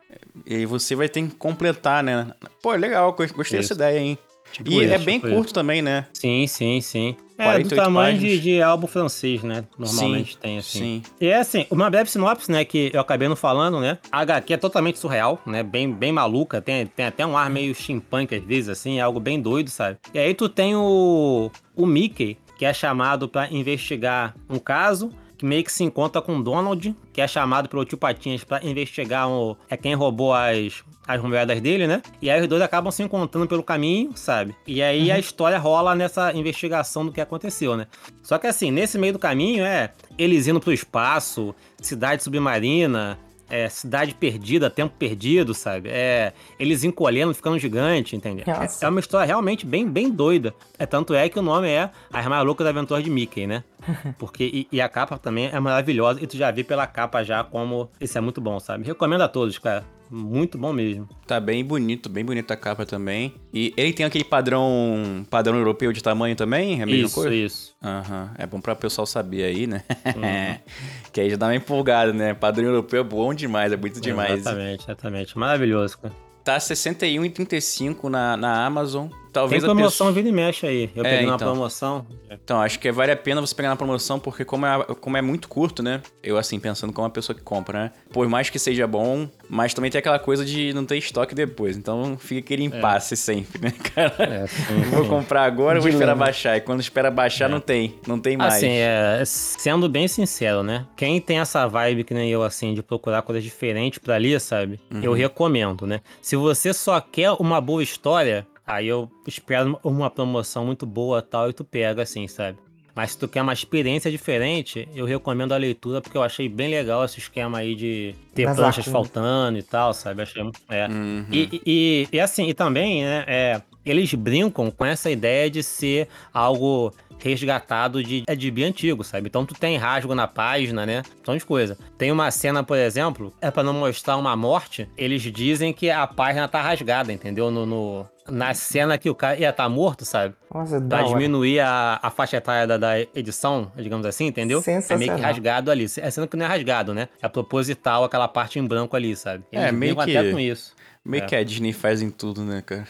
e 0.46 0.64
você 0.64 0.94
vai 0.94 1.11
ter 1.11 1.22
que 1.28 1.35
completar, 1.35 2.02
né? 2.02 2.33
Pô, 2.62 2.72
legal, 2.72 3.12
gostei 3.12 3.42
Isso. 3.42 3.52
dessa 3.52 3.74
ideia, 3.74 3.98
hein? 3.98 4.18
Tipo 4.50 4.70
e 4.70 4.85
é 4.87 4.96
isso, 4.96 5.05
bem 5.05 5.20
tipo 5.20 5.31
curto 5.35 5.52
também, 5.52 5.83
né? 5.83 6.07
Sim, 6.14 6.46
sim, 6.46 6.81
sim. 6.81 7.14
É, 7.42 7.59
do 7.59 7.68
48 7.68 7.76
tamanho 7.76 8.18
de, 8.18 8.40
de 8.40 8.62
álbum 8.62 8.87
francês, 8.87 9.42
né? 9.42 9.64
Normalmente 9.78 10.33
Sim, 10.33 10.38
tem, 10.40 10.59
assim. 10.59 10.78
Sim. 10.78 11.02
E 11.20 11.26
é 11.26 11.38
assim, 11.38 11.66
uma 11.70 11.90
breve 11.90 12.11
sinopse, 12.11 12.50
né, 12.50 12.64
que 12.64 12.90
eu 12.92 13.00
acabei 13.00 13.28
não 13.28 13.37
falando, 13.37 13.81
né? 13.81 13.98
A 14.11 14.20
HQ 14.20 14.55
é 14.55 14.57
totalmente 14.57 14.98
surreal, 14.98 15.40
né? 15.46 15.62
Bem, 15.62 15.92
bem 15.92 16.12
maluca, 16.12 16.61
tem, 16.61 16.87
tem 16.87 17.07
até 17.07 17.26
um 17.26 17.37
ar 17.37 17.50
meio 17.50 17.74
steampunk 17.74 18.35
às 18.35 18.44
vezes, 18.44 18.68
assim, 18.68 18.98
é 18.98 19.02
algo 19.02 19.20
bem 19.20 19.40
doido, 19.40 19.70
sabe? 19.70 19.98
E 20.14 20.18
aí 20.18 20.35
tu 20.35 20.48
tem 20.48 20.76
o, 20.76 21.50
o 21.74 21.87
Mickey, 21.87 22.38
que 22.57 22.64
é 22.64 22.72
chamado 22.72 23.28
pra 23.28 23.48
investigar 23.50 24.35
um 24.48 24.59
caso, 24.59 25.11
que 25.37 25.44
meio 25.44 25.64
que 25.64 25.72
se 25.72 25.83
encontra 25.83 26.22
com 26.22 26.37
o 26.37 26.42
Donald, 26.42 26.94
que 27.12 27.20
é 27.20 27.26
chamado 27.26 27.68
pelo 27.68 27.85
tio 27.85 27.98
Patinhas 27.98 28.44
pra 28.44 28.64
investigar 28.64 29.28
o, 29.28 29.57
é 29.68 29.76
quem 29.76 29.94
roubou 29.94 30.33
as, 30.33 30.85
as 31.06 31.20
moedas 31.20 31.60
dele, 31.60 31.86
né? 31.86 32.02
E 32.20 32.30
aí 32.30 32.40
os 32.40 32.46
dois 32.46 32.62
acabam 32.62 32.90
se 32.90 33.02
encontrando 33.02 33.46
pelo 33.46 33.62
caminho, 33.62 34.12
sabe? 34.14 34.54
E 34.66 34.82
aí 34.82 35.10
a 35.10 35.18
história 35.18 35.58
rola 35.58 35.94
nessa 35.94 36.32
investigação 36.32 37.04
do 37.04 37.12
que 37.12 37.20
aconteceu, 37.20 37.76
né? 37.76 37.86
Só 38.22 38.38
que 38.38 38.46
assim, 38.46 38.70
nesse 38.70 38.98
meio 38.98 39.12
do 39.12 39.18
caminho 39.18 39.64
é 39.64 39.90
eles 40.16 40.46
indo 40.46 40.60
pro 40.60 40.72
espaço, 40.72 41.54
cidade 41.80 42.22
submarina, 42.22 43.18
é, 43.52 43.68
cidade 43.68 44.14
perdida, 44.14 44.70
tempo 44.70 44.94
perdido, 44.98 45.52
sabe? 45.52 45.90
É, 45.90 46.32
eles 46.58 46.84
encolhendo, 46.84 47.34
ficando 47.34 47.58
gigante, 47.58 48.16
entendeu? 48.16 48.46
É, 48.46 48.84
é 48.86 48.88
uma 48.88 48.98
história 48.98 49.26
realmente 49.26 49.66
bem, 49.66 49.86
bem 49.86 50.08
doida. 50.08 50.54
É 50.78 50.86
tanto 50.86 51.12
é 51.12 51.28
que 51.28 51.38
o 51.38 51.42
nome 51.42 51.68
é 51.68 51.90
As 52.10 52.26
Mais 52.26 52.44
Loucas 52.46 52.66
Aventuras 52.66 53.04
de 53.04 53.10
Mickey, 53.10 53.46
né? 53.46 53.62
Porque 54.18 54.44
e, 54.44 54.68
e 54.72 54.80
a 54.80 54.88
capa 54.88 55.18
também 55.18 55.50
é 55.52 55.60
maravilhosa 55.60 56.22
e 56.22 56.26
tu 56.26 56.36
já 56.36 56.50
vê 56.50 56.64
pela 56.64 56.86
capa 56.86 57.22
já 57.22 57.44
como 57.44 57.90
isso 58.00 58.16
é 58.16 58.20
muito 58.22 58.40
bom, 58.40 58.58
sabe? 58.58 58.86
Recomendo 58.86 59.20
a 59.20 59.28
todos, 59.28 59.58
cara. 59.58 59.84
Muito 60.12 60.59
bom 60.59 60.75
mesmo. 60.75 61.09
Tá 61.27 61.40
bem 61.40 61.64
bonito, 61.64 62.11
bem 62.11 62.22
bonita 62.22 62.53
a 62.53 62.57
capa 62.57 62.85
também. 62.85 63.35
E 63.53 63.72
ele 63.79 63.94
tem 63.94 64.05
aquele 64.05 64.25
padrão 64.25 65.25
padrão 65.31 65.57
europeu 65.57 65.90
de 65.90 66.03
tamanho 66.03 66.37
também? 66.37 66.81
É 66.81 66.83
a 66.83 66.87
mesma 66.87 67.07
isso, 67.07 67.14
coisa? 67.14 67.35
isso. 67.35 67.75
Aham, 67.83 68.31
é 68.37 68.46
bom 68.46 68.61
pra 68.61 68.75
pessoal 68.75 69.07
saber 69.07 69.44
aí, 69.44 69.66
né? 69.66 69.83
que 71.11 71.18
aí 71.18 71.31
já 71.31 71.37
dá 71.37 71.46
uma 71.46 71.55
empolgada, 71.57 72.12
né? 72.12 72.35
Padrão 72.35 72.66
europeu 72.66 73.01
é 73.01 73.05
bom 73.05 73.33
demais, 73.33 73.72
é 73.72 73.77
bonito 73.77 74.03
demais. 74.03 74.40
Exatamente, 74.40 74.85
exatamente. 74.85 75.38
Maravilhoso, 75.38 75.98
cara. 75.98 76.14
Tá 76.44 76.55
R$ 76.55 76.59
61,35 76.59 78.11
na, 78.11 78.37
na 78.37 78.66
Amazon. 78.66 79.09
Talvez 79.32 79.62
Tem 79.62 79.70
a 79.70 79.74
promoção 79.74 80.06
pessoa... 80.08 80.12
vira 80.12 80.28
e 80.28 80.32
mexe 80.32 80.66
aí. 80.66 80.90
Eu 80.94 81.04
É, 81.04 81.10
peguei 81.10 81.26
uma 81.26 81.34
então. 81.36 81.48
promoção. 81.48 82.06
Então, 82.30 82.60
acho 82.60 82.78
que 82.78 82.90
vale 82.92 83.12
a 83.12 83.16
pena 83.16 83.40
você 83.40 83.54
pegar 83.54 83.68
na 83.70 83.76
promoção, 83.76 84.18
porque 84.18 84.44
como 84.44 84.64
é, 84.66 84.84
como 85.00 85.16
é 85.16 85.22
muito 85.22 85.48
curto, 85.48 85.82
né? 85.82 86.00
Eu, 86.22 86.36
assim, 86.38 86.58
pensando 86.58 86.92
como 86.92 87.04
uma 87.06 87.10
pessoa 87.12 87.36
que 87.36 87.42
compra, 87.42 87.78
né? 87.84 87.90
Por 88.12 88.28
mais 88.28 88.48
que 88.50 88.58
seja 88.58 88.86
bom, 88.86 89.28
mas 89.48 89.74
também 89.74 89.90
tem 89.90 89.98
aquela 89.98 90.18
coisa 90.18 90.44
de 90.44 90.72
não 90.72 90.84
ter 90.84 90.96
estoque 90.96 91.34
depois. 91.34 91.76
Então, 91.76 92.16
fica 92.18 92.40
aquele 92.40 92.64
impasse 92.64 93.16
sempre, 93.16 93.60
né, 93.62 93.72
cara? 93.94 94.14
É, 94.24 94.46
sim, 94.46 94.80
Vou 94.90 95.02
sim. 95.04 95.08
comprar 95.10 95.44
agora, 95.44 95.80
vou 95.80 95.88
esperar 95.88 96.14
baixar. 96.16 96.56
E 96.56 96.60
quando 96.60 96.80
espera 96.80 97.10
baixar, 97.10 97.48
não 97.48 97.60
tem. 97.60 97.96
Não 98.06 98.18
tem 98.18 98.36
mais. 98.36 98.54
Assim, 98.54 98.68
é, 98.70 99.22
sendo 99.24 99.88
bem 99.88 100.08
sincero, 100.08 100.62
né? 100.62 100.86
Quem 100.96 101.20
tem 101.20 101.38
essa 101.38 101.66
vibe 101.66 102.04
que 102.04 102.14
nem 102.14 102.30
eu, 102.30 102.42
assim, 102.42 102.74
de 102.74 102.82
procurar 102.82 103.22
coisas 103.22 103.42
diferentes 103.44 103.98
pra 103.98 104.16
ler, 104.16 104.40
sabe? 104.40 104.80
Eu 105.02 105.12
recomendo, 105.12 105.86
né? 105.86 106.00
Se 106.20 106.36
você 106.36 106.72
só 106.72 107.00
quer 107.00 107.30
uma 107.38 107.60
boa 107.60 107.82
história, 107.82 108.46
aí 108.66 108.87
eu 108.88 109.11
espero 109.27 109.79
uma 109.85 110.11
promoção 110.11 110.66
muito 110.66 110.87
boa 110.87 111.20
tal 111.22 111.51
e 111.51 111.53
tu 111.53 111.64
pega, 111.64 112.03
assim, 112.03 112.27
sabe? 112.29 112.59
Mas 112.94 113.12
se 113.12 113.18
tu 113.18 113.27
quer 113.27 113.40
uma 113.40 113.55
experiência 113.55 114.11
diferente, 114.11 114.87
eu 114.94 115.07
recomendo 115.07 115.53
a 115.53 115.57
leitura, 115.57 116.03
porque 116.03 116.16
eu 116.16 116.22
achei 116.22 116.46
bem 116.46 116.68
legal 116.68 117.03
esse 117.05 117.18
esquema 117.18 117.59
aí 117.59 117.75
de 117.75 118.14
ter 118.35 118.44
Das 118.44 118.57
planchas 118.57 118.85
faltando 118.87 119.59
e 119.59 119.62
tal, 119.62 119.94
sabe? 119.94 120.20
Achei 120.20 120.42
muito. 120.42 120.61
É. 120.68 120.88
Uhum. 120.88 121.25
E, 121.33 121.62
e, 121.64 122.09
e 122.12 122.20
assim, 122.20 122.48
e 122.51 122.53
também, 122.55 123.03
né, 123.03 123.25
é, 123.27 123.62
eles 123.83 124.12
brincam 124.12 124.70
com 124.70 124.85
essa 124.85 125.11
ideia 125.11 125.48
de 125.51 125.62
ser 125.62 126.07
algo 126.35 126.92
resgatado 127.18 128.03
de, 128.03 128.25
é 128.27 128.35
de 128.37 128.51
bi 128.51 128.64
antigo, 128.64 129.03
sabe? 129.03 129.29
Então 129.29 129.46
tu 129.46 129.55
tem 129.55 129.77
rasgo 129.77 130.14
na 130.14 130.27
página, 130.29 130.85
né? 130.85 131.03
São 131.25 131.37
de 131.37 131.44
coisa. 131.46 131.79
Tem 131.96 132.11
uma 132.12 132.31
cena, 132.31 132.62
por 132.62 132.77
exemplo, 132.77 133.33
é 133.40 133.51
pra 133.51 133.62
não 133.62 133.72
mostrar 133.72 134.16
uma 134.18 134.37
morte, 134.37 134.88
eles 134.98 135.22
dizem 135.22 135.72
que 135.72 135.88
a 135.88 136.07
página 136.07 136.46
tá 136.48 136.61
rasgada, 136.61 137.12
entendeu? 137.12 137.51
No, 137.51 137.64
no- 137.64 138.07
na 138.28 138.54
cena 138.54 138.96
que 138.98 139.11
o 139.11 139.14
cara 139.14 139.37
ia 139.38 139.50
estar 139.50 139.68
morto, 139.68 140.04
sabe? 140.04 140.35
Nossa, 140.52 140.80
da 140.80 140.98
Pra 140.98 141.06
hora. 141.06 141.08
diminuir 141.18 141.61
a, 141.61 141.98
a 142.02 142.11
faixa 142.11 142.37
etária 142.37 142.66
da, 142.66 142.76
da 142.76 143.00
edição, 143.00 143.70
digamos 143.76 144.06
assim, 144.06 144.26
entendeu? 144.26 144.62
É 144.88 144.96
meio 144.96 145.14
que 145.16 145.20
rasgado 145.20 145.70
ali. 145.70 145.85
É 145.98 146.11
sendo 146.11 146.28
que 146.28 146.37
não 146.37 146.46
é 146.46 146.48
rasgado, 146.48 146.94
né? 146.94 147.08
É 147.20 147.28
proposital 147.28 148.04
aquela 148.04 148.28
parte 148.28 148.58
em 148.58 148.66
branco 148.66 148.94
ali, 148.96 149.16
sabe? 149.16 149.44
É, 149.50 149.62
Eles 149.68 149.72
meio 149.74 149.94
brincam 149.96 150.12
que- 150.12 150.16
até 150.16 150.30
com 150.32 150.38
isso. 150.38 150.74
Meio 151.04 151.24
É. 151.24 151.26
que 151.26 151.35
a 151.35 151.42
Disney 151.42 151.72
faz 151.72 152.00
em 152.00 152.11
tudo, 152.11 152.42
né, 152.44 152.62
cara? 152.64 152.87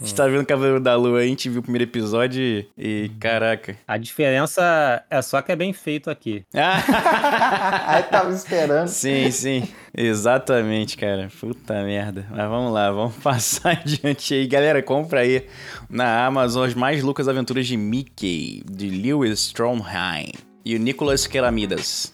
A 0.00 0.04
gente 0.04 0.14
tá 0.14 0.26
vendo 0.28 0.46
Cavaleiro 0.46 0.78
da 0.80 0.94
Lua 0.94 1.18
aí, 1.18 1.26
a 1.26 1.28
gente 1.28 1.48
viu 1.48 1.58
o 1.58 1.62
primeiro 1.62 1.84
episódio 1.84 2.40
e. 2.40 2.68
e 2.76 3.10
caraca. 3.18 3.76
A 3.86 3.98
diferença 3.98 5.04
é 5.10 5.20
só 5.20 5.42
que 5.42 5.50
é 5.50 5.56
bem 5.56 5.72
feito 5.72 6.08
aqui. 6.08 6.44
Ah! 6.54 7.88
Aí 7.96 8.02
tava 8.04 8.32
esperando. 8.32 8.88
sim, 8.88 9.30
sim. 9.30 9.68
Exatamente, 9.96 10.96
cara. 10.96 11.28
Puta 11.40 11.82
merda. 11.82 12.26
Mas 12.30 12.48
vamos 12.48 12.72
lá, 12.72 12.90
vamos 12.90 13.16
passar 13.22 13.72
adiante 13.72 14.34
aí. 14.34 14.46
Galera, 14.46 14.82
compra 14.82 15.20
aí 15.20 15.46
na 15.90 16.26
Amazon 16.26 16.66
as 16.66 16.74
mais 16.74 17.02
loucas 17.02 17.26
aventuras 17.26 17.66
de 17.66 17.76
Mickey, 17.76 18.62
de 18.70 18.88
Lewis 18.88 19.40
Stromheim 19.40 20.32
e 20.64 20.76
o 20.76 20.78
Nicholas 20.78 21.26
Kelamidas. 21.26 22.12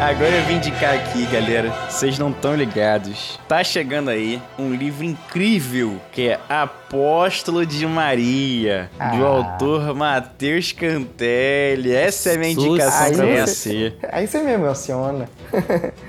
Agora 0.00 0.30
eu 0.34 0.42
vim 0.44 0.54
indicar 0.54 0.94
aqui, 0.94 1.26
galera. 1.26 1.70
Vocês 1.88 2.18
não 2.18 2.30
estão 2.30 2.54
ligados. 2.56 3.38
Tá 3.46 3.62
chegando 3.62 4.08
aí 4.08 4.40
um 4.58 4.72
livro 4.72 5.04
incrível 5.04 6.00
que 6.10 6.28
é 6.30 6.40
Apóstolo 6.48 7.66
de 7.66 7.86
Maria, 7.86 8.90
do 9.14 9.24
Ah. 9.26 9.28
autor 9.28 9.94
Matheus 9.94 10.72
Cantelli. 10.72 11.92
Essa 11.94 12.30
é 12.30 12.34
a 12.34 12.38
minha 12.38 12.52
indicação 12.52 13.02
Aí 13.06 13.14
pra 13.14 13.26
você- 13.46 13.46
você. 13.46 13.94
Aí 14.10 14.26
você 14.26 14.38
me 14.42 14.52
emociona. 14.52 15.28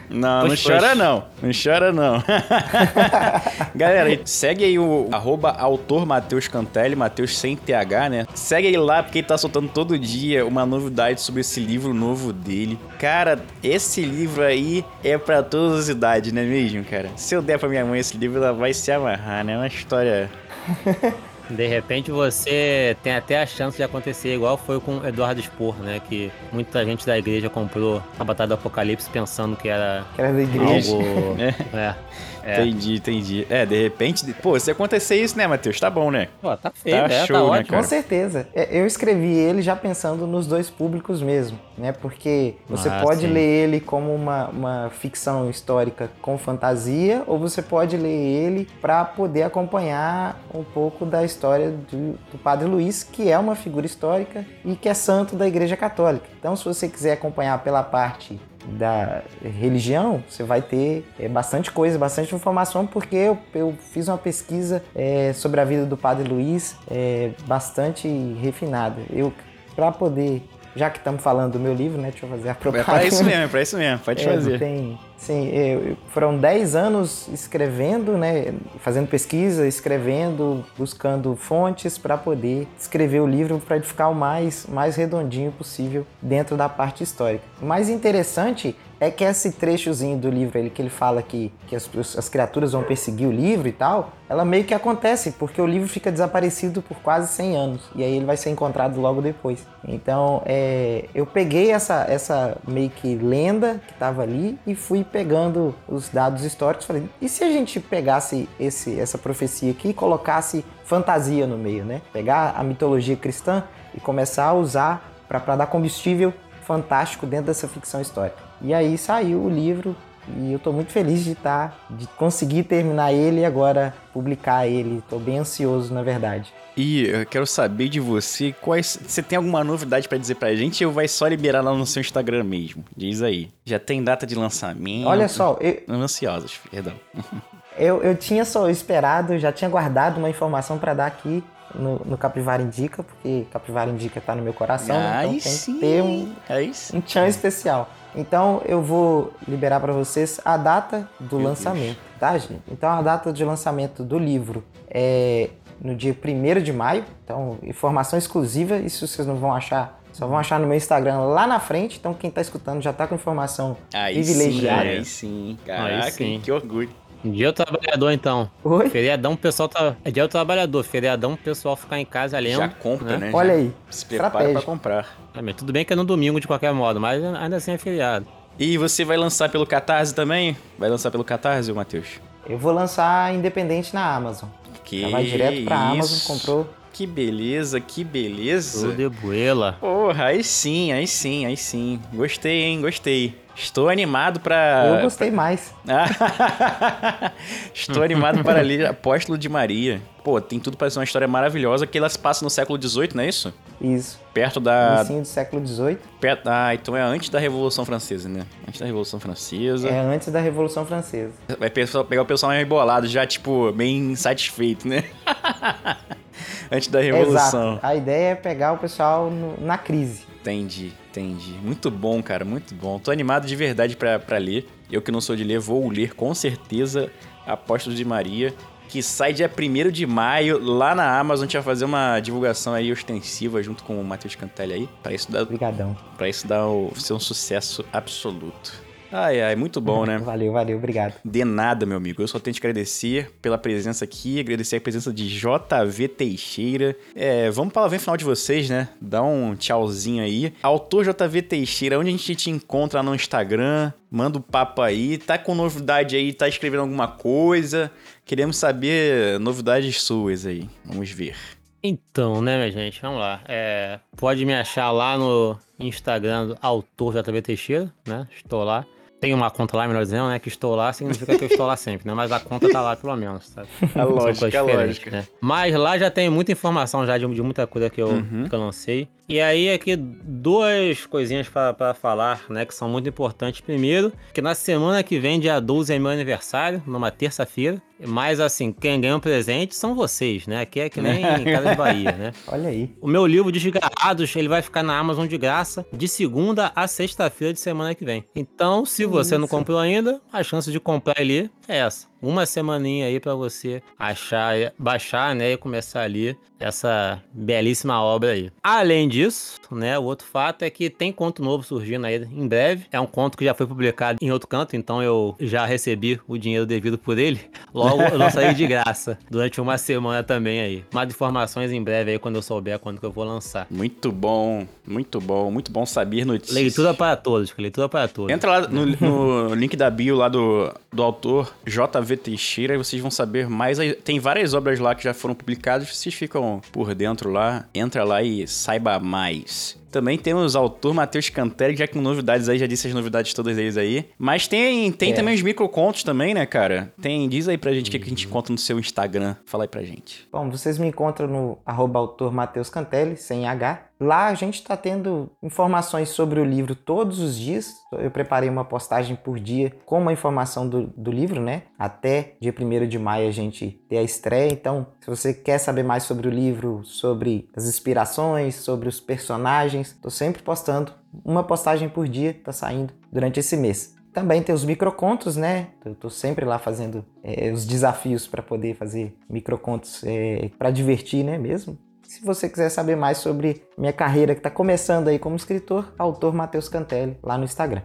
Não, 0.09 0.47
Pois, 0.47 0.63
não 0.63 0.71
chora 0.71 0.87
pois. 0.87 0.97
não. 0.97 1.23
Não 1.41 1.51
chora 1.63 1.91
não. 1.91 2.23
Galera, 3.75 4.21
segue 4.23 4.63
aí 4.63 4.79
o 4.79 5.09
arroba 5.11 5.51
autor 5.51 6.05
Matheus 6.05 6.47
Cantelli, 6.47 6.95
Matheus 6.95 7.37
sem 7.37 7.57
TH, 7.57 8.09
né? 8.09 8.25
Segue 8.33 8.67
aí 8.69 8.77
lá, 8.77 9.03
porque 9.03 9.19
ele 9.19 9.27
tá 9.27 9.37
soltando 9.37 9.67
todo 9.67 9.99
dia 9.99 10.45
uma 10.45 10.65
novidade 10.65 11.19
sobre 11.21 11.41
esse 11.41 11.59
livro 11.59 11.93
novo 11.93 12.31
dele. 12.31 12.79
Cara, 12.97 13.39
esse 13.63 13.80
livro 14.01 14.43
aí 14.43 14.85
é 15.03 15.17
pra 15.17 15.41
todas 15.41 15.79
as 15.81 15.89
idades, 15.89 16.31
não 16.31 16.41
é 16.41 16.45
mesmo, 16.45 16.83
cara? 16.83 17.09
Se 17.15 17.35
eu 17.35 17.41
der 17.41 17.57
pra 17.59 17.67
minha 17.69 17.83
mãe 17.85 17.99
esse 17.99 18.17
livro, 18.17 18.37
ela 18.37 18.53
vai 18.53 18.73
se 18.73 18.91
amarrar, 18.91 19.43
né? 19.43 19.53
É 19.53 19.57
uma 19.57 19.67
história... 19.67 20.29
De 21.49 21.67
repente 21.67 22.11
você 22.11 22.95
tem 23.03 23.13
até 23.13 23.41
a 23.41 23.45
chance 23.45 23.75
de 23.75 23.83
acontecer 23.83 24.33
igual 24.33 24.55
foi 24.57 24.79
com 24.79 25.05
Eduardo 25.05 25.41
Spor, 25.41 25.75
né? 25.79 25.99
Que 26.07 26.31
muita 26.51 26.85
gente 26.85 27.05
da 27.05 27.17
igreja 27.17 27.49
comprou 27.49 28.01
a 28.17 28.23
Batalha 28.23 28.47
do 28.49 28.53
Apocalipse 28.53 29.09
pensando 29.09 29.57
que 29.57 29.67
era 29.67 30.05
Que 30.15 30.21
era 30.21 30.31
da 30.31 30.41
igreja. 30.41 30.93
algo. 30.93 31.35
é. 31.73 31.77
É. 31.77 31.95
Entendi, 32.43 32.95
entendi. 32.95 33.47
É, 33.49 33.65
de 33.65 33.81
repente... 33.81 34.33
Pô, 34.41 34.59
se 34.59 34.71
acontecer 34.71 35.15
isso, 35.15 35.37
né, 35.37 35.47
Matheus? 35.47 35.79
Tá 35.79 35.89
bom, 35.89 36.09
né? 36.11 36.27
Pô, 36.41 36.55
tá 36.57 36.71
feio, 36.73 36.97
Tá 37.07 37.13
é, 37.13 37.25
show, 37.25 37.35
tá 37.35 37.43
né, 37.43 37.49
ótimo. 37.49 37.67
cara? 37.69 37.81
Com 37.83 37.87
certeza. 37.89 38.47
É, 38.53 38.79
Eu 38.79 38.85
escrevi 38.85 39.33
ele 39.33 39.61
já 39.61 39.75
pensando 39.75 40.25
nos 40.27 40.47
dois 40.47 40.69
públicos 40.69 41.21
mesmo, 41.21 41.59
né? 41.77 41.91
Porque 41.91 42.55
você 42.69 42.89
Ah, 42.89 43.01
pode 43.03 43.21
sim. 43.21 43.27
ler 43.27 43.63
ele 43.65 43.79
como 43.79 44.13
uma, 44.13 44.47
uma 44.49 44.89
ficção 44.99 45.49
histórica 45.49 46.09
com 46.21 46.37
fantasia, 46.37 47.23
ou 47.27 47.37
você 47.39 47.61
pode 47.61 47.97
ler 47.97 48.09
ele 48.09 48.67
para 48.81 49.03
poder 49.05 49.43
acompanhar 49.43 50.39
um 50.53 50.63
pouco 50.63 51.05
da 51.05 51.23
história 51.23 51.69
do, 51.71 52.13
do 52.31 52.37
Padre 52.43 52.67
Luiz, 52.67 53.03
que 53.03 53.29
é 53.29 53.37
uma 53.37 53.55
figura 53.55 53.85
histórica 53.85 54.45
e 54.65 54.75
que 54.75 54.89
é 54.89 54.93
santo 54.93 55.35
da 55.35 55.47
Igreja 55.47 55.77
Católica. 55.77 56.25
Então, 56.39 56.55
se 56.55 56.65
você 56.65 56.87
quiser 56.87 57.13
acompanhar 57.13 57.59
pela 57.63 57.83
parte 57.83 58.39
da 58.65 59.21
religião, 59.43 60.23
você 60.29 60.43
vai 60.43 60.61
ter 60.61 61.05
é, 61.19 61.27
bastante 61.27 61.71
coisa, 61.71 61.97
bastante 61.97 62.33
informação, 62.35 62.85
porque 62.85 63.15
eu, 63.15 63.37
eu 63.53 63.73
fiz 63.91 64.07
uma 64.07 64.17
pesquisa 64.17 64.83
é, 64.95 65.33
sobre 65.33 65.59
a 65.59 65.65
vida 65.65 65.85
do 65.85 65.97
Padre 65.97 66.27
Luiz 66.27 66.75
é, 66.89 67.31
bastante 67.45 68.07
refinada. 68.41 69.01
Eu, 69.09 69.33
para 69.75 69.91
poder, 69.91 70.43
já 70.75 70.89
que 70.89 70.97
estamos 70.97 71.21
falando 71.21 71.53
do 71.53 71.59
meu 71.59 71.73
livro, 71.73 71.99
né, 72.01 72.09
deixa 72.11 72.25
eu 72.25 72.29
fazer 72.29 72.47
a 72.49 72.51
É 72.51 72.53
propaganda. 72.53 72.91
pra 72.99 73.03
isso 73.05 73.23
mesmo, 73.23 73.43
é 73.43 73.47
pra 73.47 73.61
isso 73.61 73.77
mesmo. 73.77 73.99
Pode 73.99 74.27
É, 74.27 74.33
fazer. 74.33 74.59
Tem, 74.59 74.99
sim, 75.17 75.49
eu- 75.49 75.97
foram 76.09 76.37
10 76.37 76.75
anos 76.75 77.27
escrevendo, 77.33 78.17
né, 78.17 78.53
fazendo 78.79 79.07
pesquisa, 79.07 79.67
escrevendo, 79.67 80.63
buscando 80.77 81.35
fontes 81.35 81.97
para 81.97 82.17
poder 82.17 82.67
escrever 82.79 83.19
o 83.21 83.27
livro 83.27 83.59
para 83.59 83.75
ele 83.77 83.85
ficar 83.85 84.07
o 84.07 84.15
mais, 84.15 84.65
mais 84.67 84.95
redondinho 84.95 85.51
possível 85.51 86.05
dentro 86.21 86.55
da 86.55 86.69
parte 86.69 87.03
histórica. 87.03 87.43
O 87.61 87.65
mais 87.65 87.89
interessante 87.89 88.75
é 89.01 89.09
que 89.09 89.23
esse 89.23 89.53
trechozinho 89.53 90.15
do 90.15 90.29
livro 90.29 90.59
ele, 90.59 90.69
que 90.69 90.79
ele 90.79 90.89
fala 90.89 91.23
que, 91.23 91.51
que 91.65 91.75
as, 91.75 91.89
as 92.15 92.29
criaturas 92.29 92.73
vão 92.73 92.83
perseguir 92.83 93.27
o 93.27 93.31
livro 93.31 93.67
e 93.67 93.71
tal, 93.71 94.11
ela 94.29 94.45
meio 94.45 94.63
que 94.63 94.75
acontece, 94.75 95.31
porque 95.31 95.59
o 95.59 95.65
livro 95.65 95.89
fica 95.89 96.11
desaparecido 96.11 96.83
por 96.83 96.97
quase 96.97 97.27
100 97.33 97.57
anos, 97.57 97.81
e 97.95 98.03
aí 98.03 98.15
ele 98.15 98.25
vai 98.25 98.37
ser 98.37 98.51
encontrado 98.51 99.01
logo 99.01 99.19
depois. 99.19 99.65
Então, 99.87 100.43
é, 100.45 101.05
eu 101.15 101.25
peguei 101.25 101.71
essa, 101.71 102.05
essa 102.07 102.55
meio 102.67 102.91
que 102.91 103.15
lenda 103.15 103.81
que 103.87 103.93
estava 103.93 104.21
ali 104.21 104.59
e 104.67 104.75
fui 104.75 105.03
pegando 105.03 105.73
os 105.87 106.09
dados 106.09 106.43
históricos, 106.43 106.85
falei, 106.85 107.09
e 107.19 107.27
se 107.27 107.43
a 107.43 107.51
gente 107.51 107.79
pegasse 107.79 108.47
esse, 108.59 108.99
essa 108.99 109.17
profecia 109.17 109.71
aqui 109.71 109.89
e 109.89 109.93
colocasse 109.95 110.63
fantasia 110.85 111.47
no 111.47 111.57
meio, 111.57 111.83
né? 111.83 112.03
Pegar 112.13 112.53
a 112.55 112.63
mitologia 112.63 113.15
cristã 113.15 113.63
e 113.95 113.99
começar 113.99 114.45
a 114.45 114.53
usar 114.53 115.11
para 115.27 115.55
dar 115.55 115.65
combustível 115.65 116.31
fantástico 116.61 117.25
dentro 117.25 117.47
dessa 117.47 117.67
ficção 117.67 117.99
histórica. 117.99 118.50
E 118.63 118.73
aí 118.73 118.97
saiu 118.97 119.41
o 119.43 119.49
livro 119.49 119.95
e 120.37 120.53
eu 120.53 120.59
tô 120.59 120.71
muito 120.71 120.91
feliz 120.91 121.23
de 121.23 121.31
estar, 121.31 121.85
de 121.89 122.07
conseguir 122.07 122.63
terminar 122.63 123.11
ele 123.11 123.41
e 123.41 123.45
agora 123.45 123.93
publicar 124.13 124.67
ele. 124.67 125.03
Tô 125.09 125.17
bem 125.17 125.39
ansioso, 125.39 125.93
na 125.93 126.03
verdade. 126.03 126.53
E 126.77 127.07
eu 127.07 127.25
quero 127.25 127.45
saber 127.45 127.89
de 127.89 127.99
você, 127.99 128.53
quais. 128.61 128.97
Você 129.05 129.21
tem 129.21 129.35
alguma 129.35 129.63
novidade 129.63 130.07
pra 130.07 130.17
dizer 130.17 130.35
pra 130.35 130.55
gente 130.55 130.85
ou 130.85 130.91
vai 130.91 131.07
só 131.07 131.27
liberar 131.27 131.61
lá 131.61 131.73
no 131.73 131.85
seu 131.85 131.99
Instagram 132.01 132.43
mesmo? 132.43 132.83
Diz 132.95 133.21
aí. 133.21 133.49
Já 133.65 133.79
tem 133.79 134.03
data 134.03 134.25
de 134.25 134.35
lançamento? 134.35 135.07
Olha 135.07 135.27
só, 135.27 135.57
eu, 135.59 135.83
Ansiosos, 135.89 136.59
perdão. 136.69 136.93
eu, 137.77 138.01
eu 138.01 138.15
tinha 138.15 138.45
só 138.45 138.69
esperado, 138.69 139.37
já 139.37 139.51
tinha 139.51 139.69
guardado 139.69 140.17
uma 140.17 140.29
informação 140.29 140.77
para 140.77 140.93
dar 140.93 141.07
aqui 141.07 141.43
no, 141.75 142.01
no 142.05 142.17
Capivara 142.17 142.61
Indica, 142.61 143.03
porque 143.03 143.45
Capivara 143.51 143.89
Indica 143.89 144.21
tá 144.21 144.35
no 144.35 144.41
meu 144.41 144.53
coração, 144.53 144.95
né? 144.95 145.09
então 145.19 145.31
aí 145.31 145.41
tem 145.41 145.51
sim. 145.51 145.73
que 145.73 145.79
ter 145.79 146.01
um, 146.01 146.33
Aí 146.47 146.73
sim. 146.73 146.97
um 146.97 147.01
tchan 147.01 147.27
especial. 147.27 147.89
Então 148.15 148.61
eu 148.65 148.81
vou 148.81 149.33
liberar 149.47 149.79
para 149.79 149.93
vocês 149.93 150.39
a 150.43 150.57
data 150.57 151.09
do 151.19 151.37
Meu 151.37 151.49
lançamento, 151.49 151.99
tá, 152.19 152.37
gente? 152.37 152.61
Então 152.69 152.89
a 152.89 153.01
data 153.01 153.31
de 153.31 153.43
lançamento 153.43 154.03
do 154.03 154.19
livro 154.19 154.63
é 154.87 155.49
no 155.81 155.95
dia 155.95 156.15
1 156.15 156.61
de 156.61 156.71
maio. 156.71 157.03
Então, 157.23 157.57
informação 157.63 158.17
exclusiva, 158.17 158.77
isso 158.77 159.07
vocês 159.07 159.27
não 159.27 159.35
vão 159.35 159.53
achar. 159.53 159.99
Só 160.13 160.27
vão 160.27 160.37
achar 160.37 160.59
no 160.59 160.67
meu 160.67 160.77
Instagram 160.77 161.19
lá 161.19 161.47
na 161.47 161.59
frente. 161.59 161.97
Então, 161.97 162.13
quem 162.13 162.29
tá 162.29 162.41
escutando 162.41 162.81
já 162.81 162.93
tá 162.93 163.07
com 163.07 163.15
informação 163.15 163.77
Aí 163.93 164.23
sim, 164.23 164.33
privilegiada. 164.33 164.81
aí 164.81 165.05
sim. 165.05 165.57
Caraca, 165.65 166.11
sim. 166.11 166.39
que 166.43 166.51
orgulho. 166.51 166.89
Dia 167.23 167.51
do 167.51 167.53
trabalhador, 167.53 168.11
então. 168.11 168.49
Oi? 168.63 168.89
Feriadão, 168.89 169.33
o 169.33 169.37
pessoal 169.37 169.69
tá. 169.69 169.95
É 170.03 170.09
dia 170.09 170.23
do 170.23 170.29
trabalhador. 170.29 170.83
Feriadão, 170.83 171.33
o 171.33 171.37
pessoal 171.37 171.75
ficar 171.75 171.99
em 171.99 172.05
casa 172.05 172.37
lendo. 172.39 172.57
Já 172.57 172.69
compra, 172.69 173.17
né? 173.17 173.31
Olha 173.33 173.53
Já 173.53 173.59
aí. 173.59 173.73
Se 173.89 174.05
prepara 174.05 174.49
pra 174.49 174.61
comprar. 174.61 175.17
É, 175.35 175.41
mas 175.41 175.55
tudo 175.55 175.71
bem 175.71 175.85
que 175.85 175.93
é 175.93 175.95
no 175.95 176.03
domingo 176.03 176.39
de 176.39 176.47
qualquer 176.47 176.73
modo, 176.73 176.99
mas 176.99 177.23
ainda 177.23 177.57
assim 177.57 177.71
é 177.71 177.77
feriado. 177.77 178.25
E 178.59 178.77
você 178.77 179.05
vai 179.05 179.17
lançar 179.17 179.49
pelo 179.49 179.65
Catarse 179.65 180.13
também? 180.13 180.57
Vai 180.77 180.89
lançar 180.89 181.09
pelo 181.11 181.23
Catarse, 181.23 181.71
ô 181.71 181.75
Matheus? 181.75 182.19
Eu 182.47 182.57
vou 182.57 182.71
lançar 182.71 183.33
independente 183.33 183.93
na 183.93 184.15
Amazon. 184.15 184.49
Que 184.83 185.01
Já 185.01 185.09
vai 185.09 185.23
direto 185.23 185.63
pra 185.63 185.77
Amazon, 185.77 186.17
isso. 186.17 186.27
comprou. 186.27 186.67
Que 186.93 187.07
beleza, 187.07 187.79
que 187.79 188.03
beleza. 188.03 188.87
Tudo 188.87 188.95
de 188.97 189.09
buela. 189.09 189.77
Porra, 189.79 190.25
aí 190.25 190.43
sim, 190.43 190.91
aí 190.91 191.07
sim, 191.07 191.45
aí 191.45 191.55
sim. 191.57 191.99
Gostei, 192.13 192.63
hein? 192.63 192.81
Gostei. 192.81 193.39
Estou 193.55 193.89
animado 193.89 194.39
pra. 194.39 194.85
Eu 194.97 195.01
gostei 195.03 195.29
mais. 195.29 195.73
Estou 197.73 198.01
animado 198.03 198.43
para 198.43 198.61
ler 198.61 198.85
Apóstolo 198.85 199.37
de 199.37 199.47
Maria. 199.49 200.01
Pô, 200.23 200.39
tem 200.39 200.59
tudo 200.59 200.77
para 200.77 200.89
ser 200.89 200.99
uma 200.99 201.03
história 201.03 201.27
maravilhosa, 201.27 201.85
que 201.87 201.97
ela 201.97 202.07
se 202.09 202.17
passa 202.17 202.43
no 202.45 202.49
século 202.49 202.81
XVIII, 202.81 203.09
não 203.15 203.23
é 203.23 203.27
isso? 203.29 203.53
Isso. 203.81 204.19
Perto 204.33 204.59
da. 204.59 204.97
Início 204.99 205.21
do 205.21 205.25
século 205.25 205.65
XVIII. 205.67 205.97
Perto... 206.19 206.47
Ah, 206.47 206.73
então 206.73 206.95
é 206.95 207.01
antes 207.01 207.29
da 207.29 207.39
Revolução 207.39 207.83
Francesa, 207.83 208.29
né? 208.29 208.45
Antes 208.67 208.79
da 208.79 208.85
Revolução 208.85 209.19
Francesa. 209.19 209.89
É 209.89 209.99
antes 209.99 210.27
da 210.31 210.39
Revolução 210.39 210.85
Francesa. 210.85 211.33
Vai 211.59 211.69
pe- 211.69 211.85
pegar 212.07 212.21
o 212.21 212.25
pessoal 212.25 212.51
meio 212.51 212.63
embolado, 212.63 213.07
já, 213.07 213.25
tipo, 213.25 213.71
bem 213.73 213.97
insatisfeito, 214.11 214.87
né? 214.87 215.03
antes 216.71 216.87
da 216.87 216.99
Revolução. 217.01 217.71
Exato. 217.73 217.85
A 217.85 217.95
ideia 217.95 218.31
é 218.31 218.35
pegar 218.35 218.73
o 218.73 218.77
pessoal 218.77 219.29
no- 219.29 219.59
na 219.65 219.77
crise. 219.77 220.23
Entendi, 220.41 220.91
entendi. 221.09 221.53
Muito 221.61 221.91
bom, 221.91 222.21
cara, 222.23 222.43
muito 222.43 222.73
bom. 222.73 222.97
Tô 222.99 223.11
animado 223.11 223.45
de 223.45 223.55
verdade 223.55 223.95
pra, 223.95 224.17
pra 224.19 224.37
ler. 224.37 224.67
Eu 224.91 225.01
que 225.01 225.11
não 225.11 225.21
sou 225.21 225.35
de 225.35 225.43
ler, 225.43 225.59
vou 225.59 225.87
ler 225.89 226.13
com 226.15 226.33
certeza 226.33 227.11
Apóstolos 227.45 227.97
de 227.97 228.03
Maria, 228.03 228.53
que 228.89 229.01
sai 229.03 229.33
dia 229.33 229.49
1 229.49 229.89
de 229.91 230.05
maio 230.05 230.59
lá 230.61 230.93
na 230.95 231.17
Amazon. 231.19 231.43
A 231.43 231.45
gente 231.45 231.53
vai 231.53 231.63
fazer 231.63 231.85
uma 231.85 232.19
divulgação 232.19 232.73
aí 232.73 232.91
ostensiva 232.91 233.61
junto 233.63 233.83
com 233.83 233.99
o 233.99 234.03
Matheus 234.03 234.35
Cantelli 234.35 234.73
aí, 234.73 234.89
pra 235.01 235.13
isso 235.13 235.31
dar, 235.31 235.43
Obrigadão. 235.43 235.95
pra 236.17 236.27
isso 236.27 236.45
dar 236.47 236.67
o, 236.67 236.91
ser 236.95 237.13
um 237.13 237.19
sucesso 237.19 237.85
absoluto. 237.93 238.73
Ai, 239.11 239.41
ai, 239.41 239.55
muito 239.57 239.81
bom, 239.81 240.05
né? 240.05 240.17
Valeu, 240.17 240.53
valeu, 240.53 240.77
obrigado. 240.77 241.15
De 241.25 241.43
nada, 241.43 241.85
meu 241.85 241.97
amigo. 241.97 242.21
Eu 242.21 242.27
só 242.27 242.39
tenho 242.39 242.53
que 242.53 242.61
agradecer 242.61 243.29
pela 243.41 243.57
presença 243.57 244.05
aqui, 244.05 244.39
agradecer 244.39 244.77
a 244.77 244.81
presença 244.81 245.11
de 245.11 245.27
JV 245.27 246.07
Teixeira. 246.07 246.95
É, 247.13 247.51
vamos 247.51 247.73
para 247.73 247.85
o 247.85 247.99
final 247.99 248.15
de 248.15 248.23
vocês, 248.23 248.69
né? 248.69 248.87
Dá 249.01 249.21
um 249.21 249.53
tchauzinho 249.55 250.23
aí. 250.23 250.53
Autor 250.63 251.03
JV 251.03 251.41
Teixeira, 251.41 251.99
onde 251.99 252.07
a 252.07 252.11
gente 252.11 252.35
te 252.35 252.49
encontra 252.49 253.03
no 253.03 253.13
Instagram? 253.13 253.91
Manda 254.09 254.37
o 254.37 254.41
papo 254.41 254.81
aí. 254.81 255.17
Tá 255.17 255.37
com 255.37 255.53
novidade 255.55 256.15
aí? 256.15 256.31
Tá 256.31 256.47
escrevendo 256.47 256.81
alguma 256.81 257.09
coisa? 257.09 257.91
Queremos 258.23 258.55
saber 258.55 259.37
novidades 259.39 260.01
suas 260.01 260.45
aí. 260.45 260.69
Vamos 260.85 261.11
ver. 261.11 261.35
Então, 261.83 262.41
né, 262.41 262.57
minha 262.57 262.71
gente? 262.71 263.01
Vamos 263.01 263.19
lá. 263.19 263.41
É, 263.45 263.99
pode 264.15 264.45
me 264.45 264.53
achar 264.53 264.89
lá 264.91 265.17
no 265.17 265.57
Instagram 265.79 266.47
do 266.47 266.57
autor 266.61 267.21
JB 267.21 267.41
Teixeira, 267.41 267.91
né? 268.05 268.25
Estou 268.33 268.63
lá. 268.63 268.85
Tem 269.21 269.33
uma 269.35 269.51
conta 269.51 269.77
lá, 269.77 269.87
melhor 269.87 270.03
dizendo, 270.03 270.27
né? 270.29 270.39
Que 270.39 270.47
estou 270.49 270.75
lá, 270.75 270.91
significa 270.91 271.37
que 271.37 271.43
eu 271.43 271.47
estou 271.47 271.67
lá 271.67 271.77
sempre, 271.77 272.07
né? 272.07 272.13
Mas 272.15 272.31
a 272.31 272.39
conta 272.39 272.67
tá 272.69 272.81
lá 272.81 272.95
pelo 272.95 273.15
menos, 273.15 273.47
sabe? 273.49 273.67
Coisas 273.93 274.41
a 274.43 274.47
diferentes, 274.49 274.75
lógica. 274.97 275.11
Né? 275.11 275.27
Mas 275.39 275.75
lá 275.75 275.95
já 275.97 276.09
tem 276.09 276.27
muita 276.29 276.51
informação 276.51 277.05
já 277.05 277.17
de, 277.19 277.27
de 277.27 277.41
muita 277.43 277.67
coisa 277.67 277.87
que 277.89 278.01
eu, 278.01 278.07
Uhum. 278.07 278.47
que 278.49 278.53
eu 278.55 278.59
lancei. 278.59 279.07
E 279.31 279.39
aí 279.39 279.71
aqui 279.71 279.95
duas 279.95 281.05
coisinhas 281.05 281.47
pra 281.47 281.73
pra 281.73 281.93
falar, 281.93 282.43
né, 282.49 282.65
que 282.65 282.75
são 282.75 282.89
muito 282.89 283.07
importantes. 283.07 283.61
Primeiro, 283.61 284.11
que 284.33 284.41
na 284.41 284.53
semana 284.53 285.01
que 285.03 285.17
vem, 285.19 285.39
dia 285.39 285.57
12, 285.57 285.93
é 285.93 285.97
meu 285.97 286.11
aniversário, 286.11 286.83
numa 286.85 287.09
terça-feira. 287.09 287.81
Mas 288.05 288.41
assim, 288.41 288.73
quem 288.73 288.99
ganha 288.99 289.15
um 289.15 289.21
presente 289.21 289.73
são 289.73 289.95
vocês, 289.95 290.47
né? 290.47 290.59
Aqui 290.59 290.81
é 290.81 290.89
que 290.89 290.99
nem 290.99 291.21
Casa 291.45 291.69
de 291.69 291.75
Bahia, 291.77 292.11
né? 292.11 292.33
Olha 292.45 292.67
aí. 292.67 292.93
O 292.99 293.07
meu 293.07 293.25
livro 293.25 293.53
Desgarrados, 293.53 294.35
ele 294.35 294.49
vai 294.49 294.61
ficar 294.61 294.83
na 294.83 294.97
Amazon 294.97 295.25
de 295.25 295.37
graça 295.37 295.85
de 295.93 296.09
segunda 296.09 296.73
a 296.75 296.85
sexta-feira 296.85 297.53
de 297.53 297.59
semana 297.61 297.95
que 297.95 298.03
vem. 298.03 298.25
Então, 298.35 298.85
se 298.85 299.05
você 299.05 299.37
não 299.37 299.45
Isso. 299.45 299.55
comprou 299.55 299.79
ainda, 299.79 300.19
a 300.33 300.43
chance 300.43 300.69
de 300.69 300.79
comprar 300.79 301.15
ali 301.17 301.49
é 301.69 301.77
essa. 301.77 302.10
Uma 302.21 302.45
semaninha 302.45 303.07
aí 303.07 303.19
pra 303.19 303.33
você 303.33 303.81
achar, 303.97 304.53
baixar, 304.77 305.35
né, 305.35 305.53
e 305.53 305.57
começar 305.57 306.01
ali 306.01 306.37
essa 306.59 307.21
belíssima 307.33 307.99
obra 308.01 308.31
aí. 308.31 308.51
Além 308.61 309.09
disso, 309.09 309.59
né, 309.71 309.97
o 309.97 310.03
outro 310.03 310.27
fato 310.27 310.63
é 310.63 310.69
que 310.69 310.89
tem 310.89 311.11
conto 311.11 311.41
novo 311.41 311.63
surgindo 311.63 312.05
aí 312.05 312.17
em 312.31 312.47
breve. 312.47 312.85
É 312.91 312.99
um 312.99 313.07
conto 313.07 313.37
que 313.37 313.43
já 313.43 313.53
foi 313.53 313.65
publicado 313.65 314.19
em 314.21 314.31
outro 314.31 314.47
canto, 314.47 314.75
então 314.75 315.01
eu 315.01 315.35
já 315.39 315.65
recebi 315.65 316.19
o 316.27 316.37
dinheiro 316.37 316.65
devido 316.65 316.97
por 316.97 317.17
ele. 317.17 317.39
Logo, 317.73 318.03
eu 318.03 318.17
lançarei 318.17 318.53
de 318.53 318.67
graça 318.67 319.17
durante 319.29 319.59
uma 319.59 319.77
semana 319.77 320.23
também 320.23 320.61
aí. 320.61 320.85
Mais 320.93 321.09
informações 321.09 321.71
em 321.71 321.83
breve 321.83 322.11
aí 322.11 322.19
quando 322.19 322.35
eu 322.35 322.41
souber 322.41 322.77
quando 322.77 322.99
que 322.99 323.05
eu 323.05 323.11
vou 323.11 323.23
lançar. 323.23 323.65
Muito 323.69 324.11
bom, 324.11 324.67
muito 324.85 325.19
bom, 325.19 325.49
muito 325.49 325.71
bom 325.71 325.85
saber 325.85 326.25
notícias. 326.25 326.55
Leitura 326.55 326.93
para 326.93 327.15
todos, 327.15 327.53
leitura 327.57 327.89
para 327.89 328.07
todos. 328.07 328.31
Entra 328.31 328.59
lá 328.59 328.67
no, 328.67 328.85
no 328.85 329.55
link 329.55 329.75
da 329.75 329.89
bio 329.89 330.15
lá 330.15 330.29
do, 330.29 330.71
do 330.91 331.01
autor 331.01 331.51
JV 331.65 332.10
Teixeira 332.17 332.75
e 332.75 332.77
vocês 332.77 333.01
vão 333.01 333.11
saber 333.11 333.49
mais. 333.49 333.77
Tem 334.03 334.19
várias 334.19 334.53
obras 334.53 334.79
lá 334.79 334.93
que 334.95 335.03
já 335.03 335.13
foram 335.13 335.35
publicadas, 335.35 335.95
vocês 335.95 336.13
ficam 336.13 336.61
por 336.71 336.93
dentro 336.93 337.29
lá. 337.31 337.67
Entra 337.73 338.03
lá 338.03 338.21
e 338.21 338.47
saiba 338.47 338.99
mais. 338.99 339.80
Também 339.91 340.17
temos 340.17 340.55
o 340.55 340.57
autor 340.59 340.93
Matheus 340.93 341.29
Cantelli, 341.29 341.75
já 341.75 341.87
com 341.87 341.99
novidades 342.01 342.47
aí, 342.49 342.57
já 342.57 342.65
disse 342.67 342.87
as 342.87 342.93
novidades 342.93 343.33
todas 343.33 343.57
eles 343.57 343.77
aí. 343.77 344.09
Mas 344.17 344.47
tem, 344.47 344.91
tem 344.91 345.11
É. 345.11 345.15
também 345.15 345.35
os 345.35 345.41
microcontos 345.41 346.03
também, 346.03 346.33
né, 346.33 346.45
cara? 346.45 346.93
Tem, 347.01 347.27
diz 347.27 347.47
aí 347.47 347.57
pra 347.57 347.73
gente 347.73 347.89
o 347.89 347.91
que, 347.91 347.99
que 347.99 348.05
a 348.05 348.09
gente 348.09 348.25
encontra 348.27 348.51
no 348.51 348.57
seu 348.57 348.79
Instagram. 348.79 349.35
Fala 349.45 349.65
aí 349.65 349.67
pra 349.67 349.83
gente. 349.83 350.27
Bom, 350.31 350.49
vocês 350.49 350.77
me 350.77 350.87
encontram 350.87 351.27
no 351.27 351.57
arroba 351.65 351.99
autor 351.99 352.31
Matheus 352.31 352.69
Cantelli, 352.69 353.17
sem 353.17 353.47
H. 353.47 353.87
Lá 353.99 354.29
a 354.29 354.33
gente 354.33 354.55
está 354.55 354.75
tendo 354.75 355.29
informações 355.43 356.09
sobre 356.09 356.39
o 356.39 356.43
livro 356.43 356.73
todos 356.73 357.19
os 357.19 357.37
dias. 357.37 357.71
Eu 357.99 358.09
preparei 358.09 358.49
uma 358.49 358.65
postagem 358.65 359.15
por 359.15 359.39
dia 359.39 359.71
com 359.85 359.99
uma 359.99 360.11
informação 360.11 360.67
do, 360.67 360.87
do 360.97 361.11
livro, 361.11 361.39
né? 361.39 361.63
Até 361.77 362.33
dia 362.41 362.51
1 362.51 362.87
de 362.87 362.97
maio 362.97 363.27
a 363.27 363.31
gente 363.31 363.79
ter 363.87 363.99
a 363.99 364.01
estreia. 364.03 364.51
Então, 364.51 364.87
se 365.01 365.07
você 365.07 365.31
quer 365.35 365.59
saber 365.59 365.83
mais 365.83 366.01
sobre 366.01 366.27
o 366.27 366.31
livro, 366.31 366.81
sobre 366.83 367.47
as 367.55 367.67
inspirações, 367.67 368.55
sobre 368.55 368.89
os 368.89 368.99
personagens, 368.99 369.80
estou 369.81 370.11
sempre 370.11 370.41
postando 370.41 370.93
uma 371.23 371.43
postagem 371.43 371.89
por 371.89 372.07
dia, 372.07 372.39
tá 372.43 372.51
saindo 372.51 372.93
durante 373.11 373.39
esse 373.39 373.57
mês. 373.57 373.95
Também 374.13 374.43
tem 374.43 374.53
os 374.53 374.65
microcontos, 374.65 375.37
né? 375.37 375.69
Eu 375.85 375.95
tô 375.95 376.09
sempre 376.09 376.45
lá 376.45 376.59
fazendo 376.59 377.05
é, 377.23 377.51
os 377.51 377.65
desafios 377.65 378.27
para 378.27 378.41
poder 378.41 378.75
fazer 378.75 379.15
microcontos 379.29 380.03
é, 380.03 380.49
para 380.57 380.69
divertir, 380.69 381.23
né? 381.23 381.37
Mesmo. 381.37 381.77
Se 382.03 382.25
você 382.25 382.49
quiser 382.49 382.69
saber 382.69 382.97
mais 382.97 383.19
sobre 383.19 383.63
minha 383.77 383.93
carreira 383.93 384.33
que 384.35 384.39
está 384.39 384.49
começando 384.49 385.07
aí 385.07 385.17
como 385.17 385.37
escritor, 385.37 385.93
autor 385.97 386.33
Matheus 386.33 386.67
Cantelli, 386.67 387.17
lá 387.23 387.37
no 387.37 387.45
Instagram. 387.45 387.83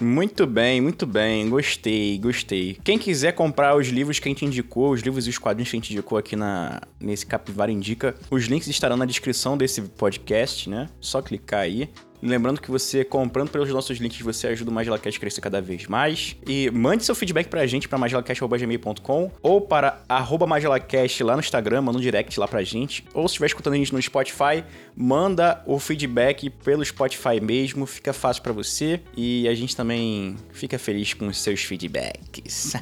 Muito 0.00 0.46
bem, 0.46 0.80
muito 0.80 1.06
bem. 1.06 1.48
Gostei, 1.48 2.18
gostei. 2.18 2.78
Quem 2.84 2.98
quiser 2.98 3.32
comprar 3.32 3.76
os 3.76 3.88
livros 3.88 4.18
que 4.18 4.28
a 4.28 4.30
gente 4.30 4.44
indicou, 4.44 4.92
os 4.92 5.00
livros 5.00 5.26
e 5.26 5.30
os 5.30 5.38
quadrinhos 5.38 5.70
que 5.70 5.76
a 5.76 5.80
gente 5.80 5.92
indicou 5.92 6.16
aqui 6.16 6.36
na, 6.36 6.80
nesse 7.00 7.26
Capivara 7.26 7.72
Indica, 7.72 8.14
os 8.30 8.44
links 8.44 8.68
estarão 8.68 8.96
na 8.96 9.04
descrição 9.04 9.56
desse 9.56 9.82
podcast, 9.82 10.70
né? 10.70 10.88
Só 11.00 11.20
clicar 11.20 11.60
aí. 11.60 11.90
Lembrando 12.20 12.60
que 12.60 12.70
você, 12.70 13.04
comprando 13.04 13.50
pelos 13.50 13.68
nossos 13.70 13.98
links, 13.98 14.20
você 14.20 14.48
ajuda 14.48 14.70
o 14.70 14.74
MagelaCast 14.74 15.16
a 15.16 15.20
crescer 15.20 15.40
cada 15.40 15.60
vez 15.60 15.86
mais. 15.86 16.36
E 16.46 16.70
mande 16.70 17.04
seu 17.04 17.14
feedback 17.14 17.48
pra 17.48 17.66
gente, 17.66 17.88
pra 17.88 17.98
magelacast.gmail.com 17.98 19.30
ou 19.42 19.60
para 19.60 20.02
arroba 20.08 20.46
magelacast 20.46 21.22
lá 21.22 21.34
no 21.34 21.40
Instagram, 21.40 21.82
manda 21.82 21.98
um 21.98 22.00
direct 22.00 22.38
lá 22.38 22.48
pra 22.48 22.62
gente. 22.62 23.04
Ou 23.14 23.28
se 23.28 23.32
estiver 23.32 23.46
escutando 23.46 23.74
a 23.74 23.76
gente 23.76 23.92
no 23.92 24.02
Spotify, 24.02 24.64
manda 24.96 25.62
o 25.66 25.78
feedback 25.78 26.50
pelo 26.50 26.84
Spotify 26.84 27.40
mesmo, 27.40 27.86
fica 27.86 28.12
fácil 28.12 28.42
pra 28.42 28.52
você. 28.52 29.00
E 29.16 29.48
a 29.48 29.54
gente 29.54 29.76
também 29.76 30.36
fica 30.52 30.78
feliz 30.78 31.14
com 31.14 31.28
os 31.28 31.38
seus 31.38 31.62
feedbacks. 31.62 32.74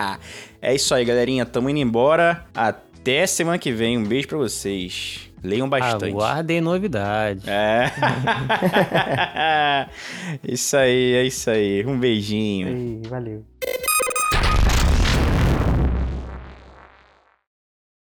é 0.60 0.74
isso 0.74 0.94
aí, 0.94 1.04
galerinha. 1.04 1.46
Tamo 1.46 1.70
indo 1.70 1.78
embora. 1.78 2.46
Até 2.54 3.26
semana 3.26 3.58
que 3.58 3.72
vem. 3.72 3.96
Um 3.98 4.04
beijo 4.04 4.28
pra 4.28 4.38
vocês. 4.38 5.30
Leiam 5.46 5.68
bastante. 5.68 6.06
Aguardem 6.06 6.60
novidades. 6.60 7.46
É. 7.46 7.90
isso 10.42 10.76
aí, 10.76 11.14
é 11.14 11.22
isso 11.22 11.48
aí. 11.48 11.86
Um 11.86 11.98
beijinho. 11.98 12.68
E 13.04 13.08
valeu. 13.08 13.44